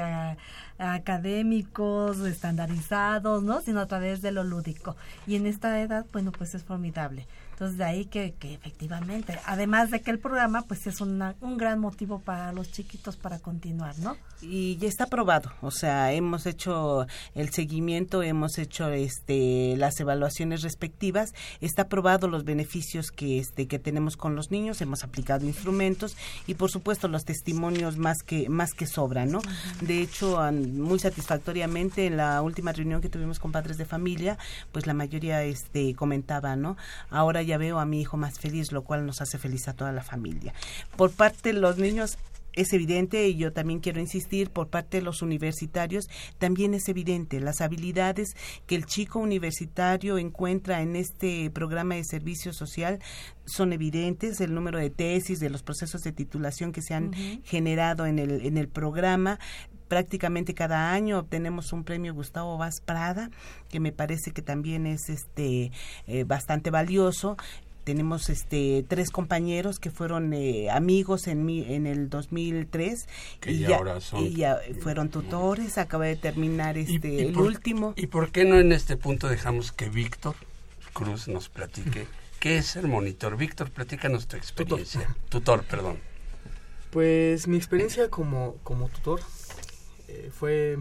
académicos, 0.77 2.19
estandarizados, 2.19 3.43
¿no? 3.43 3.61
Sino 3.61 3.79
a 3.79 3.87
través 3.87 4.21
de 4.21 4.31
lo 4.31 4.43
lúdico. 4.43 4.95
Y 5.25 5.35
en 5.35 5.45
esta 5.47 5.81
edad, 5.81 6.05
bueno, 6.11 6.31
pues 6.31 6.55
es 6.55 6.63
formidable. 6.63 7.25
Entonces 7.57 7.79
de 7.79 7.85
ahí 7.85 8.05
que, 8.05 8.35
que 8.37 8.53
efectivamente, 8.53 9.39
además 9.47 9.89
de 9.89 10.01
que 10.01 10.11
el 10.11 10.19
programa 10.19 10.61
pues 10.67 10.85
es 10.85 11.01
una, 11.01 11.33
un 11.41 11.57
gran 11.57 11.79
motivo 11.79 12.19
para 12.19 12.51
los 12.51 12.71
chiquitos 12.71 13.17
para 13.17 13.39
continuar, 13.39 13.97
¿no? 13.97 14.15
Y 14.43 14.77
ya 14.77 14.87
está 14.87 15.07
probado, 15.07 15.51
o 15.61 15.71
sea, 15.71 16.13
hemos 16.13 16.45
hecho 16.45 17.07
el 17.33 17.49
seguimiento, 17.49 18.21
hemos 18.21 18.59
hecho 18.59 18.89
este 18.89 19.75
las 19.75 19.99
evaluaciones 19.99 20.61
respectivas, 20.61 21.33
está 21.59 21.89
probado 21.89 22.27
los 22.27 22.43
beneficios 22.43 23.09
que 23.09 23.39
este 23.39 23.67
que 23.67 23.79
tenemos 23.79 24.17
con 24.17 24.35
los 24.35 24.51
niños, 24.51 24.79
hemos 24.81 25.03
aplicado 25.03 25.43
instrumentos 25.43 26.15
y 26.45 26.53
por 26.53 26.69
supuesto 26.69 27.07
los 27.07 27.25
testimonios 27.25 27.97
más 27.97 28.19
que 28.23 28.49
más 28.49 28.73
que 28.73 28.85
sobran, 28.85 29.31
¿no? 29.31 29.41
De 29.81 30.03
hecho, 30.03 30.39
muy 30.51 30.99
satisfactoriamente 30.99 32.05
en 32.05 32.17
la 32.17 32.43
última 32.43 32.71
reunión 32.71 33.01
que 33.01 33.09
tuvimos 33.09 33.39
con 33.39 33.51
padres 33.51 33.79
de 33.79 33.85
familia, 33.85 34.37
pues 34.71 34.85
la 34.85 34.93
mayoría 34.93 35.41
este 35.41 35.95
comentaba, 35.95 36.55
¿no? 36.55 36.77
Ahora 37.09 37.46
ya 37.47 37.57
veo 37.57 37.79
a 37.79 37.85
mi 37.85 37.99
hijo 38.01 38.17
más 38.17 38.37
feliz, 38.37 38.71
lo 38.71 38.83
cual 38.83 39.05
nos 39.05 39.21
hace 39.21 39.37
feliz 39.37 39.67
a 39.67 39.73
toda 39.73 39.91
la 39.91 40.03
familia. 40.03 40.53
Por 40.95 41.11
parte 41.11 41.53
de 41.53 41.59
los 41.59 41.77
niños 41.77 42.17
es 42.57 42.73
evidente, 42.73 43.27
y 43.27 43.37
yo 43.37 43.53
también 43.53 43.79
quiero 43.79 44.01
insistir, 44.01 44.49
por 44.49 44.69
parte 44.69 44.97
de 44.97 45.03
los 45.03 45.21
universitarios, 45.21 46.09
también 46.39 46.73
es 46.73 46.89
evidente 46.89 47.39
las 47.39 47.61
habilidades 47.61 48.35
que 48.65 48.75
el 48.75 48.85
chico 48.85 49.19
universitario 49.19 50.17
encuentra 50.17 50.81
en 50.81 50.95
este 50.95 51.49
programa 51.51 51.95
de 51.95 52.03
servicio 52.03 52.53
social 52.53 52.99
son 53.45 53.71
evidentes, 53.71 54.41
el 54.41 54.53
número 54.53 54.79
de 54.79 54.89
tesis, 54.89 55.39
de 55.39 55.49
los 55.49 55.63
procesos 55.63 56.01
de 56.01 56.11
titulación 56.11 56.71
que 56.71 56.81
se 56.81 56.93
han 56.93 57.13
generado 57.43 58.05
en 58.05 58.19
el, 58.19 58.45
en 58.45 58.57
el 58.57 58.67
programa, 58.67 59.39
prácticamente 59.87 60.53
cada 60.53 60.91
año 60.91 61.19
obtenemos 61.19 61.73
un 61.73 61.83
premio 61.83 62.13
Gustavo 62.13 62.57
Vaz 62.57 62.81
Prada, 62.81 63.29
que 63.69 63.79
me 63.79 63.91
parece 63.91 64.31
que 64.31 64.41
también 64.41 64.85
es 64.85 65.09
este 65.09 65.71
eh, 66.07 66.23
bastante 66.25 66.69
valioso 66.69 67.37
tenemos 67.87 68.29
este 68.29 68.83
tres 68.85 69.11
compañeros 69.11 69.79
que 69.79 69.91
fueron 69.91 70.33
eh, 70.33 70.69
amigos 70.69 71.25
en 71.27 71.45
mi, 71.45 71.73
en 71.73 71.87
el 71.87 72.09
2003 72.09 73.07
y 73.45 73.59
ya, 73.59 73.77
ahora 73.77 74.01
son 74.01 74.25
y 74.25 74.33
ya 74.33 74.59
fueron 74.81 75.07
tutores. 75.07 75.77
Acaba 75.77 76.03
de 76.03 76.17
terminar 76.17 76.77
este 76.77 77.21
el 77.21 77.37
último. 77.37 77.93
y 77.95 78.07
por 78.07 78.33
qué 78.33 78.43
no 78.43 78.59
en 78.59 78.73
este 78.73 78.97
punto 78.97 79.29
dejamos 79.29 79.71
que 79.71 79.87
Víctor 79.87 80.35
Cruz 80.91 81.29
nos 81.29 81.47
platique 81.47 82.07
qué 82.41 82.57
es 82.57 82.75
el 82.75 82.89
monitor 82.89 83.37
Víctor 83.37 83.71
platícanos 83.71 84.27
tu 84.27 84.35
experiencia. 84.35 85.15
Tutor, 85.29 85.63
perdón. 85.63 85.97
Pues 86.91 87.47
mi 87.47 87.55
experiencia 87.55 88.09
como 88.09 88.57
como 88.63 88.89
tutor 88.89 89.21
eh, 90.09 90.29
fue, 90.37 90.77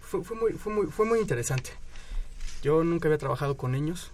fue, 0.00 0.22
muy, 0.22 0.54
fue, 0.54 0.72
muy, 0.72 0.86
fue 0.86 1.04
muy 1.04 1.18
interesante. 1.18 1.68
Yo 2.62 2.82
nunca 2.82 3.08
había 3.08 3.18
trabajado 3.18 3.58
con 3.58 3.72
niños. 3.72 4.10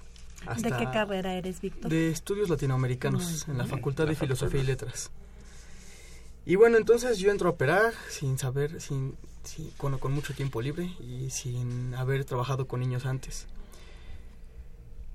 ¿De 0.59 0.71
qué 0.73 0.85
carrera 0.91 1.35
eres, 1.35 1.61
Víctor? 1.61 1.91
De 1.91 2.11
estudios 2.11 2.49
latinoamericanos 2.49 3.47
en 3.49 3.59
la 3.59 3.67
Facultad 3.67 4.07
de 4.07 4.15
Filosofía 4.15 4.61
y 4.61 4.65
Letras. 4.65 5.11
Y 6.47 6.57
bueno, 6.57 6.79
entonces 6.79 7.19
yo 7.19 7.31
entro 7.31 7.49
a 7.49 7.53
operar 7.53 7.93
sin 8.09 8.39
saber, 8.39 8.81
sin, 8.81 9.15
con, 9.77 9.99
con 9.99 10.13
mucho 10.13 10.35
tiempo 10.35 10.63
libre 10.63 10.91
y 11.01 11.31
sin 11.31 11.95
haber 11.95 12.25
trabajado 12.25 12.67
con 12.67 12.81
niños 12.81 13.07
antes. 13.07 13.47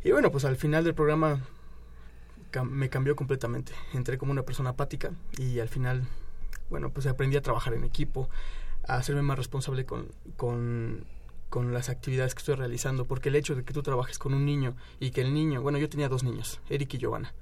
Y 0.04 0.12
bueno, 0.12 0.32
pues 0.32 0.46
al 0.46 0.56
final 0.56 0.84
del 0.84 0.94
programa 0.94 1.42
me 2.64 2.90
cambió 2.90 3.16
completamente. 3.16 3.74
Entré 3.94 4.18
como 4.18 4.32
una 4.32 4.44
persona 4.44 4.72
apática 4.72 5.12
y 5.38 5.60
al 5.60 5.68
final, 5.68 6.08
bueno, 6.70 6.92
pues 6.92 7.08
aprendí 7.08 7.36
a 7.36 7.42
trabajar 7.42 7.74
en 7.74 7.84
equipo, 7.84 8.30
a 8.88 8.96
hacerme 8.96 9.24
más 9.24 9.38
responsable 9.38 9.86
con, 9.86 10.08
con, 10.38 11.06
con, 11.50 11.74
las 11.74 11.90
actividades 11.90 12.36
que 12.36 12.40
estoy 12.40 12.56
realizando, 12.56 13.06
porque 13.06 13.30
el 13.30 13.36
hecho 13.36 13.56
de 13.56 13.64
que 13.64 13.74
tú 13.74 13.82
trabajes 13.82 14.20
con 14.20 14.34
un 14.34 14.46
niño 14.46 14.76
y 15.00 15.12
que 15.12 15.22
el 15.22 15.34
niño, 15.34 15.62
bueno, 15.62 15.78
yo 15.78 15.90
tenía 15.90 16.10
dos 16.10 16.24
niños, 16.24 16.60
Eric 16.70 16.94
y 16.96 16.98
Giovanna. 16.98 17.34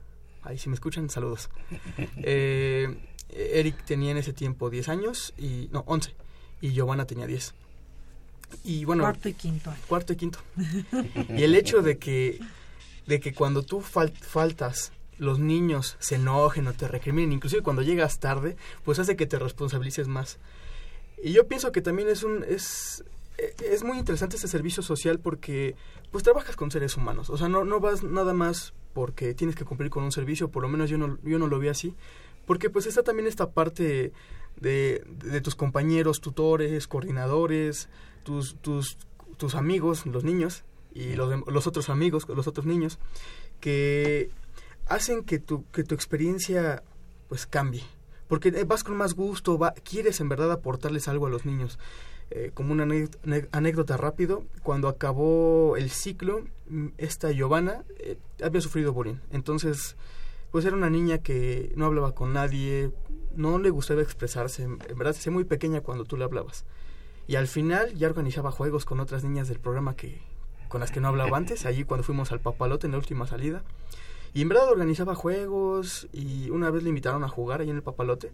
Ahí 0.43 0.57
si 0.57 0.69
me 0.69 0.75
escuchan, 0.75 1.09
saludos. 1.09 1.49
Eh, 2.25 2.95
Eric 3.29 3.83
tenía 3.85 4.11
en 4.11 4.17
ese 4.17 4.31
tiempo 4.31 4.69
10 4.69 4.89
años, 4.89 5.33
y 5.37 5.69
no, 5.71 5.83
11, 5.87 6.13
y 6.61 6.73
Giovanna 6.73 7.05
tenía 7.05 7.25
10. 7.25 7.55
Y 8.63 8.85
bueno, 8.85 9.03
cuarto 9.03 9.29
y 9.29 9.33
quinto. 9.33 9.73
Cuarto 9.87 10.13
y 10.13 10.15
quinto. 10.15 10.39
y 11.29 11.43
el 11.43 11.55
hecho 11.55 11.81
de 11.81 11.97
que, 11.97 12.39
de 13.07 13.19
que 13.19 13.33
cuando 13.33 13.63
tú 13.63 13.81
faltas 13.81 14.91
los 15.17 15.39
niños 15.39 15.95
se 15.99 16.15
enojen 16.15 16.67
o 16.67 16.73
te 16.73 16.87
recriminen, 16.87 17.33
inclusive 17.33 17.61
cuando 17.61 17.81
llegas 17.81 18.19
tarde, 18.19 18.55
pues 18.83 18.99
hace 18.99 19.15
que 19.15 19.25
te 19.25 19.39
responsabilices 19.39 20.07
más. 20.07 20.39
Y 21.23 21.31
yo 21.31 21.47
pienso 21.47 21.71
que 21.71 21.81
también 21.81 22.09
es 22.09 22.23
un 22.23 22.43
es 22.47 23.03
es 23.37 23.83
muy 23.83 23.97
interesante 23.97 24.35
este 24.35 24.47
servicio 24.47 24.83
social 24.83 25.19
porque 25.19 25.75
pues 26.11 26.23
trabajas 26.23 26.55
con 26.55 26.71
seres 26.71 26.97
humanos, 26.97 27.29
o 27.29 27.37
sea, 27.37 27.49
no 27.49 27.63
no 27.63 27.79
vas 27.79 28.03
nada 28.03 28.33
más 28.33 28.73
porque 28.93 29.33
tienes 29.33 29.55
que 29.55 29.65
cumplir 29.65 29.89
con 29.89 30.03
un 30.03 30.11
servicio, 30.11 30.49
por 30.49 30.63
lo 30.63 30.69
menos 30.69 30.89
yo 30.89 30.97
no 30.97 31.17
yo 31.23 31.39
no 31.39 31.47
lo 31.47 31.59
veo 31.59 31.71
así, 31.71 31.95
porque 32.45 32.69
pues 32.69 32.85
está 32.85 33.03
también 33.03 33.27
esta 33.27 33.51
parte 33.51 34.13
de, 34.59 35.03
de 35.05 35.41
tus 35.41 35.55
compañeros, 35.55 36.21
tutores, 36.21 36.87
coordinadores, 36.87 37.89
tus 38.23 38.55
tus 38.61 38.97
tus 39.37 39.55
amigos, 39.55 40.05
los 40.05 40.23
niños 40.23 40.63
y 40.93 41.15
los, 41.15 41.47
los 41.47 41.67
otros 41.67 41.89
amigos, 41.89 42.27
los 42.29 42.47
otros 42.47 42.65
niños 42.65 42.99
que 43.59 44.29
hacen 44.87 45.23
que 45.23 45.39
tu 45.39 45.65
que 45.71 45.83
tu 45.83 45.95
experiencia 45.95 46.83
pues 47.29 47.47
cambie. 47.47 47.83
Porque 48.27 48.49
eh, 48.49 48.63
vas 48.63 48.83
con 48.83 48.95
más 48.95 49.15
gusto, 49.15 49.57
va, 49.57 49.73
quieres 49.73 50.19
en 50.19 50.29
verdad 50.29 50.51
aportarles 50.51 51.07
algo 51.07 51.27
a 51.27 51.29
los 51.29 51.45
niños. 51.45 51.77
Eh, 52.35 52.49
como 52.51 52.73
una 52.73 52.87
anécdota 53.51 53.95
rápido, 53.95 54.43
cuando 54.63 54.87
acabó 54.87 55.77
el 55.77 55.91
ciclo, 55.91 56.41
mm, 56.67 56.87
esta 56.97 57.31
Giovanna 57.31 57.83
eh, 57.99 58.17
había 58.41 58.59
sufrido 58.59 58.91
bullying. 58.91 59.17
Entonces, 59.29 59.95
pues 60.49 60.65
era 60.65 60.75
una 60.75 60.89
niña 60.89 61.19
que 61.19 61.71
no 61.75 61.85
hablaba 61.85 62.15
con 62.15 62.33
nadie, 62.33 62.89
no 63.35 63.59
le 63.59 63.69
gustaba 63.69 64.01
expresarse, 64.01 64.63
en 64.63 64.79
verdad 64.97 65.13
se 65.13 65.29
muy 65.29 65.43
pequeña 65.43 65.81
cuando 65.81 66.05
tú 66.05 66.17
le 66.17 66.23
hablabas. 66.23 66.65
Y 67.27 67.35
al 67.35 67.45
final 67.45 67.93
ya 67.93 68.07
organizaba 68.07 68.49
juegos 68.49 68.83
con 68.83 68.99
otras 68.99 69.23
niñas 69.23 69.47
del 69.47 69.59
programa 69.59 69.95
que 69.95 70.19
con 70.69 70.81
las 70.81 70.89
que 70.89 71.01
no 71.01 71.09
hablaba 71.09 71.37
antes, 71.37 71.67
allí 71.67 71.83
cuando 71.83 72.03
fuimos 72.03 72.31
al 72.31 72.39
papalote 72.39 72.87
en 72.87 72.93
la 72.93 72.97
última 72.97 73.27
salida. 73.27 73.61
Y 74.33 74.41
en 74.41 74.49
verdad 74.49 74.71
organizaba 74.71 75.13
juegos 75.13 76.07
y 76.11 76.49
una 76.49 76.71
vez 76.71 76.81
le 76.81 76.89
invitaron 76.89 77.23
a 77.23 77.29
jugar 77.29 77.61
ahí 77.61 77.69
en 77.69 77.75
el 77.75 77.83
papalote 77.83 78.31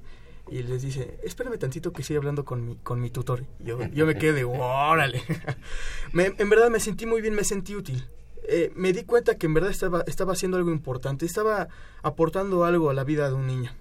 y 0.51 0.63
les 0.63 0.81
dice, 0.81 1.19
espérame 1.23 1.57
tantito 1.57 1.91
que 1.93 2.01
estoy 2.01 2.17
hablando 2.17 2.45
con 2.45 2.65
mi, 2.65 2.75
con 2.77 2.99
mi 2.99 3.09
tutor. 3.09 3.45
Yo, 3.59 3.79
yo 3.93 4.05
me 4.05 4.15
quedé, 4.17 4.43
órale. 4.43 5.21
en 6.13 6.49
verdad 6.49 6.69
me 6.69 6.79
sentí 6.79 7.05
muy 7.05 7.21
bien, 7.21 7.35
me 7.35 7.43
sentí 7.43 7.75
útil. 7.75 8.05
Eh, 8.43 8.71
me 8.75 8.93
di 8.93 9.03
cuenta 9.03 9.37
que 9.37 9.45
en 9.45 9.53
verdad 9.53 9.69
estaba, 9.69 10.03
estaba 10.07 10.33
haciendo 10.33 10.57
algo 10.57 10.71
importante, 10.71 11.25
estaba 11.25 11.67
aportando 12.01 12.63
algo 12.63 12.89
a 12.89 12.93
la 12.93 13.03
vida 13.03 13.27
de 13.29 13.35
un 13.35 13.45
niño. 13.45 13.71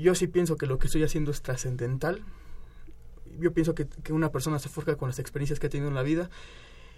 yo 0.00 0.14
sí 0.14 0.26
pienso 0.26 0.56
que 0.56 0.66
lo 0.66 0.78
que 0.78 0.86
estoy 0.86 1.04
haciendo 1.04 1.30
es 1.30 1.40
trascendental. 1.42 2.24
Yo 3.38 3.52
pienso 3.52 3.74
que, 3.74 3.86
que 3.86 4.12
una 4.12 4.30
persona 4.32 4.58
se 4.58 4.68
forja 4.68 4.96
con 4.96 5.08
las 5.08 5.18
experiencias 5.18 5.60
que 5.60 5.66
ha 5.66 5.70
tenido 5.70 5.88
en 5.88 5.94
la 5.94 6.02
vida 6.02 6.30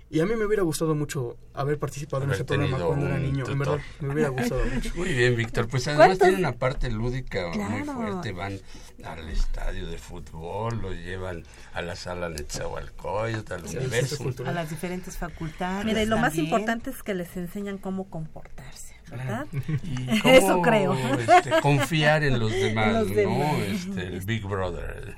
Y 0.08 0.20
a 0.20 0.26
mí 0.26 0.36
me 0.36 0.44
hubiera 0.44 0.62
gustado 0.62 0.94
mucho 0.94 1.36
haber 1.52 1.78
participado 1.80 2.22
en 2.22 2.28
Haber 2.30 2.36
ese 2.36 2.44
programa 2.44 2.78
cuando 2.84 3.06
era 3.06 3.18
niño. 3.18 3.44
En 3.46 3.58
tutor. 3.58 3.58
verdad, 3.58 3.84
me 4.00 4.12
hubiera 4.14 4.28
gustado 4.28 4.60
mucho. 4.74 4.92
Muy 4.94 5.12
bien, 5.12 5.34
Víctor. 5.36 5.66
Pues 5.68 5.88
además 5.88 6.06
¿Cuántos? 6.06 6.28
tiene 6.28 6.40
una 6.42 6.52
parte 6.56 6.90
lúdica 6.90 7.48
muy 7.48 7.56
Claro. 7.56 7.92
fuerte. 7.94 8.32
Van 8.32 8.60
al 9.04 9.28
estadio 9.28 9.86
de 9.88 9.98
fútbol, 9.98 10.80
lo 10.80 10.92
llevan 10.92 11.44
a 11.72 11.82
la 11.82 11.96
sala 11.96 12.28
Netzahualcóyotl, 12.28 13.52
al 13.52 13.68
Sí, 13.68 13.76
universo. 13.78 14.32
a 14.46 14.52
las 14.52 14.70
diferentes 14.70 15.16
facultades. 15.16 15.84
Mira, 15.84 16.02
y 16.02 16.06
lo 16.06 16.18
más 16.18 16.36
importante 16.36 16.90
es 16.90 17.02
que 17.02 17.14
les 17.14 17.36
enseñan 17.36 17.78
cómo 17.78 18.08
comportarse, 18.08 18.94
¿verdad? 19.10 19.46
Y 19.84 20.28
Eso 20.28 20.48
cómo, 20.48 20.62
creo. 20.62 20.94
este, 20.94 21.50
confiar 21.62 22.22
en 22.24 22.38
los 22.38 22.50
demás, 22.66 22.92
los 22.94 23.08
¿no? 23.08 23.14
demás. 23.14 23.58
Este, 23.68 24.06
el 24.06 24.20
Big 24.20 24.42
Brother. 24.44 25.14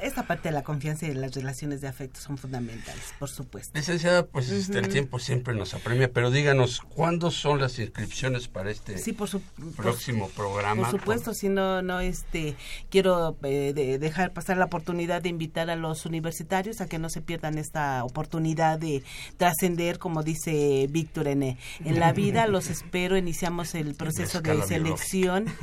Esta 0.00 0.22
parte 0.26 0.48
de 0.48 0.52
la 0.54 0.62
confianza 0.62 1.06
y 1.06 1.10
de 1.10 1.14
las 1.16 1.34
relaciones 1.34 1.80
de 1.80 1.88
afecto 1.88 2.20
son 2.20 2.38
fundamentales, 2.38 3.02
por 3.18 3.28
supuesto. 3.28 3.76
Licenciada, 3.78 4.26
pues 4.26 4.50
este, 4.50 4.78
el 4.78 4.88
tiempo 4.88 5.18
siempre 5.18 5.54
nos 5.54 5.74
apremia, 5.74 6.10
pero 6.12 6.30
díganos, 6.30 6.80
¿cuándo 6.80 7.30
son 7.30 7.60
las 7.60 7.78
inscripciones 7.78 8.48
para 8.48 8.70
este 8.70 8.98
Sí, 8.98 9.12
por 9.12 9.28
su 9.28 9.40
por- 9.40 9.72
próximo 9.74 10.28
programa? 10.30 10.90
Por 10.90 11.00
supuesto, 11.00 11.34
si 11.34 11.48
no, 11.48 11.82
no, 11.82 12.00
este, 12.00 12.54
quiero 12.90 13.36
eh, 13.42 13.72
de- 13.74 13.98
dejar 13.98 14.32
pasar 14.32 14.56
la 14.56 14.66
oportunidad 14.66 15.22
de 15.22 15.28
invitar 15.28 15.70
a 15.70 15.76
los 15.76 16.06
universitarios 16.06 16.80
a 16.80 16.86
que 16.86 16.98
no 16.98 17.08
se 17.10 17.20
pierdan 17.20 17.58
esta 17.58 18.04
oportunidad 18.04 18.78
de 18.78 19.02
trascender, 19.36 19.98
como 19.98 20.22
dice 20.22 20.86
Víctor 20.90 21.28
en, 21.28 21.42
en 21.42 22.00
la 22.00 22.12
vida. 22.12 22.46
Los 22.46 22.68
espero, 22.70 22.99
iniciamos 23.16 23.74
el 23.74 23.94
proceso 23.96 24.40
de 24.40 24.62
selección. 24.62 25.46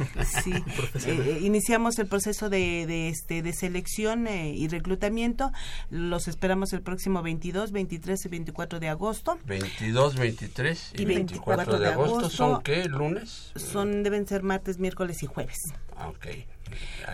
Sí, 0.44 0.54
eh, 1.06 1.40
iniciamos 1.42 2.00
el 2.00 2.08
proceso 2.08 2.50
de, 2.50 2.86
de, 2.86 3.10
este, 3.10 3.42
de 3.42 3.54
selección 3.54 4.28
eh, 4.28 4.54
y 4.54 4.68
reclutamiento. 4.68 5.52
Los 5.90 6.28
esperamos 6.28 6.74
el 6.74 6.82
próximo 6.82 7.22
22, 7.22 7.72
23 7.72 8.26
y 8.26 8.30
24 8.30 8.80
de 8.80 8.90
agosto. 8.90 9.38
22, 9.46 10.16
23 10.16 10.94
y, 10.96 11.02
Y 11.02 11.06
24 11.06 11.80
de 11.80 11.88
agosto, 11.88 12.18
agosto. 12.18 12.30
¿son 12.30 12.62
qué? 12.62 12.86
¿Lunes? 12.86 13.52
Son, 13.56 14.04
deben 14.04 14.28
ser 14.28 14.44
martes, 14.44 14.80
miércoles 14.80 15.24
y 15.24 15.28
jueves. 15.28 15.74
Ah, 15.96 16.10
ok. 16.10 16.26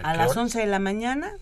a 0.04 0.12
qué 0.12 0.18
las 0.18 0.32
hora? 0.32 0.42
11 0.42 0.60
de 0.60 0.68
la 0.68 0.80
mañana 0.80 1.34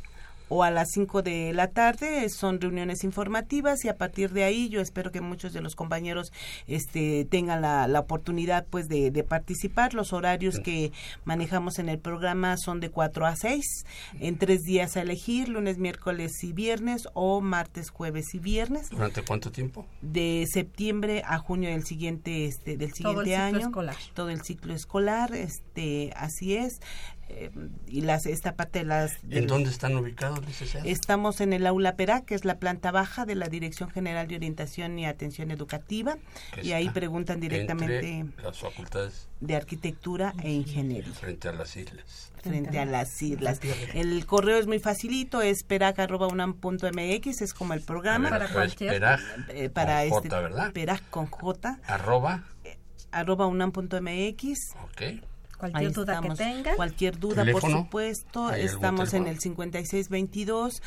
o 0.53 0.63
a 0.63 0.69
las 0.69 0.89
5 0.91 1.21
de 1.21 1.53
la 1.53 1.67
tarde 1.69 2.27
son 2.29 2.59
reuniones 2.59 3.05
informativas 3.05 3.85
y 3.85 3.89
a 3.89 3.95
partir 3.97 4.31
de 4.31 4.43
ahí 4.43 4.67
yo 4.67 4.81
espero 4.81 5.09
que 5.09 5.21
muchos 5.21 5.53
de 5.53 5.61
los 5.61 5.75
compañeros 5.75 6.33
este 6.67 7.23
tengan 7.23 7.61
la, 7.61 7.87
la 7.87 8.01
oportunidad 8.01 8.65
pues 8.69 8.89
de, 8.89 9.11
de 9.11 9.23
participar. 9.23 9.93
Los 9.93 10.11
horarios 10.11 10.59
que 10.59 10.91
manejamos 11.23 11.79
en 11.79 11.87
el 11.87 11.99
programa 11.99 12.57
son 12.57 12.81
de 12.81 12.89
4 12.89 13.25
a 13.25 13.35
6 13.37 13.85
en 14.19 14.37
tres 14.37 14.59
días 14.63 14.97
a 14.97 15.01
elegir 15.03 15.47
lunes 15.47 15.77
miércoles 15.77 16.43
y 16.43 16.51
viernes 16.51 17.07
o 17.13 17.39
martes 17.39 17.89
jueves 17.89 18.33
y 18.35 18.39
viernes. 18.39 18.89
¿Durante 18.89 19.21
cuánto 19.23 19.51
tiempo? 19.53 19.85
de 20.01 20.45
septiembre 20.51 21.23
a 21.25 21.37
junio 21.37 21.69
del 21.69 21.85
siguiente 21.85 22.45
este 22.45 22.75
del 22.75 22.91
Todo 22.91 23.21
el 23.21 23.27
siguiente 23.27 23.29
ciclo 23.31 23.43
año. 23.45 23.67
escolar. 23.67 23.95
todo 24.13 24.29
el 24.29 24.41
ciclo 24.41 24.73
escolar 24.73 25.33
este 25.33 26.11
así 26.17 26.55
es 26.57 26.81
eh, 27.33 27.51
y 27.87 28.01
las 28.01 28.25
esta 28.25 28.55
parte 28.55 28.79
de 28.79 28.85
las 28.85 29.23
¿En 29.23 29.29
del- 29.29 29.47
dónde 29.47 29.69
están 29.69 29.95
ubicados, 29.95 30.45
licenciada? 30.45 30.85
Estamos 30.87 31.41
en 31.41 31.53
el 31.53 31.65
aula 31.67 31.95
PERA, 31.95 32.21
que 32.21 32.35
es 32.35 32.45
la 32.45 32.59
planta 32.59 32.91
baja 32.91 33.25
de 33.25 33.35
la 33.35 33.47
Dirección 33.47 33.89
General 33.89 34.27
de 34.27 34.35
Orientación 34.35 34.97
y 34.99 35.05
Atención 35.05 35.51
Educativa, 35.51 36.17
y 36.61 36.71
ahí 36.73 36.89
preguntan 36.89 37.39
directamente 37.39 38.09
Entre 38.19 38.43
las 38.43 38.57
facultades 38.59 39.27
de 39.39 39.55
arquitectura 39.55 40.33
e 40.43 40.51
ingeniería 40.51 41.13
frente 41.13 41.47
a 41.49 41.53
las 41.53 41.75
islas. 41.75 42.31
frente 42.43 42.79
a 42.79 42.85
las 42.85 43.21
islas. 43.21 43.59
El 43.93 44.25
correo 44.25 44.57
es 44.57 44.67
muy 44.67 44.79
facilito, 44.79 45.41
es 45.41 45.63
perac.unam.mx, 45.63 47.41
es 47.41 47.53
como 47.53 47.73
el 47.73 47.81
programa. 47.81 48.29
Ver, 48.29 48.39
Para 48.39 48.53
cualquier- 48.53 48.91
Peraj, 48.91 49.21
eh, 49.49 49.69
para 49.69 50.07
con 50.09 50.17
este 50.17 50.29
J, 50.29 50.39
¿verdad? 50.41 50.71
perac 50.73 51.09
con 51.09 51.25
J, 51.27 51.79
Arroba, 51.87 52.43
arroba 53.11 53.45
unam.mx. 53.47 54.75
ok. 54.83 55.01
Cualquier 55.61 55.87
Ahí 55.87 55.93
duda 55.93 56.13
estamos. 56.15 56.37
que 56.39 56.43
tengan. 56.43 56.75
Cualquier 56.75 57.19
duda, 57.19 57.35
¿Teléfono? 57.45 57.75
por 57.75 57.83
supuesto. 57.85 58.47
¿Hay 58.47 58.61
algún 58.63 58.75
Estamos 58.75 59.13
en 59.13 59.27
el 59.27 59.39
5622 59.39 60.81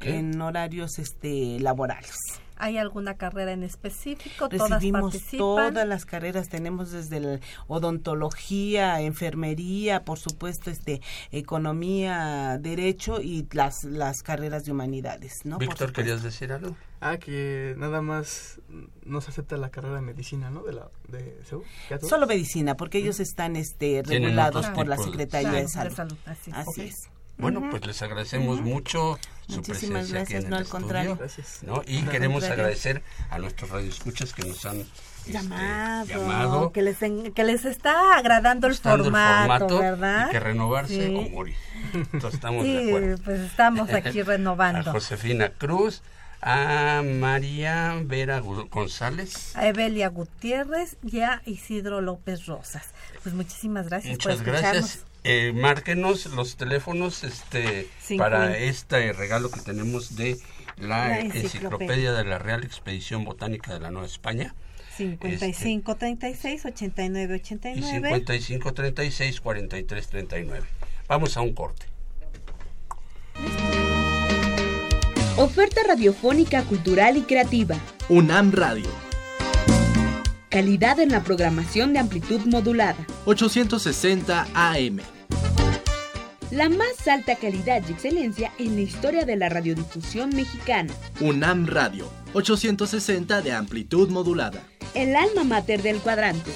Sí. 0.00 0.08
0009 0.08 0.12
ok. 0.12 0.18
en 0.18 0.40
horarios 0.40 0.98
este 0.98 1.58
laborales. 1.60 2.14
¿Hay 2.60 2.76
alguna 2.76 3.14
carrera 3.14 3.52
en 3.52 3.62
específico? 3.62 4.48
¿Todas 4.48 4.68
Recibimos 4.68 5.12
participan? 5.12 5.38
todas 5.38 5.86
las 5.86 6.04
carreras, 6.04 6.48
tenemos 6.48 6.90
desde 6.90 7.18
el 7.18 7.40
odontología, 7.68 9.00
enfermería, 9.00 10.04
por 10.04 10.18
supuesto, 10.18 10.68
este 10.70 11.00
economía, 11.30 12.58
derecho 12.60 13.20
y 13.20 13.46
las 13.52 13.84
las 13.84 14.22
carreras 14.22 14.64
de 14.64 14.72
humanidades, 14.72 15.44
¿no? 15.44 15.58
Víctor. 15.58 15.92
¿querías 15.92 16.22
decir 16.24 16.52
algo? 16.52 16.76
Ah, 17.00 17.18
que 17.18 17.74
nada 17.78 18.02
más 18.02 18.60
no 19.04 19.20
se 19.20 19.30
acepta 19.30 19.56
la 19.56 19.70
carrera 19.70 19.94
de 19.96 20.02
medicina, 20.02 20.50
¿no? 20.50 20.64
De 20.64 20.72
la 20.72 20.88
de 21.06 21.38
CEU. 21.44 21.62
¿Ya 21.90 21.98
todos? 21.98 22.10
Solo 22.10 22.26
medicina, 22.26 22.76
porque 22.76 22.98
ellos 22.98 23.20
están 23.20 23.54
este 23.54 24.02
regulados 24.04 24.66
por 24.70 24.88
la 24.88 24.96
Secretaría 24.96 25.52
de 25.52 25.68
Salud. 25.68 25.90
de 25.90 25.96
salud, 25.96 26.16
así. 26.26 26.50
Así 26.52 26.70
Ok. 26.70 26.78
es. 26.88 27.08
Bueno, 27.38 27.62
pues 27.70 27.86
les 27.86 28.02
agradecemos 28.02 28.60
mucho 28.62 29.16
su 29.48 29.56
Muchísimas 29.56 30.08
presencia 30.08 30.20
aquí 30.20 30.32
gracias, 30.34 30.44
en 30.44 30.50
no, 30.50 30.56
el 30.56 30.62
al 30.64 30.68
contrario. 30.68 31.10
estudio, 31.12 31.26
Gracias. 31.34 31.62
¿no? 31.62 31.82
Y 31.86 32.02
queremos 32.02 32.40
contrario. 32.42 32.64
agradecer 32.64 33.02
a 33.30 33.38
nuestros 33.38 33.70
radioescuchas 33.70 34.32
que 34.34 34.42
nos 34.46 34.64
han 34.66 34.80
este, 34.80 35.32
Llamado. 35.32 36.06
llamado, 36.06 36.72
Que 36.72 36.82
les, 36.82 37.00
en- 37.02 37.32
que 37.32 37.44
les 37.44 37.64
está 37.64 38.16
agradando 38.18 38.66
el 38.66 38.74
gustando 38.74 39.04
formato, 39.04 39.78
¿verdad? 39.78 40.28
y 40.28 40.30
que 40.32 40.40
renovarse 40.40 41.06
Sí. 41.08 41.14
o 41.14 41.28
morir. 41.30 41.54
Entonces 41.94 42.34
estamos 42.34 42.64
de 42.64 42.70
Sí, 42.82 42.88
acuerdo. 42.88 43.18
pues 43.24 43.40
estamos 43.40 43.90
aquí 43.92 44.20
A 44.20 44.24
renovando. 44.24 44.92
Josefina 44.92 45.50
Cruz, 45.50 46.02
a 46.40 47.02
María 47.04 47.94
Vera 48.04 48.40
González. 48.40 49.56
A 49.56 49.66
Evelia 49.66 50.08
Gutiérrez 50.08 50.96
y 51.02 51.20
a 51.20 51.42
Isidro 51.46 52.00
López 52.00 52.46
Rosas. 52.46 52.84
Pues 53.22 53.34
muchísimas 53.34 53.88
gracias 53.88 54.12
Muchas 54.12 54.36
por 54.36 54.46
escucharnos. 54.54 54.72
gracias. 54.82 55.04
Eh, 55.24 55.52
márquenos 55.54 56.26
los 56.26 56.56
teléfonos 56.56 57.24
este 57.24 57.88
para 58.16 58.56
este 58.56 59.12
regalo 59.12 59.50
que 59.50 59.60
tenemos 59.60 60.16
de 60.16 60.38
la, 60.78 61.08
La 61.08 61.20
enciclopedia. 61.20 61.42
enciclopedia. 61.42 62.12
de 62.12 62.24
la 62.24 62.38
Real 62.38 62.64
Expedición 62.64 63.24
Botánica 63.24 63.74
de 63.74 63.80
la 63.80 63.90
Nueva 63.90 64.06
España. 64.06 64.54
55 64.96 65.96
36 65.96 66.64
89 66.64 67.34
Y 67.36 67.40
89. 67.40 68.08
55 68.08 68.74
36 68.74 69.40
43 69.40 70.08
39. 70.08 70.66
Vamos 71.08 71.36
a 71.36 71.40
un 71.40 71.52
corte. 71.54 71.86
Oferta 75.36 75.80
radiofónica, 75.86 76.62
cultural 76.64 77.16
y 77.16 77.22
creativa. 77.22 77.76
UNAM 78.08 78.50
Radio, 78.52 78.88
Calidad 80.50 80.98
en 80.98 81.10
la 81.10 81.22
programación 81.22 81.92
de 81.92 81.98
amplitud 81.98 82.40
modulada. 82.46 83.06
860 83.26 84.46
AM. 84.54 85.00
La 86.50 86.70
más 86.70 87.06
alta 87.06 87.36
calidad 87.36 87.82
y 87.86 87.92
excelencia 87.92 88.50
en 88.58 88.76
la 88.76 88.80
historia 88.80 89.26
de 89.26 89.36
la 89.36 89.50
radiodifusión 89.50 90.30
mexicana. 90.30 90.94
UNAM 91.20 91.66
Radio, 91.66 92.10
860 92.32 93.42
de 93.42 93.52
amplitud 93.52 94.08
modulada. 94.08 94.66
El 94.94 95.14
alma 95.16 95.44
mater 95.44 95.82
del 95.82 95.98
cuadrante. 95.98 96.50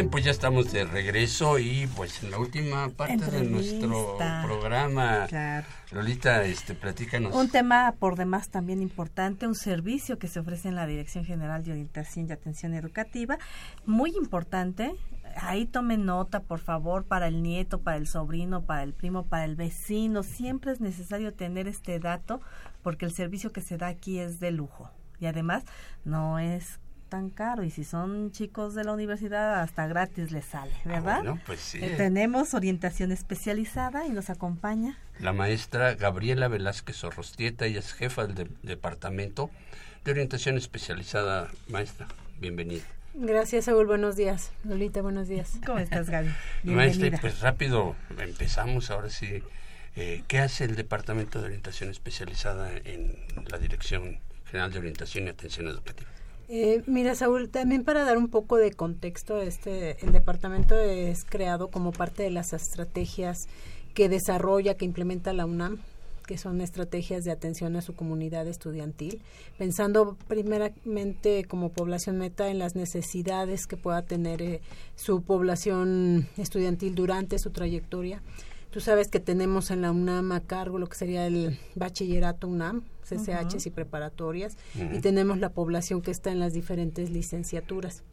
Bien, 0.00 0.10
pues 0.10 0.24
ya 0.24 0.30
estamos 0.30 0.72
de 0.72 0.84
regreso 0.84 1.58
y 1.58 1.86
pues 1.94 2.22
en 2.22 2.30
la 2.30 2.38
última 2.38 2.88
parte 2.88 3.18
de 3.30 3.42
nuestro 3.42 4.16
programa, 4.42 5.26
Claro. 5.28 5.66
Lolita, 5.92 6.42
este, 6.44 6.74
platícanos. 6.74 7.34
Un 7.34 7.50
tema 7.50 7.94
por 7.98 8.16
demás 8.16 8.48
también 8.48 8.80
importante, 8.80 9.46
un 9.46 9.54
servicio 9.54 10.18
que 10.18 10.26
se 10.26 10.40
ofrece 10.40 10.68
en 10.68 10.74
la 10.74 10.86
Dirección 10.86 11.24
General 11.26 11.62
de 11.64 11.72
Orientación 11.72 12.28
y 12.28 12.32
Atención 12.32 12.72
Educativa, 12.72 13.38
muy 13.84 14.10
importante. 14.16 14.94
Ahí 15.36 15.66
tomen 15.66 16.06
nota, 16.06 16.40
por 16.40 16.60
favor, 16.60 17.04
para 17.04 17.28
el 17.28 17.42
nieto, 17.42 17.82
para 17.82 17.98
el 17.98 18.06
sobrino, 18.06 18.62
para 18.62 18.82
el 18.82 18.94
primo, 18.94 19.26
para 19.26 19.44
el 19.44 19.54
vecino. 19.54 20.22
Siempre 20.22 20.72
es 20.72 20.80
necesario 20.80 21.34
tener 21.34 21.68
este 21.68 21.98
dato 22.00 22.40
porque 22.82 23.04
el 23.04 23.12
servicio 23.12 23.52
que 23.52 23.60
se 23.60 23.76
da 23.76 23.88
aquí 23.88 24.18
es 24.18 24.40
de 24.40 24.50
lujo. 24.50 24.90
y 25.20 25.26
además 25.26 25.64
no 26.04 26.38
es 26.38 26.80
tan 27.10 27.28
caro 27.28 27.62
y 27.64 27.70
si 27.70 27.84
son 27.84 28.32
chicos 28.32 28.74
de 28.74 28.84
la 28.84 28.92
universidad 28.94 29.60
hasta 29.60 29.86
gratis 29.86 30.32
les 30.32 30.46
sale, 30.46 30.72
Ah, 30.84 30.88
¿verdad? 30.88 31.16
bueno, 31.16 31.40
pues 31.44 31.60
sí. 31.60 31.78
Eh, 31.82 31.92
tenemos 31.98 32.54
orientación 32.54 33.12
especializada 33.12 34.06
y 34.06 34.10
nos 34.10 34.30
acompaña. 34.30 34.96
La 35.18 35.34
maestra 35.34 35.94
Gabriela 35.94 36.48
Velázquez 36.48 37.04
Orrostieta, 37.04 37.66
ella 37.66 37.80
es 37.80 37.92
jefa 37.92 38.26
del 38.26 38.34
de- 38.34 38.48
Departamento 38.62 39.50
de 40.04 40.12
Orientación 40.12 40.56
Especializada. 40.56 41.48
Maestra, 41.68 42.06
bienvenida. 42.40 42.84
Gracias, 43.12 43.66
Saúl. 43.66 43.86
Buenos 43.86 44.16
días. 44.16 44.52
Lolita, 44.64 45.02
buenos 45.02 45.28
días. 45.28 45.58
¿Cómo 45.66 45.78
estás, 45.80 46.08
Gaby? 46.08 46.30
Maestra, 46.64 47.18
pues 47.20 47.40
rápido 47.40 47.96
empezamos 48.18 48.90
ahora 48.90 49.10
sí. 49.10 49.42
Eh, 49.96 50.22
¿Qué 50.28 50.38
hace 50.38 50.64
el 50.64 50.76
Departamento 50.76 51.40
de 51.40 51.46
Orientación 51.46 51.90
Especializada 51.90 52.70
en 52.84 53.16
la 53.50 53.58
Dirección 53.58 54.20
General 54.46 54.72
de 54.72 54.78
Orientación 54.78 55.26
y 55.26 55.30
Atención 55.30 55.66
Educativa? 55.66 56.08
Eh, 56.52 56.82
mira, 56.88 57.14
Saúl, 57.14 57.48
también 57.48 57.84
para 57.84 58.02
dar 58.02 58.18
un 58.18 58.26
poco 58.26 58.56
de 58.56 58.72
contexto, 58.72 59.40
este, 59.40 60.04
el 60.04 60.10
departamento 60.10 60.76
es 60.76 61.24
creado 61.24 61.68
como 61.68 61.92
parte 61.92 62.24
de 62.24 62.30
las 62.30 62.52
estrategias 62.52 63.46
que 63.94 64.08
desarrolla, 64.08 64.74
que 64.74 64.84
implementa 64.84 65.32
la 65.32 65.46
UNAM, 65.46 65.78
que 66.26 66.38
son 66.38 66.60
estrategias 66.60 67.22
de 67.22 67.30
atención 67.30 67.76
a 67.76 67.82
su 67.82 67.94
comunidad 67.94 68.48
estudiantil, 68.48 69.22
pensando 69.58 70.16
primeramente 70.26 71.44
como 71.44 71.68
población 71.68 72.18
meta 72.18 72.50
en 72.50 72.58
las 72.58 72.74
necesidades 72.74 73.68
que 73.68 73.76
pueda 73.76 74.02
tener 74.02 74.42
eh, 74.42 74.60
su 74.96 75.22
población 75.22 76.26
estudiantil 76.36 76.96
durante 76.96 77.38
su 77.38 77.50
trayectoria. 77.50 78.22
Tú 78.70 78.80
sabes 78.80 79.08
que 79.08 79.18
tenemos 79.18 79.72
en 79.72 79.82
la 79.82 79.90
UNAM 79.90 80.30
a 80.30 80.40
cargo 80.40 80.78
lo 80.78 80.88
que 80.88 80.96
sería 80.96 81.26
el 81.26 81.58
bachillerato 81.74 82.46
UNAM, 82.46 82.84
CCHs 83.02 83.66
y 83.66 83.70
preparatorias, 83.70 84.56
y 84.92 85.00
tenemos 85.00 85.38
la 85.38 85.48
población 85.48 86.02
que 86.02 86.12
está 86.12 86.30
en 86.30 86.38
las 86.38 86.52
diferentes 86.52 87.10
licenciaturas. 87.10 88.04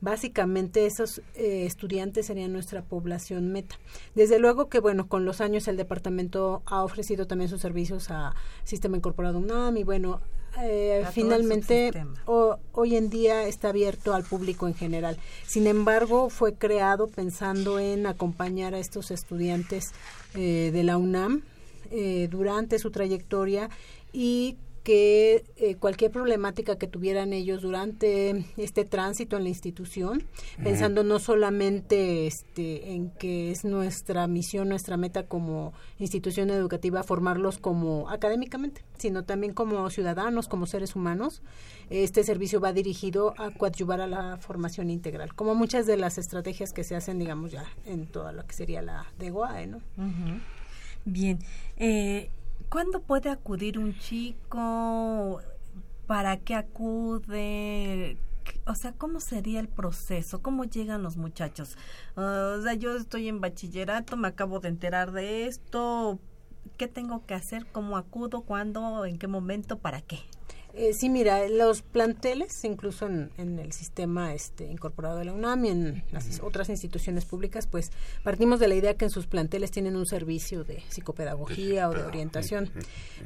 Básicamente 0.00 0.86
esos 0.86 1.20
eh, 1.34 1.66
estudiantes 1.66 2.26
serían 2.26 2.52
nuestra 2.54 2.82
población 2.82 3.52
meta. 3.52 3.76
Desde 4.14 4.38
luego 4.38 4.70
que, 4.70 4.80
bueno, 4.80 5.06
con 5.06 5.26
los 5.26 5.42
años 5.42 5.68
el 5.68 5.76
departamento 5.76 6.62
ha 6.64 6.82
ofrecido 6.82 7.26
también 7.26 7.50
sus 7.50 7.60
servicios 7.60 8.10
a 8.10 8.34
Sistema 8.64 8.96
Incorporado 8.96 9.38
UNAM 9.38 9.76
y, 9.76 9.84
bueno, 9.84 10.22
eh, 10.62 11.04
finalmente 11.12 11.90
o- 12.26 12.58
hoy 12.72 12.96
en 12.96 13.10
día 13.10 13.46
está 13.46 13.68
abierto 13.70 14.14
al 14.14 14.24
público 14.24 14.66
en 14.66 14.74
general. 14.74 15.16
Sin 15.46 15.66
embargo, 15.66 16.30
fue 16.30 16.54
creado 16.54 17.08
pensando 17.08 17.78
en 17.78 18.06
acompañar 18.06 18.74
a 18.74 18.78
estos 18.78 19.10
estudiantes 19.10 19.92
eh, 20.34 20.70
de 20.72 20.82
la 20.82 20.96
UNAM 20.96 21.42
eh, 21.90 22.28
durante 22.30 22.78
su 22.78 22.90
trayectoria 22.90 23.68
y 24.12 24.56
que 24.86 25.44
eh, 25.56 25.74
cualquier 25.74 26.12
problemática 26.12 26.78
que 26.78 26.86
tuvieran 26.86 27.32
ellos 27.32 27.60
durante 27.60 28.44
este 28.56 28.84
tránsito 28.84 29.36
en 29.36 29.42
la 29.42 29.48
institución, 29.48 30.22
pensando 30.62 31.02
no 31.02 31.18
solamente 31.18 32.28
este, 32.28 32.92
en 32.92 33.10
que 33.10 33.50
es 33.50 33.64
nuestra 33.64 34.28
misión, 34.28 34.68
nuestra 34.68 34.96
meta 34.96 35.24
como 35.24 35.72
institución 35.98 36.50
educativa 36.50 37.02
formarlos 37.02 37.58
como 37.58 38.08
académicamente, 38.10 38.84
sino 38.96 39.24
también 39.24 39.54
como 39.54 39.90
ciudadanos, 39.90 40.46
como 40.46 40.66
seres 40.66 40.94
humanos. 40.94 41.42
Este 41.90 42.22
servicio 42.22 42.60
va 42.60 42.72
dirigido 42.72 43.34
a 43.38 43.50
coadyuvar 43.50 44.00
a 44.00 44.06
la 44.06 44.36
formación 44.36 44.88
integral, 44.90 45.34
como 45.34 45.56
muchas 45.56 45.86
de 45.86 45.96
las 45.96 46.16
estrategias 46.16 46.72
que 46.72 46.84
se 46.84 46.94
hacen, 46.94 47.18
digamos, 47.18 47.50
ya 47.50 47.64
en 47.86 48.06
toda 48.06 48.30
lo 48.30 48.46
que 48.46 48.54
sería 48.54 48.82
la 48.82 49.06
de 49.18 49.30
GOAE, 49.30 49.66
¿no? 49.66 49.80
Bien. 51.04 51.40
Eh, 51.76 52.30
¿Cuándo 52.68 53.00
puede 53.00 53.30
acudir 53.30 53.78
un 53.78 53.96
chico? 53.98 55.40
¿Para 56.06 56.36
qué 56.38 56.54
acude? 56.54 58.18
O 58.66 58.74
sea, 58.74 58.92
¿cómo 58.92 59.20
sería 59.20 59.60
el 59.60 59.68
proceso? 59.68 60.42
¿Cómo 60.42 60.64
llegan 60.64 61.02
los 61.02 61.16
muchachos? 61.16 61.76
Ah, 62.16 62.56
o 62.58 62.62
sea, 62.62 62.74
yo 62.74 62.96
estoy 62.96 63.28
en 63.28 63.40
bachillerato, 63.40 64.16
me 64.16 64.28
acabo 64.28 64.60
de 64.60 64.68
enterar 64.68 65.12
de 65.12 65.46
esto. 65.46 66.18
¿Qué 66.76 66.88
tengo 66.88 67.24
que 67.24 67.34
hacer? 67.34 67.66
¿Cómo 67.66 67.96
acudo? 67.96 68.42
¿Cuándo? 68.42 69.04
¿En 69.04 69.18
qué 69.18 69.28
momento? 69.28 69.78
¿Para 69.78 70.00
qué? 70.00 70.20
Eh, 70.78 70.92
sí, 70.92 71.08
mira, 71.08 71.48
los 71.48 71.80
planteles, 71.80 72.62
incluso 72.64 73.06
en, 73.06 73.30
en 73.38 73.58
el 73.58 73.72
sistema 73.72 74.34
este, 74.34 74.70
incorporado 74.70 75.16
de 75.16 75.24
la 75.24 75.32
UNAM 75.32 75.64
y 75.64 75.68
en 75.70 76.04
las 76.12 76.40
otras 76.42 76.68
instituciones 76.68 77.24
públicas, 77.24 77.66
pues 77.66 77.90
partimos 78.22 78.60
de 78.60 78.68
la 78.68 78.74
idea 78.74 78.94
que 78.94 79.06
en 79.06 79.10
sus 79.10 79.26
planteles 79.26 79.70
tienen 79.70 79.96
un 79.96 80.04
servicio 80.04 80.64
de 80.64 80.82
psicopedagogía 80.90 81.88
o 81.88 81.94
de 81.94 82.02
orientación. 82.02 82.70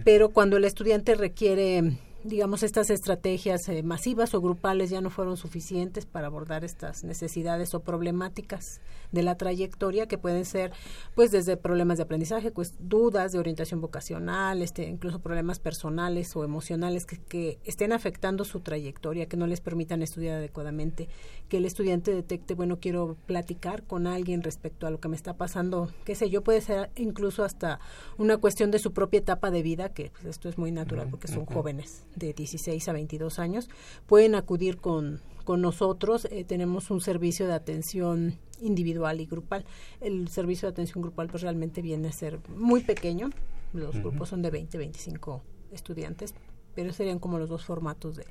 Pero 0.05 0.28
cuando 0.28 0.59
el 0.59 0.64
estudiante 0.64 1.16
requiere, 1.16 1.98
digamos, 2.24 2.62
estas 2.62 2.90
estrategias 2.90 3.68
eh, 3.68 3.82
masivas 3.82 4.34
o 4.34 4.40
grupales 4.40 4.90
ya 4.90 5.00
no 5.00 5.10
fueron 5.10 5.36
suficientes 5.36 6.06
para 6.06 6.26
abordar 6.26 6.64
estas 6.64 7.02
necesidades 7.02 7.74
o 7.74 7.80
problemáticas 7.80 8.80
de 9.10 9.22
la 9.22 9.36
trayectoria 9.36 10.06
que 10.06 10.18
pueden 10.18 10.44
ser, 10.44 10.72
pues, 11.14 11.30
desde 11.30 11.56
problemas 11.56 11.96
de 11.98 12.04
aprendizaje, 12.04 12.50
pues, 12.50 12.74
dudas 12.78 13.32
de 13.32 13.38
orientación 13.38 13.80
vocacional, 13.80 14.62
este, 14.62 14.86
incluso 14.88 15.20
problemas 15.20 15.58
personales 15.58 16.36
o 16.36 16.44
emocionales 16.44 17.06
que, 17.06 17.18
que 17.18 17.58
estén 17.64 17.92
afectando 17.92 18.44
su 18.44 18.60
trayectoria, 18.60 19.26
que 19.26 19.36
no 19.36 19.46
les 19.46 19.60
permitan 19.60 20.02
estudiar 20.02 20.36
adecuadamente, 20.36 21.08
que 21.48 21.56
el 21.56 21.64
estudiante 21.64 22.12
detecte, 22.12 22.54
bueno, 22.54 22.78
quiero 22.80 23.16
platicar 23.26 23.82
con 23.84 24.06
alguien 24.06 24.42
respecto 24.42 24.86
a 24.86 24.90
lo 24.90 25.00
que 25.00 25.08
me 25.08 25.16
está 25.16 25.34
pasando, 25.34 25.90
qué 26.04 26.14
sé 26.14 26.28
yo, 26.28 26.42
puede 26.42 26.60
ser 26.60 26.90
incluso 26.96 27.44
hasta 27.44 27.80
una 28.18 28.36
cuestión 28.36 28.70
de 28.70 28.78
su 28.78 28.92
propia 28.92 29.18
etapa 29.18 29.50
de 29.50 29.62
vida, 29.62 29.88
que 29.88 30.10
pues, 30.12 30.26
esto 30.26 30.48
es 30.48 30.58
muy 30.58 30.70
natural 30.70 31.08
porque 31.10 31.26
son 31.26 31.46
jóvenes 31.46 32.04
de 32.16 32.32
16 32.32 32.88
a 32.88 32.92
22 32.92 33.38
años, 33.38 33.68
pueden 34.06 34.34
acudir 34.34 34.78
con, 34.78 35.20
con 35.44 35.61
nosotros. 35.61 36.26
Eh, 36.30 36.44
tenemos 36.44 36.90
un 36.90 37.00
servicio 37.00 37.46
de 37.46 37.54
atención 37.54 38.38
individual 38.61 39.20
y 39.20 39.26
grupal. 39.26 39.64
El 40.00 40.28
servicio 40.28 40.68
de 40.68 40.72
atención 40.72 41.02
grupal 41.02 41.28
pues 41.28 41.42
realmente 41.42 41.82
viene 41.82 42.08
a 42.08 42.12
ser 42.12 42.38
muy 42.48 42.82
pequeño. 42.82 43.30
Los 43.72 43.96
grupos 43.96 44.28
son 44.28 44.42
de 44.42 44.50
20, 44.50 44.78
25 44.78 45.42
estudiantes, 45.72 46.34
pero 46.74 46.92
serían 46.92 47.20
como 47.20 47.38
los 47.38 47.48
dos 47.48 47.64
formatos 47.64 48.16
de, 48.16 48.26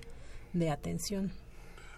de 0.54 0.70
atención. 0.70 1.32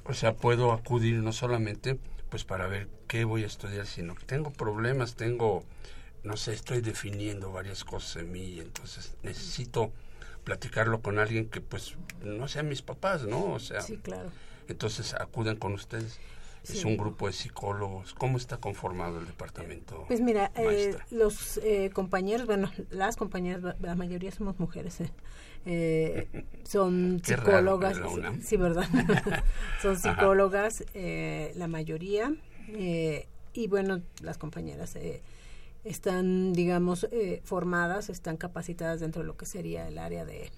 O 0.06 0.14
sea, 0.14 0.36
puedo 0.36 0.72
acudir 0.72 1.16
no 1.18 1.32
solamente 1.32 2.00
pues 2.30 2.46
para 2.46 2.68
ver 2.68 2.88
qué 3.08 3.26
voy 3.26 3.44
a 3.44 3.48
estudiar, 3.48 3.86
sino 3.86 4.16
que 4.16 4.26
tengo 4.26 4.52
problemas, 4.52 5.16
tengo, 5.16 5.66
no 6.24 6.38
sé, 6.38 6.54
estoy 6.54 6.82
definiendo 6.82 7.52
varias 7.52 7.84
cosas 7.84 8.24
en 8.24 8.32
mí 8.32 8.60
entonces 8.60 9.18
necesito 9.22 9.92
platicarlo 10.44 11.02
con 11.02 11.20
alguien 11.20 11.50
que 11.50 11.62
pues 11.62 11.96
no 12.24 12.48
sean 12.48 12.68
mis 12.68 12.82
papás, 12.82 13.24
¿no? 13.26 13.52
O 13.54 13.60
sea, 13.60 13.82
Sí, 13.82 13.98
claro. 13.98 14.30
entonces 14.68 15.14
acuden 15.14 15.58
con 15.58 15.74
ustedes. 15.74 16.20
Es 16.64 16.86
un 16.86 16.96
grupo 16.96 17.26
de 17.26 17.34
psicólogos. 17.34 18.14
¿Cómo 18.14 18.38
está 18.38 18.58
conformado 18.58 19.20
el 19.20 19.26
departamento? 19.26 20.06
Pues 20.08 20.22
mira, 20.22 20.52
eh, 20.56 20.96
los 21.10 21.58
eh, 21.58 21.90
compañeros, 21.92 22.46
bueno, 22.46 22.72
las 22.92 23.16
compañeras, 23.18 23.76
la- 23.82 23.96
mayoría 23.96 24.30
somos 24.32 24.60
mujeres, 24.60 25.02
eh, 25.02 25.10
eh, 25.66 26.46
son 26.64 27.20
Qué 27.26 27.36
raro, 27.36 27.50
psicólogas, 27.50 27.98
sí, 28.44 28.58
¿verdad? 28.58 28.86
son 29.82 29.98
psicólogas, 29.98 30.84
eh, 30.94 31.52
la 31.56 31.68
mayoría, 31.68 32.32
eh, 32.68 33.28
y 33.54 33.68
bueno, 33.68 34.02
las 34.22 34.38
compañeras 34.38 34.96
eh, 34.98 35.24
están, 35.84 36.54
digamos, 36.54 37.08
eh, 37.12 37.42
formadas, 37.44 38.10
están 38.10 38.38
capacitadas 38.38 39.00
dentro 39.00 39.22
de 39.22 39.28
lo 39.28 39.38
que 39.38 39.46
sería 39.46 39.88
el 39.88 39.98
área 39.98 40.26
de 40.26 40.52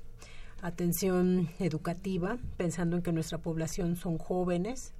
atención 0.61 1.49
educativa, 1.59 2.37
pensando 2.57 2.95
en 2.95 3.01
que 3.03 3.11
nuestra 3.11 3.37
población 3.37 3.95
son 3.95 4.17
jóvenes, 4.17 4.93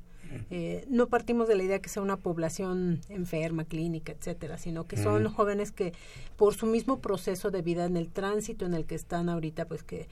eh, 0.50 0.86
no 0.90 1.08
partimos 1.10 1.48
de 1.48 1.56
la 1.56 1.64
idea 1.64 1.80
que 1.80 1.90
sea 1.90 2.02
una 2.02 2.18
población 2.18 3.02
enferma, 3.10 3.66
clínica, 3.66 4.14
etcétera, 4.14 4.58
sino 4.58 4.88
que 4.88 4.98
son 4.98 5.24
Mm. 5.24 5.28
jóvenes 5.28 5.72
que 5.72 5.94
por 6.38 6.56
su 6.56 6.66
mismo 6.66 7.00
proceso 7.00 7.52
de 7.52 7.62
vida 7.62 7.86
en 7.86 7.98
el 7.98 8.10
tránsito 8.10 8.66
en 8.66 8.74
el 8.74 8.86
que 8.86 8.96
están 8.96 9.30
ahorita, 9.30 9.66
pues 9.66 9.84
que 9.84 10.08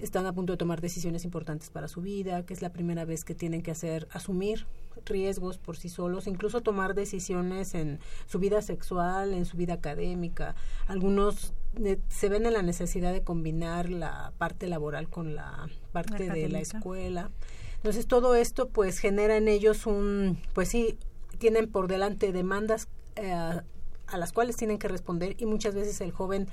están 0.00 0.26
a 0.26 0.32
punto 0.32 0.52
de 0.52 0.56
tomar 0.56 0.80
decisiones 0.80 1.24
importantes 1.24 1.70
para 1.70 1.88
su 1.88 2.02
vida, 2.02 2.44
que 2.44 2.54
es 2.54 2.62
la 2.62 2.72
primera 2.72 3.04
vez 3.04 3.24
que 3.24 3.34
tienen 3.34 3.62
que 3.62 3.70
hacer 3.70 4.08
asumir 4.10 4.66
riesgos 5.04 5.58
por 5.58 5.76
sí 5.76 5.88
solos, 5.88 6.26
incluso 6.26 6.60
tomar 6.60 6.94
decisiones 6.94 7.74
en 7.74 8.00
su 8.26 8.38
vida 8.38 8.62
sexual, 8.62 9.34
en 9.34 9.44
su 9.44 9.56
vida 9.56 9.74
académica. 9.74 10.54
Algunos 10.86 11.52
eh, 11.84 11.98
se 12.08 12.28
ven 12.28 12.46
en 12.46 12.54
la 12.54 12.62
necesidad 12.62 13.12
de 13.12 13.22
combinar 13.22 13.90
la 13.90 14.32
parte 14.38 14.66
laboral 14.66 15.08
con 15.08 15.34
la 15.34 15.68
parte 15.92 16.28
de 16.28 16.48
la 16.48 16.60
escuela. 16.60 17.30
Entonces 17.76 18.06
todo 18.06 18.34
esto 18.34 18.68
pues 18.68 18.98
genera 18.98 19.36
en 19.36 19.48
ellos 19.48 19.86
un, 19.86 20.38
pues 20.54 20.68
sí, 20.68 20.98
tienen 21.38 21.70
por 21.70 21.88
delante 21.88 22.32
demandas 22.32 22.88
eh, 23.16 23.32
a 23.32 24.18
las 24.18 24.32
cuales 24.32 24.56
tienen 24.56 24.78
que 24.78 24.88
responder 24.88 25.36
y 25.38 25.46
muchas 25.46 25.74
veces 25.74 26.00
el 26.00 26.10
joven 26.10 26.48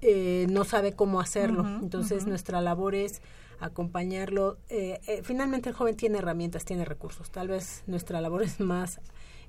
eh, 0.00 0.46
no 0.50 0.64
sabe 0.64 0.92
cómo 0.92 1.20
hacerlo. 1.20 1.66
Entonces 1.80 2.26
nuestra 2.26 2.60
labor 2.60 2.94
es 2.94 3.22
acompañarlo. 3.60 4.58
Eh, 4.68 5.00
eh, 5.06 5.20
finalmente 5.22 5.70
el 5.70 5.74
joven 5.74 5.96
tiene 5.96 6.18
herramientas, 6.18 6.64
tiene 6.64 6.84
recursos. 6.84 7.30
Tal 7.30 7.48
vez 7.48 7.82
nuestra 7.86 8.20
labor 8.20 8.42
es 8.42 8.60
más 8.60 9.00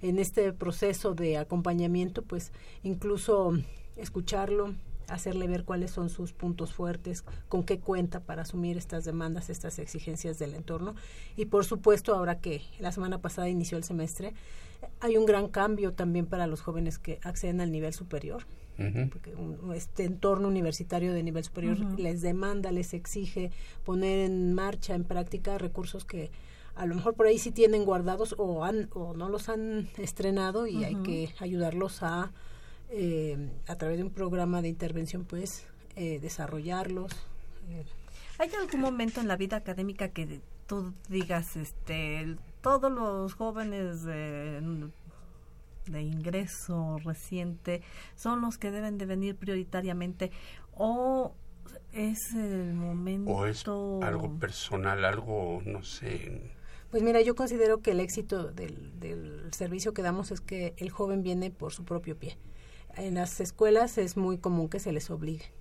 en 0.02 0.20
este 0.20 0.54
proceso 0.54 1.16
de 1.16 1.38
acompañamiento, 1.38 2.22
pues 2.22 2.52
incluso 2.84 3.54
escucharlo, 3.95 4.76
hacerle 5.08 5.48
ver 5.48 5.64
cuáles 5.64 5.91
son 5.91 6.10
sus 6.10 6.34
puntos 6.34 6.74
fuertes, 6.74 7.24
con 7.48 7.64
qué 7.64 7.80
cuenta 7.80 8.20
para 8.20 8.43
asumir 8.43 8.78
estas 8.78 9.06
demandas, 9.06 9.50
estas 9.50 9.80
exigencias 9.80 10.38
del 10.38 10.54
entorno. 10.54 10.95
Y 11.36 11.45
por 11.45 11.66
supuesto, 11.66 12.14
ahora 12.14 12.39
que 12.39 12.62
la 12.80 12.91
semana 12.91 13.22
pasada 13.22 13.50
inició 13.50 13.78
el 13.78 13.84
semestre, 13.84 14.34
hay 15.00 15.18
un 15.18 15.26
gran 15.26 15.48
cambio 15.48 15.93
también 15.93 16.28
para 16.28 16.45
los 16.45 16.62
jóvenes 16.62 17.00
que 17.00 17.20
acceden 17.24 17.62
al 17.62 17.72
nivel 17.72 17.93
superior. 17.93 18.45
Porque 18.78 19.34
este 19.76 20.04
entorno 20.04 20.48
universitario 20.48 21.14
de 21.14 21.24
nivel 21.24 21.44
superior 21.44 21.78
les 22.00 22.22
demanda, 22.22 22.72
les 22.72 22.94
exige 22.94 23.52
poner 23.84 24.20
en 24.20 24.54
marcha, 24.54 24.94
en 24.94 25.04
práctica 25.04 25.58
recursos 25.58 26.06
que 26.06 26.30
a 26.76 26.86
lo 26.86 26.94
mejor 26.94 27.16
por 27.16 27.26
ahí 27.26 27.40
sí 27.40 27.52
tienen 27.52 27.86
guardados 27.86 28.36
o, 28.38 28.64
han, 28.64 28.90
o 28.94 29.16
no 29.16 29.30
los 29.30 29.50
han 29.50 29.90
estrenado 29.98 30.68
y 30.68 30.84
hay 30.84 30.96
que 30.98 31.34
ayudarlos 31.40 32.04
a, 32.04 32.32
eh, 32.90 33.50
a 33.68 33.76
través 33.76 33.98
de 33.98 34.04
un 34.04 34.12
programa 34.12 34.62
de 34.62 34.68
intervención, 34.68 35.26
pues, 35.26 35.66
eh, 35.96 36.20
desarrollarlos. 36.22 37.12
Eh. 37.70 37.84
¿Hay 38.38 38.52
algún 38.62 38.82
momento 38.82 39.20
en 39.20 39.28
la 39.28 39.38
vida 39.38 39.58
académica 39.58 40.10
que 40.10 40.40
tú 40.68 40.94
digas, 41.10 41.56
este, 41.56 42.38
todos 42.62 42.92
los 42.92 43.34
jóvenes 43.34 44.04
de, 44.04 44.62
de 45.92 46.02
ingreso 46.02 46.98
reciente 47.04 47.82
son 48.16 48.42
los 48.42 48.58
que 48.58 48.72
deben 48.72 48.98
de 48.98 49.06
venir 49.06 49.36
prioritariamente 49.36 50.32
o 50.74 51.34
es 51.92 52.34
el 52.34 52.74
momento 52.74 53.32
o 53.32 53.46
es 53.46 53.68
algo 53.68 54.40
personal 54.40 55.04
algo 55.04 55.62
no 55.66 55.84
sé 55.84 56.56
pues 56.90 57.04
mira, 57.04 57.20
yo 57.20 57.36
considero 57.36 57.82
que 57.82 57.92
el 57.92 58.00
éxito 58.00 58.50
del, 58.52 58.98
del 58.98 59.54
servicio 59.54 59.94
que 59.94 60.02
damos 60.02 60.32
es 60.32 60.40
que 60.40 60.74
el 60.78 60.90
joven 60.90 61.22
viene 61.22 61.52
por 61.52 61.74
su 61.74 61.84
propio 61.84 62.18
pie. 62.18 62.38
En 62.96 63.16
las 63.16 63.42
escuelas 63.42 63.98
es 63.98 64.16
muy 64.16 64.38
común 64.38 64.70
que 64.70 64.80
se 64.80 64.94
les 64.94 65.10
obligue 65.10 65.52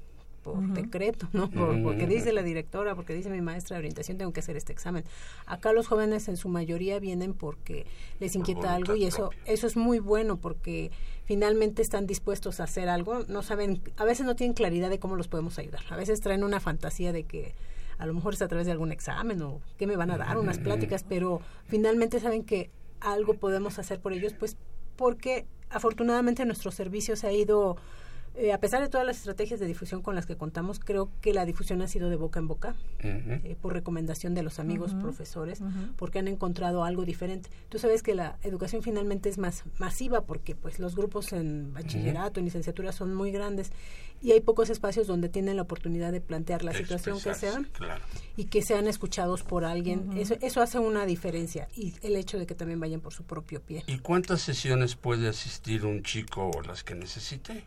por 0.53 0.62
decreto, 0.68 1.28
¿no? 1.32 1.51
porque 1.51 2.07
dice 2.07 2.32
la 2.32 2.42
directora, 2.42 2.94
porque 2.94 3.14
dice 3.14 3.30
mi 3.30 3.40
maestra 3.40 3.74
de 3.74 3.80
orientación, 3.80 4.18
tengo 4.18 4.32
que 4.32 4.40
hacer 4.40 4.57
este 4.57 4.72
examen. 4.72 5.05
Acá 5.47 5.72
los 5.72 5.88
jóvenes 5.88 6.28
en 6.28 6.36
su 6.36 6.49
mayoría 6.49 6.99
vienen 6.99 7.34
porque 7.34 7.86
les 8.20 8.36
inquieta 8.36 8.74
algo 8.74 8.94
y 8.94 9.05
eso 9.05 9.30
eso 9.44 9.66
es 9.66 9.76
muy 9.76 9.99
bueno 9.99 10.36
porque 10.36 10.90
finalmente 11.24 11.82
están 11.82 12.07
dispuestos 12.07 12.61
a 12.61 12.64
hacer 12.64 12.88
algo, 12.88 13.24
no 13.28 13.42
saben, 13.42 13.82
a 13.97 14.05
veces 14.05 14.24
no 14.24 14.36
tienen 14.36 14.55
claridad 14.55 14.90
de 14.90 14.99
cómo 14.99 15.16
los 15.16 15.28
podemos 15.28 15.59
ayudar. 15.59 15.82
A 15.90 15.97
veces 15.97 16.20
traen 16.20 16.44
una 16.44 16.61
fantasía 16.61 17.12
de 17.12 17.24
que 17.24 17.55
a 17.99 18.07
lo 18.07 18.14
mejor 18.14 18.34
es 18.34 18.42
a 18.42 18.49
través 18.49 18.66
de 18.66 18.72
algún 18.72 18.92
examen 18.92 19.42
o 19.42 19.61
qué 19.76 19.86
me 19.86 19.97
van 19.97 20.11
a 20.11 20.18
dar, 20.18 20.38
unas 20.38 20.59
pláticas, 20.59 21.05
pero 21.09 21.40
finalmente 21.66 22.20
saben 22.20 22.44
que 22.44 22.70
algo 23.01 23.34
podemos 23.34 23.78
hacer 23.78 24.01
por 24.01 24.12
ellos, 24.12 24.34
pues 24.34 24.57
porque 24.97 25.47
afortunadamente 25.70 26.44
nuestro 26.44 26.70
servicio 26.70 27.16
se 27.16 27.26
ha 27.26 27.32
ido 27.32 27.76
eh, 28.39 28.53
a 28.53 28.61
pesar 28.61 28.82
de 28.82 28.89
todas 28.89 29.07
las 29.07 29.16
estrategias 29.16 29.61
de 29.61 29.66
difusión 29.66 30.03
con 30.03 30.14
las 30.14 30.26
que 30.26 30.37
contamos, 30.37 30.78
creo 30.78 31.11
que 31.20 31.32
la 31.32 31.47
difusión 31.47 31.80
ha 31.80 31.89
sido 31.89 32.11
de 32.11 32.16
boca 32.16 32.39
en 32.39 32.49
boca, 32.49 32.76
eh, 33.01 33.57
por 33.61 33.72
recomendación 33.72 34.34
de 34.34 34.43
los 34.43 34.59
amigos, 34.59 34.95
profesores, 34.95 35.61
porque 35.97 36.18
han 36.18 36.28
encontrado 36.28 36.84
algo 36.84 37.05
diferente. 37.05 37.51
Tú 37.68 37.78
sabes 37.78 38.03
que 38.03 38.14
la 38.14 38.39
educación 38.43 38.82
finalmente 38.82 39.28
es 39.28 39.39
más 39.39 39.64
masiva 39.78 40.22
porque 40.22 40.55
pues 40.55 40.78
los 40.78 40.97
grupos 40.97 41.32
en 41.32 41.72
bachillerato, 41.72 42.41
en 42.41 42.47
licenciatura 42.47 42.93
son 42.93 43.14
muy 43.14 43.30
grandes 43.30 43.70
y 44.22 44.32
hay 44.32 44.41
pocos 44.41 44.70
espacios 44.70 45.07
donde 45.07 45.28
tienen 45.28 45.57
la 45.57 45.62
oportunidad 45.62 46.12
de 46.12 46.20
plantear 46.20 46.64
la 46.64 46.72
situación 46.72 47.20
que 47.20 47.34
sean 47.34 47.68
y 48.37 48.45
que 48.47 48.62
sean 48.62 48.87
escuchados 48.87 49.43
por 49.43 49.64
alguien. 49.64 50.16
eso, 50.16 50.37
eso 50.41 50.61
hace 50.61 50.78
una 50.78 51.07
diferencia 51.07 51.68
y 51.76 51.95
el 52.03 52.16
hecho 52.16 52.39
de 52.39 52.47
que 52.47 52.55
también 52.55 52.80
vayan 52.80 53.01
por 53.01 53.12
su 53.12 53.24
propio 53.24 53.61
pie. 53.61 53.84
¿Y 53.87 53.99
cuántas 53.99 54.41
sesiones 54.41 54.95
puede 54.95 55.28
asistir 55.28 55.84
un 55.84 56.03
chico 56.03 56.51
o 56.55 56.62
las 56.62 56.82
que 56.82 56.95
necesite? 56.95 57.64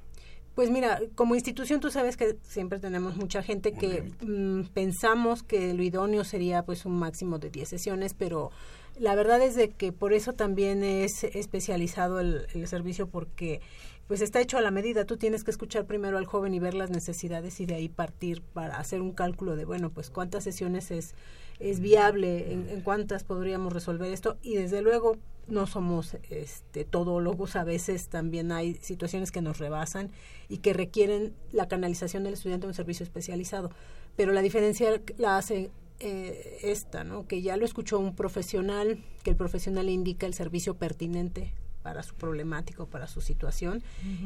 Pues 0.55 0.69
mira, 0.69 0.99
como 1.15 1.35
institución 1.35 1.79
tú 1.79 1.89
sabes 1.89 2.17
que 2.17 2.37
siempre 2.43 2.79
tenemos 2.79 3.15
mucha 3.15 3.41
gente 3.41 3.73
que 3.73 4.11
mm, 4.21 4.73
pensamos 4.73 5.43
que 5.43 5.73
lo 5.73 5.83
idóneo 5.83 6.23
sería 6.23 6.63
pues 6.63 6.85
un 6.85 6.99
máximo 6.99 7.39
de 7.39 7.49
10 7.49 7.69
sesiones, 7.69 8.13
pero 8.13 8.51
la 8.99 9.15
verdad 9.15 9.41
es 9.41 9.55
de 9.55 9.69
que 9.69 9.91
por 9.93 10.11
eso 10.11 10.33
también 10.33 10.83
es 10.83 11.23
especializado 11.23 12.19
el, 12.19 12.47
el, 12.53 12.67
servicio 12.67 13.07
porque 13.07 13.61
pues 14.07 14.21
está 14.21 14.41
hecho 14.41 14.57
a 14.57 14.61
la 14.61 14.71
medida. 14.71 15.05
Tú 15.05 15.17
tienes 15.17 15.43
que 15.43 15.51
escuchar 15.51 15.85
primero 15.85 16.17
al 16.17 16.25
joven 16.25 16.53
y 16.53 16.59
ver 16.59 16.73
las 16.73 16.89
necesidades 16.89 17.61
y 17.61 17.65
de 17.65 17.75
ahí 17.75 17.87
partir 17.87 18.41
para 18.41 18.77
hacer 18.77 19.01
un 19.01 19.13
cálculo 19.13 19.55
de, 19.55 19.65
bueno, 19.65 19.91
pues 19.91 20.09
cuántas 20.09 20.43
sesiones 20.43 20.91
es, 20.91 21.13
es 21.59 21.79
viable, 21.79 22.51
en, 22.51 22.67
en 22.69 22.81
cuántas 22.81 23.23
podríamos 23.23 23.71
resolver 23.71 24.11
esto 24.11 24.37
y 24.41 24.55
desde 24.55 24.81
luego 24.81 25.15
no 25.49 25.67
somos 25.67 26.17
este, 26.29 26.85
todólogos, 26.85 27.55
a 27.55 27.63
veces 27.63 28.07
también 28.09 28.51
hay 28.51 28.75
situaciones 28.75 29.31
que 29.31 29.41
nos 29.41 29.57
rebasan 29.57 30.11
y 30.47 30.57
que 30.57 30.73
requieren 30.73 31.33
la 31.51 31.67
canalización 31.67 32.23
del 32.23 32.33
estudiante 32.33 32.65
a 32.65 32.69
un 32.69 32.73
servicio 32.73 33.03
especializado. 33.03 33.71
Pero 34.15 34.31
la 34.31 34.41
diferencia 34.41 35.01
la 35.17 35.37
hace 35.37 35.71
eh, 35.99 36.59
esta, 36.63 37.03
¿no? 37.03 37.27
que 37.27 37.41
ya 37.41 37.57
lo 37.57 37.65
escuchó 37.65 37.99
un 37.99 38.15
profesional, 38.15 39.03
que 39.23 39.31
el 39.31 39.35
profesional 39.35 39.89
indica 39.89 40.25
el 40.25 40.33
servicio 40.33 40.75
pertinente 40.75 41.53
para 41.83 42.03
su 42.03 42.15
problemático, 42.15 42.87
para 42.87 43.07
su 43.07 43.21
situación 43.21 43.81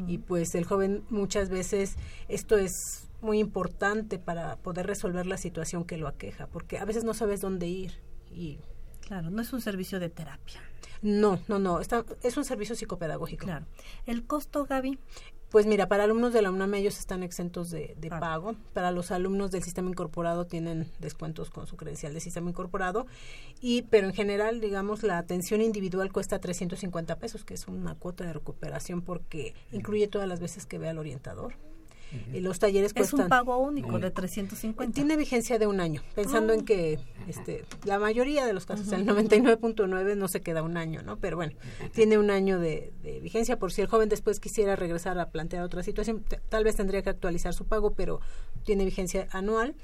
y 0.06 0.18
pues 0.18 0.54
el 0.54 0.64
joven 0.64 1.04
muchas 1.08 1.50
veces 1.50 1.96
esto 2.28 2.58
es 2.58 3.08
muy 3.22 3.38
importante 3.38 4.18
para 4.18 4.56
poder 4.56 4.86
resolver 4.86 5.26
la 5.26 5.36
situación 5.36 5.84
que 5.84 5.96
lo 5.96 6.08
aqueja, 6.08 6.46
porque 6.46 6.78
a 6.78 6.84
veces 6.84 7.04
no 7.04 7.14
sabes 7.14 7.40
dónde 7.40 7.66
ir 7.66 7.92
y 8.30 8.58
claro, 9.00 9.30
no 9.30 9.40
es 9.42 9.52
un 9.52 9.60
servicio 9.60 10.00
de 10.00 10.10
terapia. 10.10 10.60
No, 11.02 11.38
no, 11.48 11.58
no, 11.58 11.80
está, 11.80 12.04
es 12.22 12.36
un 12.36 12.44
servicio 12.44 12.74
psicopedagógico. 12.74 13.44
Claro. 13.44 13.66
¿El 14.06 14.26
costo, 14.26 14.64
Gaby? 14.64 14.98
Pues 15.54 15.66
mira, 15.66 15.86
para 15.86 16.02
alumnos 16.02 16.32
de 16.32 16.42
la 16.42 16.50
UNAM 16.50 16.74
ellos 16.74 16.98
están 16.98 17.22
exentos 17.22 17.70
de, 17.70 17.94
pago. 18.10 18.56
Para 18.72 18.90
los 18.90 19.12
alumnos 19.12 19.52
del 19.52 19.62
sistema 19.62 19.88
incorporado 19.88 20.46
tienen 20.46 20.90
descuentos 20.98 21.48
con 21.50 21.68
su 21.68 21.76
credencial 21.76 22.12
de 22.12 22.18
sistema 22.18 22.50
incorporado. 22.50 23.06
Y, 23.60 23.82
pero 23.82 24.08
en 24.08 24.14
general, 24.14 24.60
digamos, 24.60 25.04
la 25.04 25.16
atención 25.16 25.60
individual 25.60 26.10
cuesta 26.10 26.40
350 26.40 27.20
pesos, 27.20 27.44
que 27.44 27.54
es 27.54 27.68
una 27.68 27.94
cuota 27.94 28.24
de 28.24 28.32
recuperación 28.32 29.02
porque 29.02 29.54
incluye 29.70 30.08
todas 30.08 30.26
las 30.26 30.40
veces 30.40 30.66
que 30.66 30.78
ve 30.78 30.88
al 30.88 30.98
orientador 30.98 31.54
y 32.32 32.40
los 32.40 32.58
talleres 32.58 32.92
cuestan... 32.92 33.20
Es 33.20 33.24
un 33.24 33.28
pago 33.28 33.58
único 33.58 33.98
de 33.98 34.10
350. 34.10 34.94
Tiene 34.94 35.16
vigencia 35.16 35.58
de 35.58 35.66
un 35.66 35.80
año, 35.80 36.02
pensando 36.14 36.52
en 36.52 36.60
ah. 36.60 36.64
que 36.64 36.98
este, 37.28 37.64
la 37.84 37.98
mayoría 37.98 38.46
de 38.46 38.52
los 38.52 38.66
casos, 38.66 38.90
el 38.92 39.06
99.9 39.06 40.16
no 40.16 40.28
se 40.28 40.40
queda 40.40 40.62
un 40.62 40.76
año, 40.76 41.02
¿no? 41.02 41.16
Pero 41.18 41.36
bueno, 41.36 41.52
tiene 41.92 42.18
un 42.18 42.30
año 42.30 42.58
de, 42.58 42.92
de, 43.02 43.20
vigencia 43.20 43.58
por 43.58 43.72
si 43.72 43.82
el 43.82 43.88
joven 43.88 44.08
después 44.08 44.40
quisiera 44.40 44.76
regresar 44.76 45.18
a 45.18 45.30
plantear 45.30 45.62
otra 45.62 45.82
situación, 45.82 46.24
tal 46.48 46.64
vez 46.64 46.76
tendría 46.76 47.02
que 47.02 47.10
actualizar 47.10 47.54
su 47.54 47.66
pago, 47.66 47.92
pero 47.92 48.20
tiene 48.64 48.84
vigencia 48.84 49.28
anual. 49.30 49.74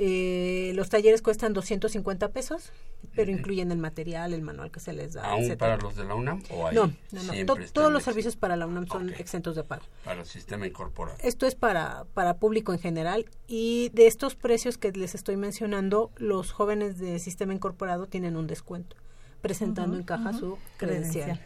Eh, 0.00 0.70
los 0.76 0.90
talleres 0.90 1.22
cuestan 1.22 1.52
250 1.52 2.28
pesos, 2.28 2.70
pero 3.16 3.32
incluyen 3.32 3.72
el 3.72 3.78
material, 3.78 4.32
el 4.32 4.42
manual 4.42 4.70
que 4.70 4.78
se 4.78 4.92
les 4.92 5.14
da. 5.14 5.24
¿Aún 5.24 5.56
para 5.56 5.76
los 5.76 5.96
de 5.96 6.04
la 6.04 6.14
UNAM? 6.14 6.40
¿o 6.50 6.70
no, 6.70 6.92
no, 7.10 7.22
no. 7.22 7.56
todos 7.72 7.92
los 7.92 8.04
servicios 8.04 8.36
para 8.36 8.54
la 8.54 8.66
UNAM 8.66 8.86
son 8.86 9.12
exentos 9.14 9.56
de 9.56 9.64
pago. 9.64 9.82
Para 10.04 10.20
el 10.20 10.26
sistema 10.26 10.68
incorporado. 10.68 11.18
Esto 11.20 11.46
es 11.46 11.56
para, 11.56 12.04
para 12.14 12.36
público 12.36 12.72
en 12.72 12.78
general 12.78 13.26
y 13.48 13.88
de 13.92 14.06
estos 14.06 14.36
precios 14.36 14.78
que 14.78 14.92
les 14.92 15.16
estoy 15.16 15.36
mencionando, 15.36 16.12
los 16.16 16.52
jóvenes 16.52 17.00
de 17.00 17.18
sistema 17.18 17.52
incorporado 17.52 18.06
tienen 18.06 18.36
un 18.36 18.46
descuento, 18.46 18.94
presentando 19.42 19.96
en 19.96 20.04
caja 20.04 20.32
su 20.32 20.58
credencial. 20.76 21.40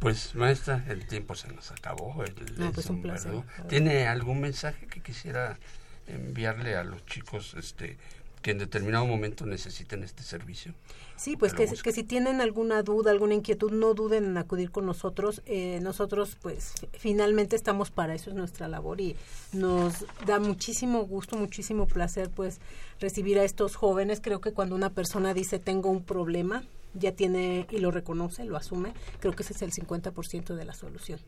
Pues 0.00 0.34
maestra, 0.34 0.84
el 0.88 1.06
tiempo 1.06 1.36
se 1.36 1.46
nos 1.52 1.70
acabó. 1.70 2.24
El, 2.24 2.58
no, 2.58 2.72
pues 2.72 2.90
un 2.90 3.02
placer. 3.02 3.34
¿Tiene 3.68 4.08
algún 4.08 4.40
mensaje 4.40 4.88
que 4.88 5.00
quisiera 5.00 5.60
enviarle 6.06 6.76
a 6.76 6.84
los 6.84 7.04
chicos 7.06 7.54
este 7.58 7.96
que 8.42 8.50
en 8.50 8.58
determinado 8.58 9.06
momento 9.06 9.46
necesiten 9.46 10.02
este 10.02 10.24
servicio. 10.24 10.74
Sí, 11.16 11.36
pues 11.36 11.54
que, 11.54 11.66
que, 11.66 11.92
si 11.92 12.02
tienen 12.02 12.40
alguna 12.40 12.82
duda, 12.82 13.12
alguna 13.12 13.34
inquietud, 13.34 13.70
no 13.70 13.94
duden 13.94 14.24
en 14.24 14.36
acudir 14.36 14.72
con 14.72 14.84
nosotros. 14.84 15.40
Eh, 15.46 15.78
nosotros, 15.80 16.36
pues, 16.42 16.74
finalmente 16.92 17.54
estamos 17.54 17.92
para 17.92 18.14
eso, 18.14 18.30
es 18.30 18.36
nuestra 18.36 18.66
labor 18.66 19.00
y 19.00 19.16
nos 19.52 20.04
da 20.26 20.40
muchísimo 20.40 21.04
gusto, 21.04 21.36
muchísimo 21.36 21.86
placer, 21.86 22.28
pues, 22.30 22.60
recibir 22.98 23.38
a 23.38 23.44
estos 23.44 23.76
jóvenes. 23.76 24.20
Creo 24.20 24.40
que 24.40 24.52
cuando 24.52 24.74
una 24.74 24.90
persona 24.90 25.32
dice 25.32 25.60
tengo 25.60 25.90
un 25.90 26.02
problema, 26.02 26.64
ya 26.94 27.12
tiene 27.12 27.68
y 27.70 27.78
lo 27.78 27.92
reconoce, 27.92 28.44
lo 28.44 28.56
asume, 28.56 28.92
creo 29.20 29.34
que 29.34 29.44
ese 29.44 29.52
es 29.52 29.62
el 29.62 29.70
50% 29.70 30.56
de 30.56 30.64
la 30.64 30.74
solución. 30.74 31.20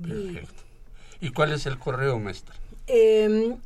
Perfecto. 0.00 0.62
¿Y, 1.20 1.30
cuál 1.30 1.52
es 1.52 1.66
el 1.66 1.78
correo, 1.78 2.18
maestra? 2.18 2.54
Eh, 2.86 3.56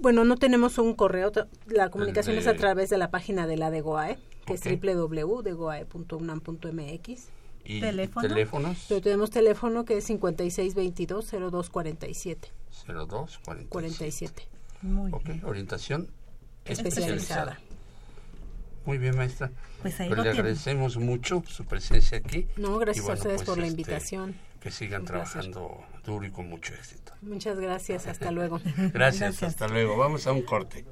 bueno, 0.00 0.24
no 0.24 0.36
tenemos 0.36 0.78
un 0.78 0.94
correo, 0.94 1.30
la 1.66 1.90
comunicación 1.90 2.36
es 2.36 2.46
a 2.46 2.54
través 2.54 2.90
de 2.90 2.98
la 2.98 3.10
página 3.10 3.46
de 3.46 3.56
la 3.56 3.70
de 3.70 3.80
GOAE, 3.80 4.18
que 4.46 4.54
es 4.54 4.62
www.degoae.unam.mx. 4.64 7.28
¿Y 7.64 7.80
teléfonos? 7.80 8.86
Pero 8.88 9.00
tenemos 9.00 9.30
teléfono 9.30 9.84
que 9.84 9.98
es 9.98 10.10
5622-0247. 10.10 12.36
0247. 12.86 14.48
Muy 14.82 15.12
bien. 15.24 15.44
orientación 15.44 16.08
especializada. 16.64 17.58
Muy 18.86 18.98
bien, 18.98 19.16
maestra. 19.16 19.50
Pues 19.82 20.00
ahí 20.00 20.08
pues 20.08 20.22
le 20.22 20.30
agradecemos 20.30 20.96
mucho 20.96 21.44
su 21.46 21.64
presencia 21.64 22.18
aquí. 22.18 22.46
No, 22.56 22.78
gracias 22.78 23.08
a 23.08 23.12
ustedes 23.12 23.36
pues, 23.36 23.46
por 23.46 23.58
la 23.58 23.66
este, 23.66 23.80
invitación. 23.80 24.34
Que 24.60 24.70
sigan 24.70 25.04
trabajando 25.04 25.82
duro 26.04 26.26
y 26.26 26.30
con 26.30 26.48
mucho 26.48 26.74
éxito. 26.74 27.12
Muchas 27.22 27.58
gracias, 27.58 28.06
hasta 28.06 28.30
luego. 28.30 28.60
gracias, 28.92 29.42
hasta 29.42 29.68
luego. 29.68 29.96
Vamos 29.96 30.26
a 30.26 30.32
un 30.32 30.42
corte. 30.42 30.84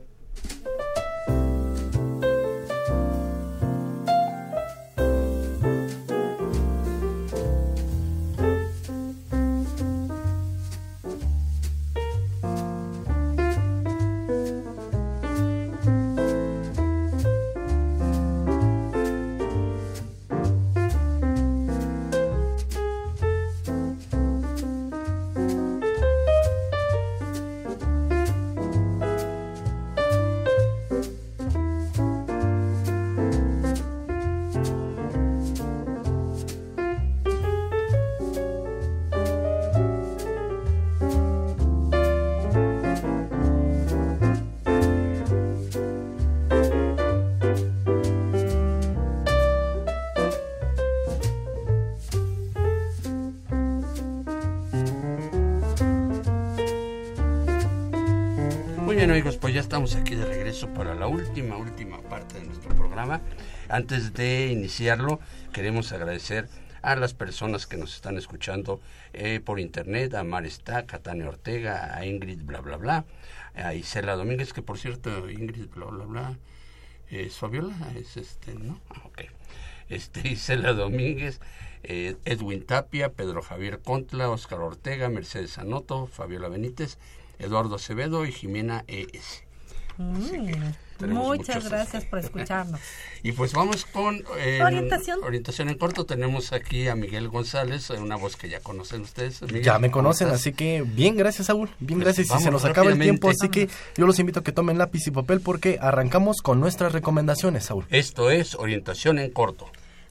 Amigos, 59.18 59.36
pues 59.36 59.52
ya 59.52 59.60
estamos 59.60 59.96
aquí 59.96 60.14
de 60.14 60.24
regreso 60.24 60.72
para 60.74 60.94
la 60.94 61.08
última, 61.08 61.56
última 61.56 62.00
parte 62.02 62.38
de 62.38 62.46
nuestro 62.46 62.72
programa. 62.76 63.20
Antes 63.68 64.12
de 64.12 64.46
iniciarlo, 64.46 65.18
queremos 65.52 65.90
agradecer 65.90 66.48
a 66.82 66.94
las 66.94 67.14
personas 67.14 67.66
que 67.66 67.76
nos 67.76 67.96
están 67.96 68.16
escuchando 68.16 68.80
eh, 69.12 69.40
por 69.44 69.58
internet, 69.58 70.14
a 70.14 70.22
Marista, 70.22 70.86
a 70.88 70.98
Tania 71.00 71.28
Ortega, 71.28 71.96
a 71.96 72.06
Ingrid, 72.06 72.42
bla, 72.44 72.60
bla, 72.60 72.76
bla, 72.76 73.06
a 73.56 73.74
Isela 73.74 74.14
Domínguez, 74.14 74.52
que 74.52 74.62
por 74.62 74.78
cierto, 74.78 75.28
Ingrid, 75.28 75.66
bla, 75.66 75.86
bla, 75.86 76.04
bla, 76.04 76.38
es 77.10 77.34
Fabiola, 77.34 77.74
es 77.96 78.16
este, 78.16 78.54
¿no? 78.54 78.80
Ah, 78.88 79.02
ok. 79.06 79.22
Este, 79.88 80.28
Isela 80.28 80.74
Domínguez, 80.74 81.40
eh, 81.82 82.14
Edwin 82.24 82.64
Tapia, 82.64 83.14
Pedro 83.14 83.42
Javier 83.42 83.80
Contla, 83.80 84.30
Oscar 84.30 84.60
Ortega, 84.60 85.08
Mercedes 85.08 85.58
Anoto, 85.58 86.06
Fabiola 86.06 86.48
Benítez, 86.48 86.98
Eduardo 87.38 87.76
Acevedo 87.76 88.26
y 88.26 88.32
Jimena 88.32 88.84
E.S. 88.86 89.42
Mm, 89.98 91.08
muchas 91.08 91.68
gracias 91.68 92.04
por 92.04 92.20
escucharnos. 92.20 92.80
y 93.24 93.32
pues 93.32 93.52
vamos 93.52 93.84
con 93.84 94.22
eh, 94.38 94.62
orientación. 94.62 95.22
Orientación 95.24 95.68
en 95.68 95.76
corto. 95.76 96.06
Tenemos 96.06 96.52
aquí 96.52 96.86
a 96.86 96.94
Miguel 96.94 97.28
González, 97.28 97.90
una 97.90 98.16
voz 98.16 98.36
que 98.36 98.48
ya 98.48 98.60
conocen 98.60 99.02
ustedes. 99.02 99.40
ya 99.62 99.78
me 99.80 99.90
conocen, 99.90 100.28
así 100.28 100.52
que 100.52 100.82
bien, 100.82 101.16
gracias 101.16 101.48
Saúl. 101.48 101.68
Bien, 101.80 101.98
pues 102.00 102.16
gracias. 102.16 102.40
Y 102.40 102.44
se 102.44 102.50
nos 102.50 102.64
acaba 102.64 102.90
el 102.90 102.98
tiempo, 102.98 103.28
así 103.28 103.48
que 103.48 103.68
yo 103.96 104.06
los 104.06 104.18
invito 104.20 104.40
a 104.40 104.44
que 104.44 104.52
tomen 104.52 104.78
lápiz 104.78 105.06
y 105.06 105.10
papel 105.10 105.40
porque 105.40 105.78
arrancamos 105.80 106.42
con 106.42 106.60
nuestras 106.60 106.92
recomendaciones, 106.92 107.64
Saúl. 107.64 107.84
Esto 107.90 108.30
es 108.30 108.54
Orientación 108.54 109.18
en 109.18 109.30
corto 109.30 109.66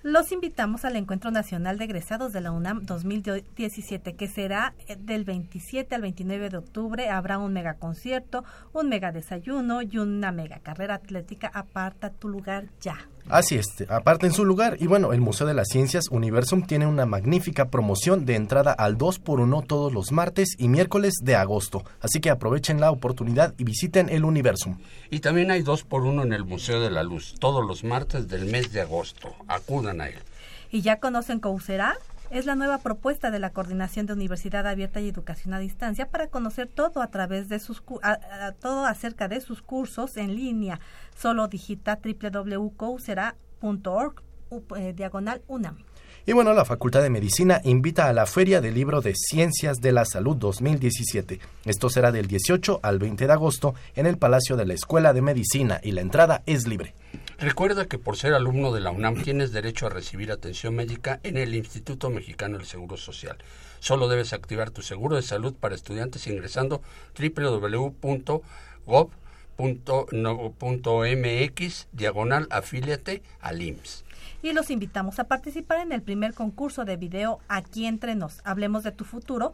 los 0.07 0.31
invitamos 0.31 0.85
al 0.85 0.95
Encuentro 0.95 1.31
Nacional 1.31 1.77
de 1.77 1.83
Egresados 1.83 2.31
de 2.31 2.39
la 2.39 2.51
UNAM 2.51 2.85
2017, 2.85 4.15
que 4.15 4.29
será 4.29 4.73
eh, 4.87 4.95
del 4.97 5.25
27 5.25 5.93
al 5.93 6.01
29 6.01 6.49
de 6.49 6.57
octubre. 6.57 7.09
Habrá 7.09 7.37
un 7.39 7.51
mega 7.51 7.73
concierto, 7.73 8.45
un 8.71 8.87
mega 8.87 9.11
desayuno 9.11 9.81
y 9.81 9.97
una 9.97 10.31
mega 10.31 10.59
carrera 10.59 10.95
atlética. 10.95 11.51
Aparta 11.53 12.09
tu 12.09 12.29
lugar 12.29 12.69
ya. 12.79 13.09
Así 13.29 13.55
es, 13.55 13.67
aparte 13.89 14.25
en 14.25 14.31
su 14.31 14.45
lugar. 14.45 14.77
Y 14.79 14.87
bueno, 14.87 15.11
el 15.11 15.19
Museo 15.19 15.45
de 15.45 15.53
las 15.53 15.67
Ciencias 15.67 16.05
Universum 16.09 16.65
tiene 16.65 16.87
una 16.87 17.05
magnífica 17.05 17.65
promoción 17.69 18.25
de 18.25 18.35
entrada 18.35 18.71
al 18.71 18.97
2x1 18.97 19.67
todos 19.67 19.91
los 19.91 20.13
martes 20.13 20.55
y 20.57 20.69
miércoles 20.69 21.15
de 21.21 21.35
agosto. 21.35 21.83
Así 21.99 22.21
que 22.21 22.29
aprovechen 22.29 22.79
la 22.79 22.89
oportunidad 22.89 23.53
y 23.57 23.65
visiten 23.65 24.07
el 24.09 24.23
Universum. 24.23 24.77
Y 25.09 25.19
también 25.19 25.51
hay 25.51 25.61
2x1 25.61 26.23
en 26.23 26.31
el 26.31 26.45
Museo 26.45 26.79
de 26.79 26.89
la 26.89 27.03
Luz, 27.03 27.35
todos 27.37 27.65
los 27.67 27.83
martes 27.83 28.29
del 28.29 28.45
mes 28.45 28.71
de 28.71 28.81
agosto. 28.81 29.35
Acudan 29.47 29.99
a 29.99 30.07
él. 30.07 30.19
¿Y 30.71 30.81
ya 30.81 30.99
conocen 30.99 31.39
Coursera? 31.39 31.97
Es 32.29 32.45
la 32.45 32.55
nueva 32.55 32.79
propuesta 32.79 33.31
de 33.31 33.39
la 33.39 33.51
Coordinación 33.51 34.05
de 34.05 34.11
Universidad 34.13 34.67
Abierta 34.67 34.99
y 34.99 35.07
Educación 35.09 35.53
a 35.53 35.59
Distancia 35.59 36.09
para 36.09 36.27
conocer 36.27 36.67
todo 36.67 37.01
a 37.01 37.07
través 37.07 37.47
de 37.49 37.59
sus 37.59 37.83
todo 38.59 38.85
acerca 38.85 39.27
de 39.27 39.41
sus 39.41 39.61
cursos 39.61 40.17
en 40.17 40.35
línea. 40.35 40.79
Solo 41.15 41.47
digita 41.47 41.99
www.coursera.org 42.03 44.23
eh, 44.77 44.93
diagonal 44.93 45.41
UNAM. 45.47 45.77
Y 46.25 46.33
bueno, 46.33 46.53
la 46.53 46.65
Facultad 46.65 47.01
de 47.01 47.09
Medicina 47.09 47.61
invita 47.63 48.09
a 48.09 48.13
la 48.13 48.25
Feria 48.25 48.59
del 48.59 48.73
Libro 48.73 48.99
de 48.99 49.13
Ciencias 49.15 49.77
de 49.77 49.93
la 49.93 50.03
Salud 50.03 50.35
2017. 50.35 51.39
Esto 51.63 51.89
será 51.89 52.11
del 52.11 52.27
18 52.27 52.81
al 52.83 52.99
20 52.99 53.27
de 53.27 53.33
agosto 53.33 53.75
en 53.95 54.07
el 54.07 54.17
Palacio 54.17 54.57
de 54.57 54.65
la 54.65 54.73
Escuela 54.73 55.13
de 55.13 55.21
Medicina 55.21 55.79
y 55.81 55.93
la 55.93 56.01
entrada 56.01 56.43
es 56.45 56.67
libre. 56.67 56.95
Recuerda 57.39 57.85
que 57.85 57.99
por 57.99 58.17
ser 58.17 58.33
alumno 58.33 58.71
de 58.71 58.81
la 58.81 58.91
UNAM 58.91 59.21
tienes 59.21 59.51
derecho 59.51 59.85
a 59.85 59.89
recibir 59.89 60.31
atención 60.31 60.75
médica 60.75 61.19
en 61.23 61.37
el 61.37 61.53
Instituto 61.53 62.09
Mexicano 62.09 62.57
del 62.57 62.65
Seguro 62.65 62.97
Social. 62.97 63.37
Solo 63.79 64.07
debes 64.07 64.33
activar 64.33 64.71
tu 64.71 64.81
seguro 64.81 65.15
de 65.15 65.21
salud 65.21 65.53
para 65.53 65.75
estudiantes 65.75 66.25
ingresando 66.25 66.81
www.gov.mx 67.17 68.41
diagonal 71.91 72.47
afíliate 72.49 73.21
al 73.39 73.61
IMSS 73.61 74.07
y 74.41 74.53
los 74.53 74.69
invitamos 74.69 75.19
a 75.19 75.25
participar 75.25 75.79
en 75.79 75.91
el 75.91 76.01
primer 76.01 76.33
concurso 76.33 76.85
de 76.85 76.95
video 76.97 77.39
Aquí 77.47 77.85
entre 77.85 78.15
nos. 78.15 78.39
Hablemos 78.43 78.83
de 78.83 78.91
tu 78.91 79.03
futuro. 79.03 79.53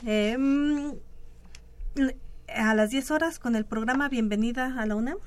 em, 0.06 0.94
a 2.56 2.74
las 2.74 2.90
10 2.90 3.12
horas 3.12 3.40
con 3.40 3.56
el 3.56 3.66
programa 3.66 4.10
Bienvenida 4.10 4.74
a 4.80 4.86
la 4.86 4.96
UNAM. 4.96 5.18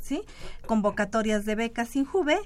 ¿sí? 0.00 0.22
Convocatorias 0.66 1.44
de 1.44 1.54
becas 1.56 1.88
sin 1.88 2.04
Juve, 2.04 2.38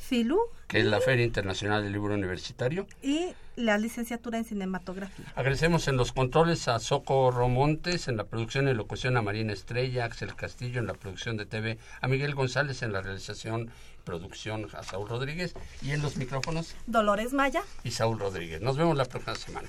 FILU 0.00 0.40
que 0.66 0.78
es 0.78 0.86
la 0.86 1.00
Feria 1.00 1.24
Internacional 1.24 1.82
del 1.82 1.92
Libro 1.92 2.14
Universitario. 2.14 2.86
y 3.02 3.32
la 3.56 3.76
licenciatura 3.76 4.38
en 4.38 4.44
cinematografía. 4.44 5.26
Agradecemos 5.34 5.88
en 5.88 5.96
los 5.96 6.12
controles 6.12 6.68
a 6.68 6.78
Socorro 6.78 7.48
Montes, 7.48 8.06
en 8.08 8.16
la 8.16 8.24
producción 8.24 8.68
y 8.68 8.74
locución 8.74 9.16
a 9.16 9.22
Marina 9.22 9.52
Estrella, 9.52 10.04
a 10.04 10.06
Axel 10.06 10.34
Castillo 10.36 10.78
en 10.80 10.86
la 10.86 10.94
producción 10.94 11.36
de 11.36 11.44
TV, 11.44 11.78
a 12.00 12.06
Miguel 12.08 12.34
González 12.36 12.82
en 12.82 12.92
la 12.92 13.02
realización 13.02 13.70
y 13.98 14.02
producción, 14.04 14.68
a 14.74 14.82
Saúl 14.84 15.08
Rodríguez 15.08 15.54
y 15.82 15.90
en 15.90 16.02
los 16.02 16.16
micrófonos 16.16 16.74
Dolores 16.86 17.32
Maya. 17.32 17.62
y 17.84 17.90
Saúl 17.90 18.18
Rodríguez. 18.18 18.60
Nos 18.62 18.76
vemos 18.76 18.96
la 18.96 19.04
próxima 19.04 19.34
semana. 19.34 19.68